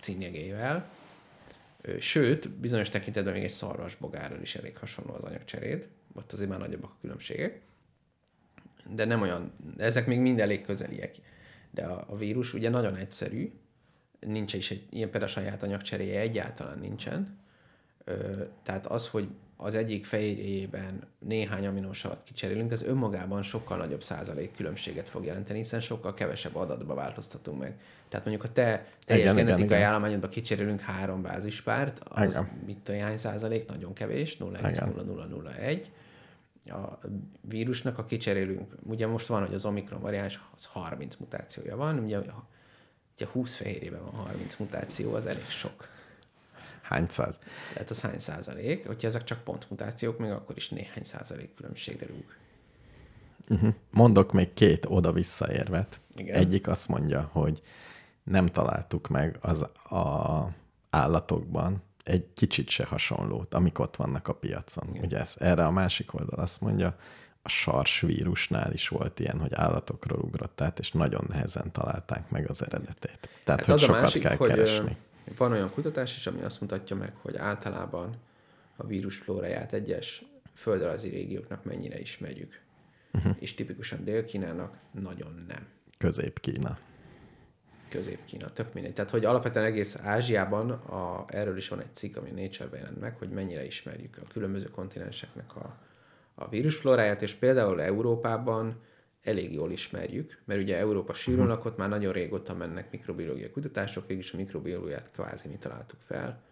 [0.00, 0.88] cínyegével.
[2.00, 5.88] Sőt, bizonyos tekintetben még egy szarvasbogárral is elég hasonló az anyagcseréd.
[6.14, 7.60] Ott azért már nagyobbak a különbségek.
[8.90, 11.14] De nem olyan, ezek még mind elég közeliek.
[11.70, 13.52] De a, a vírus ugye nagyon egyszerű,
[14.20, 17.38] nincs is egy ilyen például saját anyagcseréje egyáltalán nincsen.
[18.04, 24.56] Ö, tehát az, hogy az egyik fehérjében néhány aminosavat kicserélünk, az önmagában sokkal nagyobb százalék
[24.56, 27.80] különbséget fog jelenteni, hiszen sokkal kevesebb adatba változtatunk meg.
[28.08, 32.62] Tehát mondjuk a te teljes igen, genetikai igen, állományodba kicserélünk három bázispárt, az igen.
[32.66, 33.68] mit tudom, hány százalék?
[33.68, 35.84] Nagyon kevés, 0,0001.
[36.64, 36.98] A
[37.40, 42.18] vírusnak, a kicserélünk, ugye most van, hogy az Omikron variáns, az 30 mutációja van, ugye,
[43.16, 45.88] ugye 20 fehérjében van 30 mutáció, az elég sok.
[46.82, 47.38] Hány száz?
[47.72, 48.86] Tehát az hány százalék?
[48.86, 52.36] Hogyha ezek csak pontmutációk, még akkor is néhány százalék különbségre rúg.
[53.48, 53.74] Uh-huh.
[53.90, 56.00] Mondok még két oda-vissza érvet.
[56.16, 56.34] Igen.
[56.34, 57.62] Egyik azt mondja, hogy
[58.22, 60.48] nem találtuk meg az a
[60.90, 64.88] állatokban egy kicsit se hasonlót, amik ott vannak a piacon.
[64.90, 65.04] Igen.
[65.04, 66.96] Ugye ez, erre a másik oldal azt mondja,
[67.46, 72.48] a sars vírusnál is volt ilyen, hogy állatokról ugrott át, és nagyon nehezen találták meg
[72.48, 73.28] az eredetét.
[73.44, 74.96] Tehát, hát hogy sokat másik, kell hogy keresni.
[75.36, 78.16] Van olyan kutatás is, ami azt mutatja meg, hogy általában
[78.76, 80.24] a vírusflóráját egyes
[80.54, 82.60] földrajzi régióknak mennyire ismerjük.
[83.12, 83.36] Uh-huh.
[83.38, 85.66] És tipikusan Dél-Kínának nagyon nem.
[85.98, 86.78] Közép-Kína.
[87.88, 88.92] Közép-Kína, tök mindegy.
[88.92, 93.16] Tehát, hogy alapvetően egész Ázsiában, a, erről is van egy cikk, ami Nature-ben jelent meg,
[93.16, 95.76] hogy mennyire ismerjük a különböző kontinenseknek a,
[96.38, 98.80] a vírusflóráját, és például Európában
[99.22, 101.50] elég jól ismerjük, mert ugye Európa sűrűn mhm.
[101.50, 106.42] lakott, már nagyon régóta mennek mikrobiológiai kutatások, végülis a mikrobiológiát kvázi mi találtuk fel.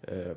[0.00, 0.30] Ö,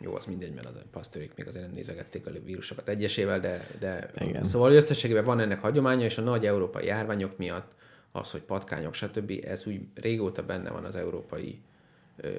[0.00, 4.10] jó, az mindegy, mert az a pasztorik még azért nézegették a vírusokat egyesével, de, de
[4.18, 4.44] Igen.
[4.44, 7.74] szóval összességében van ennek hagyománya, és a nagy európai járványok miatt
[8.12, 11.60] az, hogy patkányok, stb., ez úgy régóta benne van az európai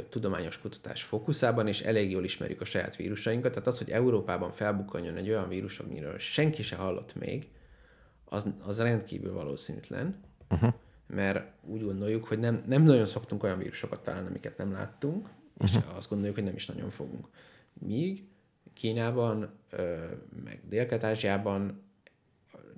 [0.09, 3.51] tudományos kutatás fókuszában, és elég jól ismerjük a saját vírusainkat.
[3.51, 7.47] Tehát az, hogy Európában felbukkanjon egy olyan vírus, amiről senki se hallott még,
[8.25, 10.73] az, az rendkívül valószínűtlen, uh-huh.
[11.07, 15.29] mert úgy gondoljuk, hogy nem, nem nagyon szoktunk olyan vírusokat találni, amiket nem láttunk,
[15.63, 15.95] és uh-huh.
[15.97, 17.27] azt gondoljuk, hogy nem is nagyon fogunk.
[17.73, 18.27] Míg
[18.73, 19.49] Kínában,
[20.43, 21.81] meg Dél-Kelet-Ázsiában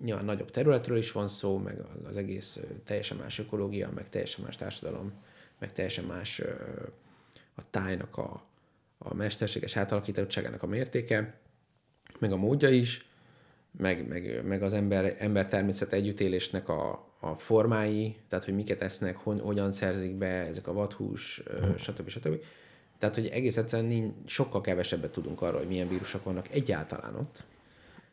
[0.03, 4.57] nyilván nagyobb területről is van szó, meg az egész teljesen más ökológia, meg teljesen más
[4.57, 5.14] társadalom,
[5.60, 6.41] meg teljesen más
[7.56, 8.44] a tájnak a,
[8.98, 11.40] a mesterséges átalakítottságának a mértéke,
[12.19, 13.06] meg a módja is,
[13.77, 19.18] meg, meg, meg az ember, ember természet együttélésnek a, a formái, tehát hogy miket esznek,
[19.18, 21.77] hon, hogyan szerzik be ezek a vadhús, hmm.
[21.77, 22.10] stb.
[22.10, 22.40] stb.
[22.98, 27.44] Tehát, hogy egész egyszerűen nincs, sokkal kevesebbet tudunk arról, hogy milyen vírusok vannak egyáltalán ott.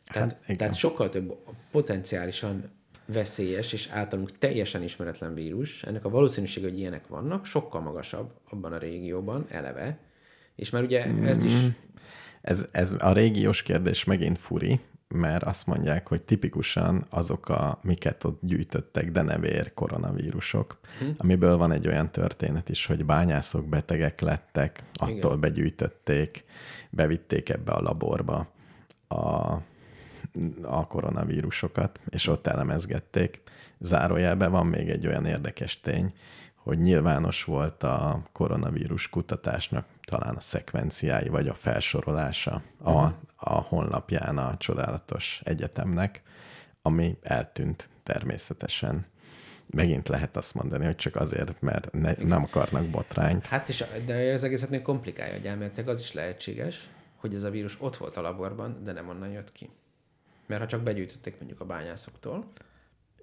[0.04, 1.36] Tehát, hát, tehát sokkal több
[1.70, 2.70] potenciálisan
[3.06, 8.72] veszélyes és általunk teljesen ismeretlen vírus, ennek a valószínűsége, hogy ilyenek vannak, sokkal magasabb abban
[8.72, 9.98] a régióban eleve,
[10.56, 11.60] és már ugye ezt is...
[11.60, 11.76] Hmm.
[12.40, 18.24] Ez, ez a régiós kérdés megint furi, mert azt mondják, hogy tipikusan azok a, miket
[18.24, 21.04] ott gyűjtöttek, de nevér koronavírusok, hm.
[21.16, 25.40] amiből van egy olyan történet is, hogy bányászok betegek lettek, attól Igen.
[25.40, 26.44] begyűjtötték,
[26.90, 28.52] bevitték ebbe a laborba
[29.08, 29.56] a,
[30.62, 33.42] a koronavírusokat, és ott elemezgették.
[33.78, 36.12] Zárójelben van még egy olyan érdekes tény,
[36.54, 43.12] hogy nyilvános volt a koronavírus kutatásnak talán a szekvenciái, vagy a felsorolása a, mhm.
[43.36, 46.22] a honlapján a csodálatos egyetemnek,
[46.82, 49.06] ami eltűnt természetesen.
[49.66, 53.46] Megint lehet azt mondani, hogy csak azért, mert ne, nem akarnak botrányt.
[53.46, 57.50] Hát és, de ez egészet még komplikálja, hogy elméletileg az is lehetséges, hogy ez a
[57.50, 59.70] vírus ott volt a laborban, de nem onnan jött ki.
[60.46, 62.52] Mert ha csak begyűjtötték mondjuk a bányászoktól.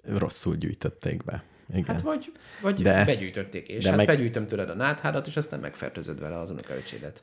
[0.02, 1.44] Rosszul gyűjtötték be.
[1.74, 1.84] Igen.
[1.84, 2.32] Hát vagy,
[2.62, 4.06] vagy de, begyűjtötték, és de hát meg...
[4.06, 7.22] begyűjtöm tőled a náthádat, és aztán megfertőzöd vele az unokaöcsédet.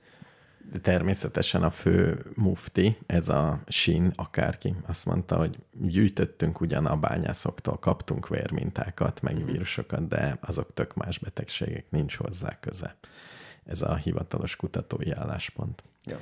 [0.81, 7.77] Természetesen a fő mufti, ez a sín, akárki, azt mondta, hogy gyűjtöttünk ugyan a bányászoktól,
[7.77, 9.51] kaptunk vérmintákat, meg uh-huh.
[9.51, 12.95] vírusokat, de azok tök más betegségek, nincs hozzá köze.
[13.65, 15.83] Ez a hivatalos kutatói álláspont.
[16.03, 16.19] Ja.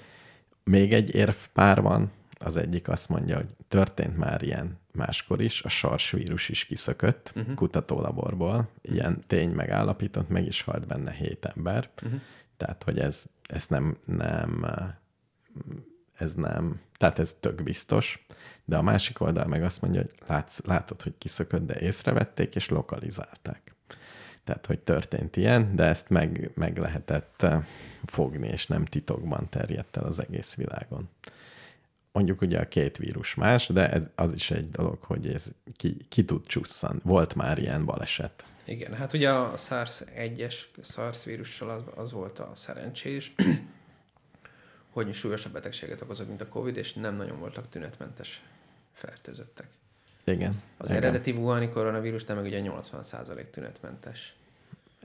[0.63, 2.11] Még egy érvpár van,
[2.45, 7.53] az egyik azt mondja, hogy történt már ilyen máskor is, a sarsvírus is kiszökött uh-huh.
[7.53, 12.21] kutatólaborból, ilyen tény megállapított, meg is halt benne hét ember, uh-huh.
[12.57, 14.65] tehát hogy ez, ez nem, nem
[16.13, 18.25] ez nem, tehát ez tök biztos,
[18.65, 22.69] de a másik oldal meg azt mondja, hogy látsz, látod, hogy kiszökött, de észrevették és
[22.69, 23.75] lokalizálták.
[24.43, 27.45] Tehát, hogy történt ilyen, de ezt meg, meg lehetett
[28.03, 31.09] fogni, és nem titokban terjedt el az egész világon
[32.15, 35.97] mondjuk ugye a két vírus más, de ez, az is egy dolog, hogy ez ki,
[36.09, 37.01] ki tud csusszan.
[37.03, 38.45] Volt már ilyen baleset.
[38.63, 43.33] Igen, hát ugye a SARS 1-es SARS vírussal az, az volt a szerencsés,
[44.93, 48.43] hogy súlyosabb betegséget okozott, mint a Covid, és nem nagyon voltak tünetmentes
[48.93, 49.67] fertőzöttek.
[50.23, 50.61] Igen.
[50.77, 51.03] Az igen.
[51.03, 54.35] eredeti Wuhani koronavírus nem meg ugye 80% tünetmentes.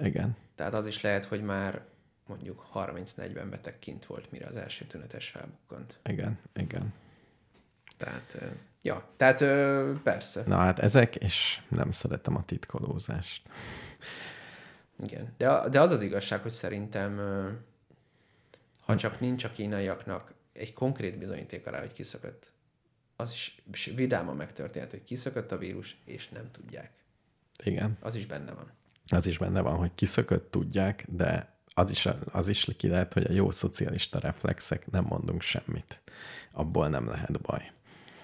[0.02, 0.36] Igen.
[0.54, 1.82] Tehát az is lehet, hogy már
[2.30, 5.98] mondjuk 30-40 beteg kint volt, mire az első tünetes felbukkant.
[6.04, 6.92] Igen, igen.
[7.96, 8.38] Tehát,
[8.82, 9.38] ja, tehát
[10.02, 10.42] persze.
[10.46, 13.48] Na hát ezek, és nem szeretem a titkolózást.
[15.02, 15.34] Igen.
[15.36, 17.20] De, de az az igazság, hogy szerintem,
[18.80, 22.52] ha csak nincs a kínaiaknak egy konkrét bizonyíték rá, hogy kiszökött,
[23.16, 26.90] az is is vidáman megtörténhet, hogy kiszökött a vírus, és nem tudják.
[27.64, 27.96] Igen.
[28.00, 28.70] Az is benne van.
[29.06, 33.26] Az is benne van, hogy kiszökött, tudják, de az is, az is ki lehet, hogy
[33.26, 36.00] a jó szocialista reflexek nem mondunk semmit.
[36.52, 37.70] Abból nem lehet baj.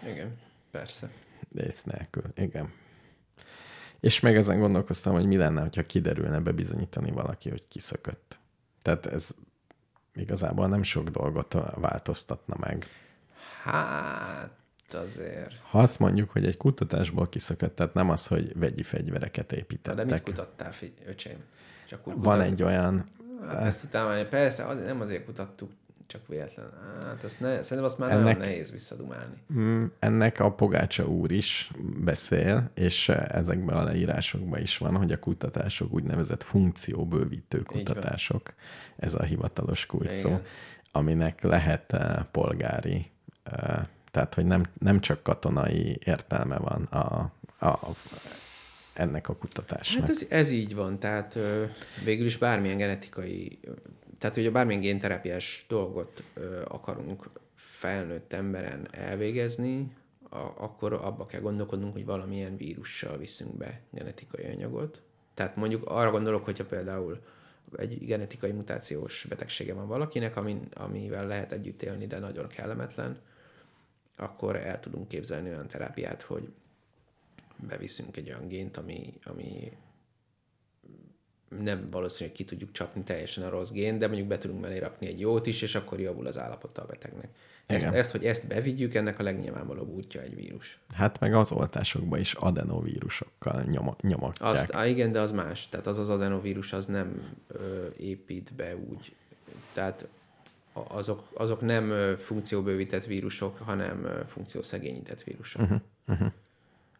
[0.06, 0.39] Igen,
[0.70, 1.10] persze.
[1.55, 2.73] Ész nélkül, igen.
[4.01, 8.39] És meg ezen gondolkoztam, hogy mi lenne, hogyha kiderülne bebizonyítani valaki, hogy kiszökött.
[8.82, 9.28] Tehát ez
[10.14, 12.86] igazából nem sok dolgot változtatna meg.
[13.62, 14.51] Hát
[14.93, 15.55] azért.
[15.70, 20.06] Ha azt mondjuk, hogy egy kutatásból kiszökött, tehát nem az, hogy vegyi fegyvereket építettek.
[20.06, 20.73] de mit kutattál,
[21.06, 21.44] öcsém?
[21.89, 23.09] Csak úgy Van kutat- egy olyan,
[23.48, 25.70] Hát ezt utána, persze, az, nem azért kutattuk,
[26.06, 26.66] csak véletlen.
[27.02, 29.34] Hát azt ne, szerintem azt már Ennek- nagyon nehéz visszadumálni.
[29.52, 31.70] Mm, ennek a Pogácsa úr is
[32.04, 38.54] beszél, és ezekben a leírásokban is van, hogy a kutatások úgynevezett funkcióbővítő kutatások.
[38.96, 40.38] Ez a hivatalos kulcsszó,
[40.92, 43.10] aminek lehet eh, polgári,
[43.42, 47.30] eh, tehát hogy nem, nem csak katonai értelme van a,
[47.66, 47.96] a,
[48.98, 50.01] ennek a kutatásnak.
[50.01, 51.64] Hát ez, ez így van, tehát ö,
[52.05, 53.59] végül is bármilyen genetikai,
[54.18, 59.93] tehát ugye bármilyen génterápiás dolgot ö, akarunk felnőtt emberen elvégezni,
[60.31, 65.02] a, akkor abba kell gondolkodnunk, hogy valamilyen vírussal viszünk be genetikai anyagot.
[65.35, 67.20] Tehát mondjuk arra gondolok, hogyha például
[67.77, 73.18] egy genetikai mutációs betegsége van valakinek, amin, amivel lehet együtt élni, de nagyon kellemetlen,
[74.16, 76.48] akkor el tudunk képzelni olyan terápiát, hogy
[77.56, 79.72] beviszünk egy olyan gént, ami, ami
[81.48, 84.78] nem valószínű, hogy ki tudjuk csapni teljesen a rossz gén, de mondjuk be tudunk mellé
[84.78, 87.28] rakni egy jót is, és akkor javul az állapota a betegnek.
[87.66, 87.98] Ezt, Igen.
[87.98, 90.78] ezt, hogy ezt bevigyük, ennek a legnyilvánvalóbb útja egy vírus.
[90.94, 94.50] Hát meg az oltásokban is adenovírusokkal nyom, nyomotják.
[94.50, 95.68] Azt, á, igen, de az más.
[95.68, 99.14] Tehát az az adenovírus az nem ö, épít be úgy.
[99.72, 100.08] Tehát
[100.72, 105.62] azok, azok nem funkcióbővített vírusok, hanem funkciószegényített vírusok.
[105.62, 106.32] Uh-huh, uh-huh.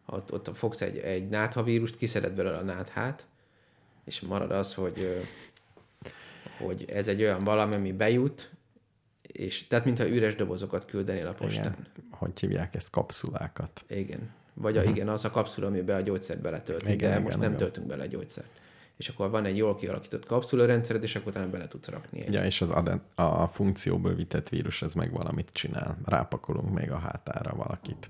[0.09, 3.25] Ott, ott fogsz egy, egy náthavírust, kiszeded belőle a náthát,
[4.05, 5.25] és marad az, hogy,
[6.57, 8.51] hogy ez egy olyan valami, ami bejut,
[9.21, 11.65] és tehát mintha üres dobozokat küldenél a postán.
[11.65, 11.87] Igen.
[12.11, 12.89] Hogy hívják ezt?
[12.89, 13.83] Kapszulákat.
[13.87, 14.29] Igen.
[14.53, 17.45] Vagy a, igen, az a kapszula, amiben a gyógyszert beletöltik, Igen, de igen, most nem
[17.45, 17.57] igen.
[17.57, 18.47] töltünk bele gyógyszert.
[18.97, 22.33] És akkor van egy jól kialakított kapszularendszered, és akkor utána bele tudsz rakni egy.
[22.33, 25.97] Ja, és az aden, a funkcióbővített vírus, ez meg valamit csinál.
[26.05, 28.09] Rápakolunk még a hátára valakit.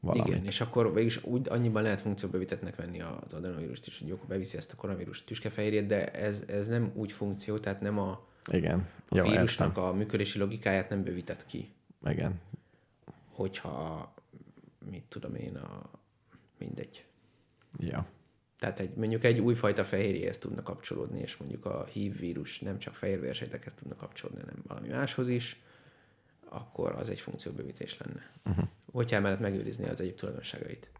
[0.00, 0.32] Valamit.
[0.32, 4.56] Igen, és akkor végülis úgy annyiban lehet funkcióbővítettnek venni az adenovírust is, hogy jó, beviszi
[4.56, 8.88] ezt a koronavírus tüskefehérjét, de ez, ez nem úgy funkció, tehát nem a, Igen.
[9.08, 9.84] a Jó, vírusnak értem.
[9.84, 11.72] a működési logikáját nem bővített ki.
[12.04, 12.40] Igen.
[13.30, 14.14] Hogyha,
[14.90, 15.90] mit tudom én, a,
[16.58, 17.04] mindegy.
[17.78, 18.06] Ja.
[18.58, 22.94] Tehát egy, mondjuk egy újfajta fehérjéhez tudna kapcsolódni, és mondjuk a HIV vírus nem csak
[22.94, 25.60] fehérvérsejtekhez tudna kapcsolódni, hanem valami máshoz is,
[26.48, 28.30] akkor az egy funkcióbővítés lenne.
[28.46, 28.64] Uh-huh.
[28.92, 30.90] Hogyha emellett megőrizni az egyéb tulajdonságait.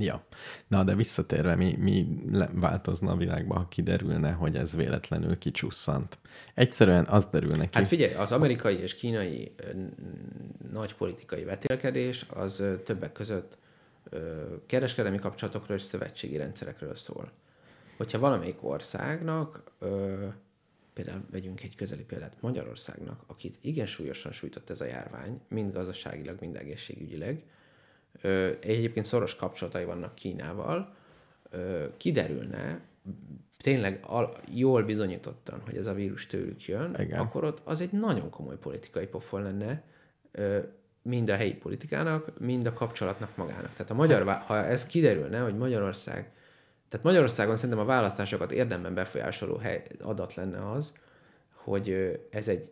[0.00, 0.24] Ja.
[0.66, 2.22] Na, de visszatérve, mi, mi
[2.52, 6.18] változna a világban, ha kiderülne, hogy ez véletlenül kicsusszant?
[6.54, 7.76] Egyszerűen az derül neki.
[7.76, 9.54] Hát figyelj, az amerikai és kínai
[10.72, 13.56] nagy politikai vetélkedés az többek között
[14.66, 17.30] kereskedelmi kapcsolatokról és szövetségi rendszerekről szól.
[17.96, 19.62] Hogyha valamelyik országnak,
[20.98, 26.36] például vegyünk egy közeli példát, Magyarországnak, akit igen súlyosan sújtott ez a járvány, mind gazdaságilag,
[26.40, 27.42] mind egészségügyileg,
[28.22, 30.94] ö, egyébként szoros kapcsolatai vannak Kínával,
[31.50, 32.80] ö, kiderülne,
[33.56, 37.20] tényleg al- jól bizonyítottan, hogy ez a vírus tőlük jön, Igen.
[37.20, 39.82] akkor ott az egy nagyon komoly politikai pofon lenne,
[40.32, 40.58] ö,
[41.02, 43.72] mind a helyi politikának, mind a kapcsolatnak magának.
[43.72, 46.32] Tehát a magyar, ha ez kiderülne, hogy Magyarország,
[46.88, 50.92] tehát Magyarországon szerintem a választásokat érdemben befolyásoló hely, adat lenne az,
[51.54, 52.70] hogy ez egy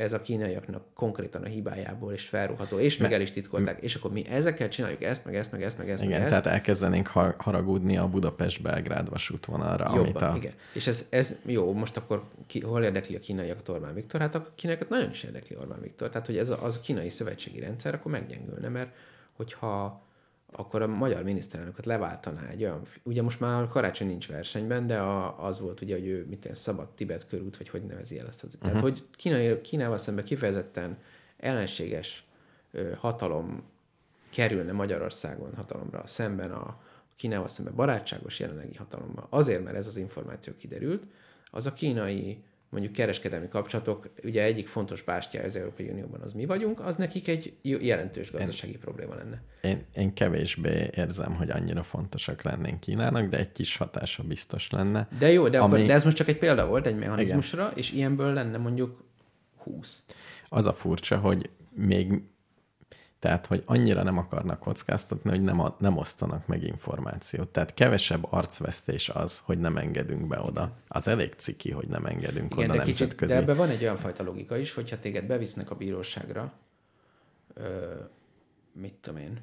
[0.00, 4.12] ez a kínaiaknak konkrétan a hibájából és felruható, és meg el is titkolták, és akkor
[4.12, 6.30] mi ezekkel csináljuk ezt, meg ezt, meg ezt, meg ezt, Igen, meg ezt.
[6.30, 10.36] tehát elkezdenénk ha- haragudni a Budapest-Belgrád vasútvonalra, amit Jobban, a...
[10.36, 10.52] igen.
[10.72, 14.20] És ez, ez jó, most akkor ki, hol érdekli a kínaiakat Orbán Viktor?
[14.20, 16.08] Hát a kínaiakat nagyon is érdekli Orbán Viktor.
[16.08, 18.90] Tehát, hogy ez a, az a kínai szövetségi rendszer akkor meggyengülne, mert
[19.32, 20.02] hogyha
[20.52, 25.44] akkor a magyar miniszterelnököt leváltaná egy olyan, ugye most már karácsony nincs versenyben, de a,
[25.44, 28.44] az volt ugye, hogy ő mit olyan szabad Tibet körút, vagy hogy nevezi el ezt.
[28.44, 28.60] Uh-huh.
[28.60, 30.98] Tehát, hogy Kína, Kínával szemben kifejezetten
[31.36, 32.24] ellenséges
[32.72, 33.62] ö, hatalom
[34.30, 36.80] kerülne Magyarországon hatalomra szemben a
[37.16, 41.02] Kínával szemben barátságos jelenlegi hatalommal, azért, mert ez az információ kiderült,
[41.50, 46.46] az a kínai mondjuk kereskedelmi kapcsolatok, ugye egyik fontos bástyája az Európai Unióban az mi
[46.46, 49.42] vagyunk, az nekik egy jelentős gazdasági én, probléma lenne.
[49.62, 55.08] Én, én kevésbé érzem, hogy annyira fontosak lennénk Kínának, de egy kis hatása biztos lenne.
[55.18, 55.74] De jó, de, ami...
[55.74, 57.78] akkor, de ez most csak egy példa volt egy mechanizmusra, Igen.
[57.78, 59.04] és ilyenből lenne mondjuk
[59.56, 60.02] 20.
[60.48, 62.22] Az a furcsa, hogy még
[63.20, 67.48] tehát, hogy annyira nem akarnak kockáztatni, hogy nem, a, nem osztanak meg információt.
[67.48, 70.72] Tehát kevesebb arcvesztés az, hogy nem engedünk be oda.
[70.88, 73.96] Az elég ciki, hogy nem engedünk Igen, oda de kicsit, De ebben van egy olyan
[73.96, 76.52] fajta logika is, hogyha téged bevisznek a bíróságra,
[77.54, 77.94] ö,
[78.72, 79.40] mit tudom én,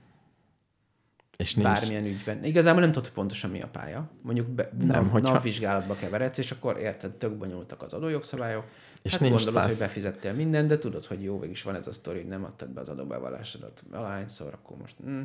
[1.37, 1.67] és nincs...
[1.67, 2.43] bármilyen ügyben.
[2.43, 4.09] Igazából nem tudod, hogy pontosan mi a pálya.
[4.21, 5.31] Mondjuk be, nem, nav, hogyha...
[5.31, 8.65] navvizsgálatba keveredsz, és akkor érted, tök bonyolultak az adójogszabályok,
[9.07, 9.69] és hát nincs gondolod, száz...
[9.69, 12.69] hogy befizettél mindent, de tudod, hogy jó, végig van ez a sztori, hogy nem adtad
[12.69, 15.21] be az adóbevallásodat valahányszor, akkor most mm,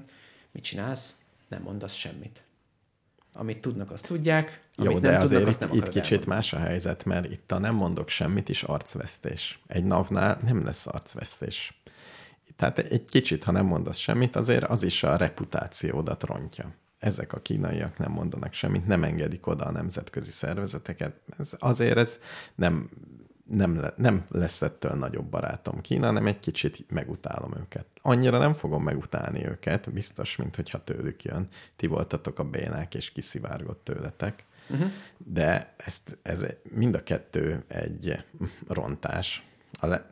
[0.52, 1.14] mit csinálsz?
[1.48, 2.42] Nem mondasz semmit.
[3.32, 4.62] Amit tudnak, azt tudják.
[4.76, 6.34] Amit Jó, de nem azért tudnak, itt, itt kicsit elmondani.
[6.34, 9.60] más a helyzet, mert itt a nem mondok semmit is arcvesztés.
[9.66, 11.82] Egy navnál nem lesz arcvesztés.
[12.56, 16.74] Tehát egy kicsit, ha nem mondasz semmit, azért az is a reputációdat rontja.
[16.98, 21.14] Ezek a kínaiak nem mondanak semmit, nem engedik oda a nemzetközi szervezeteket.
[21.38, 22.18] Ez, azért ez
[22.54, 22.90] nem
[23.52, 27.86] nem, le, nem lesz ettől nagyobb barátom Kína, hanem egy kicsit megutálom őket.
[28.02, 31.48] Annyira nem fogom megutálni őket, biztos, mint hogyha tőlük jön.
[31.76, 34.44] Ti voltatok a bénák, és kiszivárgott tőletek.
[34.70, 34.90] Uh-huh.
[35.16, 38.24] De ezt, ez mind a kettő egy
[38.68, 39.46] rontás.
[39.80, 40.10] A le...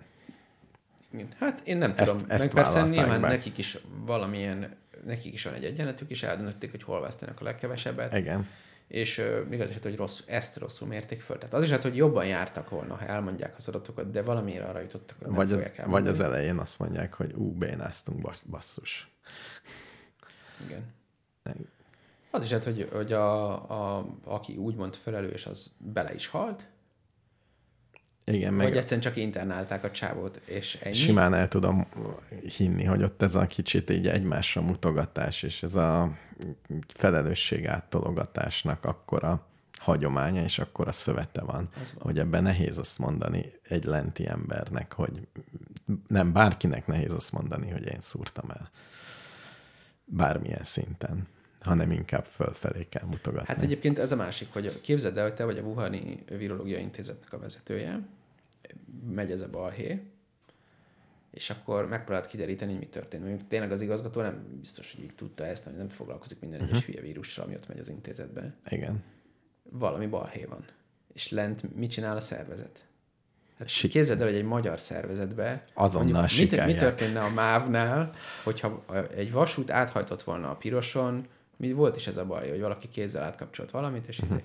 [1.39, 2.25] Hát én nem ezt, tudom.
[2.29, 3.31] Ezt Meg persze nyilván meg.
[3.31, 4.77] nekik is valamilyen,
[5.07, 8.15] nekik is van egy egyenletük, és eldöntötték, hogy hol vesztenek a legkevesebbet.
[8.15, 8.47] Igen
[8.91, 11.39] és uh, még az is, hogy rossz, ezt rosszul mérték föl.
[11.39, 14.81] Tehát az is lehet, hogy jobban jártak volna, ha elmondják az adatokat, de valamiért arra
[14.81, 19.11] jutottak, hogy vagy, az, vagy az elején azt mondják, hogy ú, bénáztunk, basszus.
[20.67, 20.95] Igen.
[22.31, 23.53] Az is lehet, hogy, hogy a,
[23.99, 26.67] a, aki úgymond felelős, az bele is halt,
[28.35, 28.67] igen, meg...
[28.67, 30.95] Vagy egyszerűen csak internálták a csávót, és ennyi.
[30.95, 31.87] Simán el tudom
[32.57, 36.17] hinni, hogy ott ez a kicsit így egymásra mutogatás, és ez a
[36.95, 39.47] felelősség áttologatásnak akkor a
[39.79, 44.93] hagyománya, és akkor a szövete van, van, hogy ebben nehéz azt mondani egy lenti embernek,
[44.93, 45.27] hogy
[46.07, 48.71] nem bárkinek nehéz azt mondani, hogy én szúrtam el.
[50.05, 51.29] Bármilyen szinten
[51.61, 53.55] hanem inkább fölfelé kell mutogatni.
[53.55, 57.33] Hát egyébként ez a másik, hogy képzeld el, hogy te vagy a Wuhani Virológiai Intézetnek
[57.33, 58.01] a vezetője,
[59.15, 60.03] megy ez a balhé,
[61.31, 63.25] és akkor megpróbált kideríteni, hogy mi történt.
[63.25, 66.71] Mondjuk tényleg az igazgató nem biztos, hogy így tudta ezt, hogy nem foglalkozik minden egyes
[66.71, 66.87] uh-huh.
[66.87, 68.55] hülye vírussal, ami ott megy az intézetbe.
[68.69, 69.03] Igen.
[69.63, 70.65] Valami balhé van.
[71.13, 72.85] És lent mit csinál a szervezet?
[73.59, 78.15] Hát Sik- képzeld el, hogy egy magyar szervezetbe azonnal mondjuk, mi, mi történne a MÁV-nál,
[78.45, 78.85] hogyha
[79.15, 81.27] egy vasút áthajtott volna a piroson,
[81.57, 84.41] mi volt is ez a baj, hogy valaki kézzel átkapcsolt valamit, és uh-huh.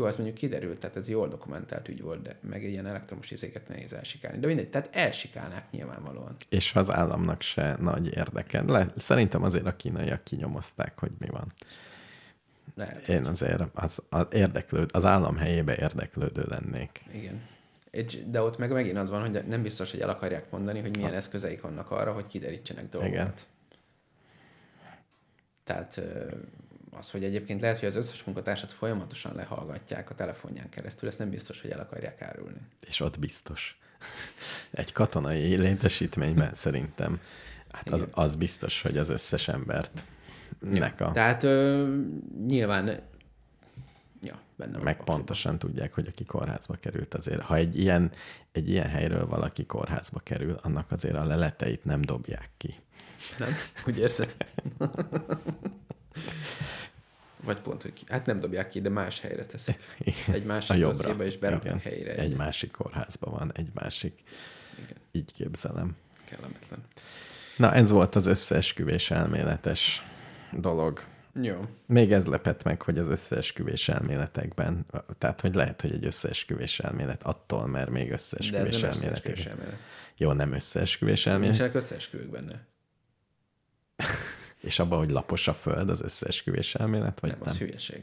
[0.00, 3.68] Jó, ez mondjuk kiderült, tehát ez jól dokumentált ügy volt, de meg ilyen elektromos izéket
[3.68, 4.38] nehéz elsikálni.
[4.38, 6.36] De mindegy, tehát elsikálnák nyilvánvalóan.
[6.48, 8.62] És az államnak se nagy érdeke.
[8.62, 11.52] Le, szerintem azért a kínaiak kinyomozták, hogy mi van.
[12.74, 17.00] Lehet, Én azért az, az, érdeklőd, az állam helyébe érdeklődő lennék.
[17.12, 17.42] Igen.
[18.26, 21.10] De ott meg megint az van, hogy nem biztos, hogy el akarják mondani, hogy milyen
[21.10, 21.16] ha.
[21.16, 23.14] eszközeik vannak arra, hogy kiderítsenek dolgokat.
[23.14, 23.32] Igen.
[25.64, 26.00] Tehát
[26.90, 31.30] az, hogy egyébként lehet, hogy az összes munkatársat folyamatosan lehallgatják a telefonján keresztül, ezt nem
[31.30, 32.60] biztos, hogy el akarják árulni.
[32.80, 33.78] És ott biztos.
[34.70, 37.20] Egy katonai létesítményben szerintem
[37.72, 40.04] hát az, az biztos, hogy az összes embert
[40.58, 41.12] nek a...
[41.12, 41.96] Tehát ö,
[42.46, 43.08] nyilván
[44.22, 47.40] Ja, benne Meg van pontosan tudják, hogy aki kórházba került azért.
[47.40, 48.12] Ha egy ilyen,
[48.52, 52.74] egy ilyen helyről valaki kórházba kerül, annak azért a leleteit nem dobják ki.
[53.38, 53.54] Nem?
[53.86, 54.34] Úgy érzed?
[57.44, 59.78] Vagy pont, hogy hát nem dobják ki, de más helyre teszik.
[60.32, 62.10] Egy másik dossziéba, és beraknak helyre.
[62.10, 64.22] Egy, egy másik kórházban van, egy másik.
[64.84, 64.96] Igen.
[65.12, 65.96] Így képzelem.
[66.24, 66.82] Kellemetlen.
[67.56, 70.02] Na, ez volt az összeesküvés elméletes
[70.52, 71.04] dolog.
[71.42, 71.68] Jó.
[71.86, 74.86] Még ez lepett meg, hogy az összeesküvés elméletekben,
[75.18, 79.44] tehát, hogy lehet, hogy egy összeesküvés elmélet attól, mert még összeesküvés elméletek.
[79.44, 79.78] elmélet.
[80.16, 81.48] Jó, nem összeesküvés elmélet.
[81.48, 82.66] Nincsenek összeesküvők benne.
[84.60, 87.38] És abban, hogy lapos a föld, az összeesküvés elmélet, vagy nem?
[87.38, 88.02] Nem, az hülyeség.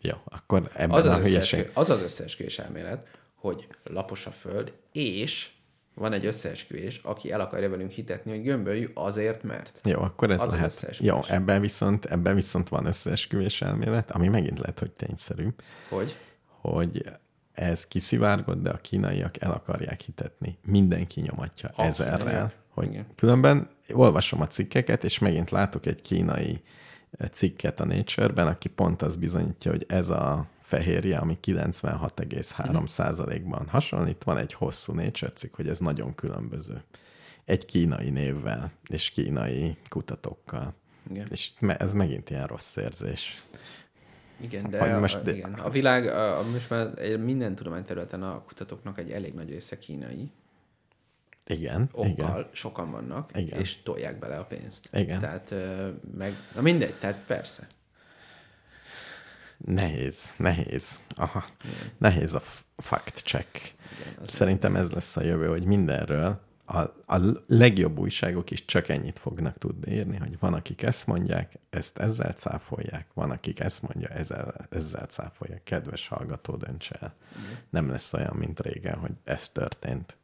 [0.00, 1.70] Jó, akkor ebben az a az hülyeség.
[1.74, 5.50] Az az összeesküvés elmélet, hogy lapos a föld, és
[5.94, 9.80] van egy összeesküvés, aki el akarja velünk hitetni, hogy gömböljük azért, mert.
[9.84, 10.96] Jó, akkor ez Az lehet.
[10.98, 15.48] Jó, ebben viszont, ebben viszont van összeesküvés elmélet, ami megint lehet, hogy tényszerű,
[15.88, 16.16] Hogy?
[16.46, 17.04] hogy
[17.52, 20.58] ez kiszivárgott, de a kínaiak el akarják hitetni.
[20.62, 22.52] Mindenki nyomatja A ezerrel.
[22.76, 23.06] Hogy Igen.
[23.14, 26.60] különben olvasom a cikkeket, és megint látok egy kínai
[27.32, 34.24] cikket a Nature-ben, aki pont az bizonyítja, hogy ez a fehérje, ami 96,3 százalékban hasonlít,
[34.24, 36.82] van egy hosszú Nature cikk, hogy ez nagyon különböző.
[37.44, 40.74] Egy kínai névvel, és kínai kutatókkal.
[41.10, 41.26] Igen.
[41.30, 43.42] És ez megint ilyen rossz érzés.
[44.40, 45.52] Igen, de, Hogy a, most de- igen.
[45.52, 50.30] a világ, a, most már minden tudományterületen a kutatóknak egy elég nagy része kínai,
[51.46, 52.48] Igen, okkal, igen.
[52.52, 53.60] sokan vannak, Igen.
[53.60, 54.88] és tolják bele a pénzt.
[54.92, 55.20] Igen.
[55.20, 55.54] Tehát
[56.16, 57.66] meg, na mindegy, tehát persze.
[59.56, 61.00] Nehéz, nehéz.
[61.08, 61.44] Aha.
[61.98, 62.42] Nehéz a
[62.76, 63.74] fact check.
[64.22, 69.18] az Szerintem ez lesz a jövő, hogy mindenről a, a legjobb újságok is csak ennyit
[69.18, 74.08] fognak tudni írni, hogy van, akik ezt mondják, ezt ezzel cáfolják, van, akik ezt mondja,
[74.08, 75.62] ezzel, ezzel cáfolják.
[75.62, 77.14] Kedves hallgató, dönts el.
[77.70, 80.16] Nem lesz olyan, mint régen, hogy ez történt.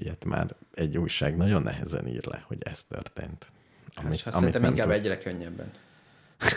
[0.00, 3.46] Ilyet már egy újság nagyon nehezen ír le, hogy ez történt.
[3.94, 5.04] Amit, hát, szerintem nem inkább tudsz.
[5.04, 5.70] egyre könnyebben.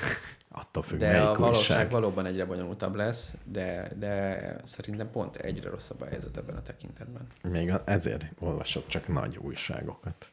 [0.56, 1.91] Attól függ, De melyik a valóság újság.
[1.91, 7.28] valóban egyre bonyolultabb lesz, de, de szerintem pont egyre rosszabb a helyzet ebben a tekintetben.
[7.41, 10.32] Még ezért olvasok csak nagy újságokat.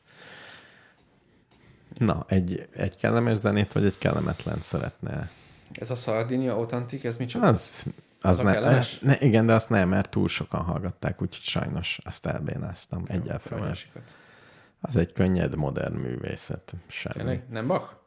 [1.98, 5.30] Na, egy, egy kellemes zenét, vagy egy kellemetlen szeretne?
[5.72, 7.46] Ez a Sardinia Authentic, ez micsoda?
[7.46, 7.84] Az,
[8.20, 12.26] az ne, az, ne, igen, de azt nem, mert túl sokan hallgatták, úgyhogy sajnos azt
[12.26, 13.02] elbénáztam
[13.50, 14.14] másikat.
[14.80, 16.74] Az egy könnyed, modern művészet.
[16.86, 17.14] Semmi.
[17.14, 17.44] Tényleg?
[17.50, 17.98] Nem Bach?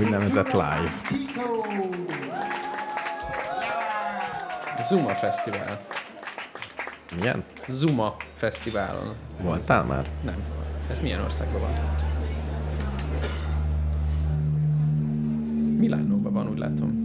[0.00, 0.92] Úgynevezett live.
[4.80, 5.80] Zuma Fesztivál.
[7.16, 7.44] Milyen?
[7.68, 9.14] Zuma Fesztiválon.
[9.40, 10.06] Voltál már?
[10.24, 10.36] Nem.
[10.90, 11.72] Ez milyen országban van?
[15.78, 17.01] Milánóban van, úgy látom.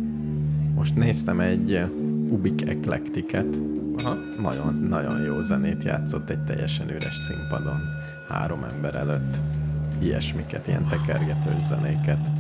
[0.78, 3.60] Most néztem egy uh, Ubik Eclecticet.
[3.98, 4.16] Aha.
[4.42, 7.82] Nagyon, nagyon jó zenét játszott egy teljesen üres színpadon.
[8.28, 9.38] Három ember előtt.
[10.02, 12.37] Ilyesmiket, ilyen tekergetős zenéket.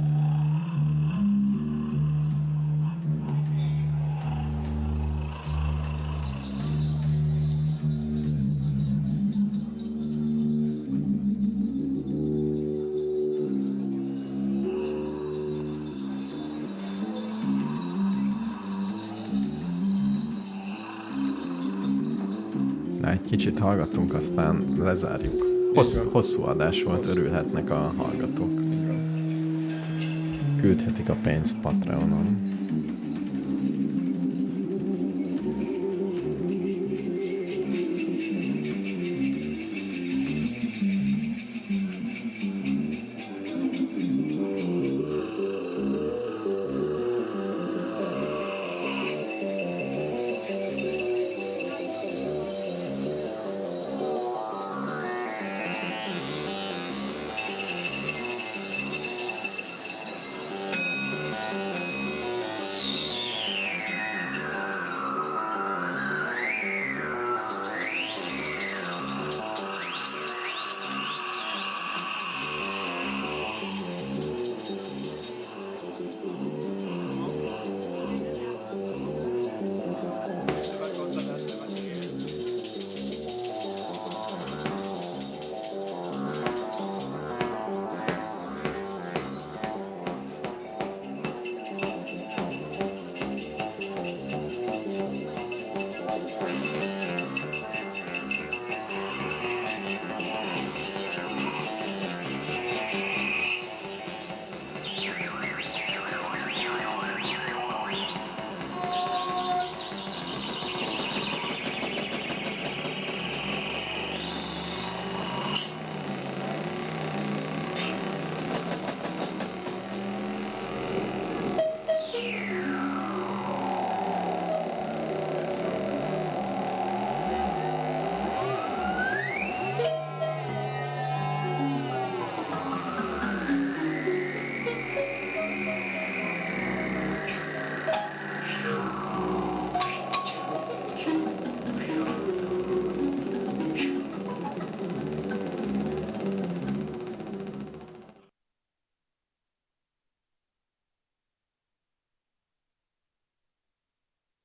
[23.12, 25.46] Egy kicsit hallgatunk, aztán lezárjuk.
[25.74, 28.62] Hossz, hosszú adás volt, örülhetnek a hallgatók.
[30.62, 32.47] Küldhetik a pénzt Patreonon.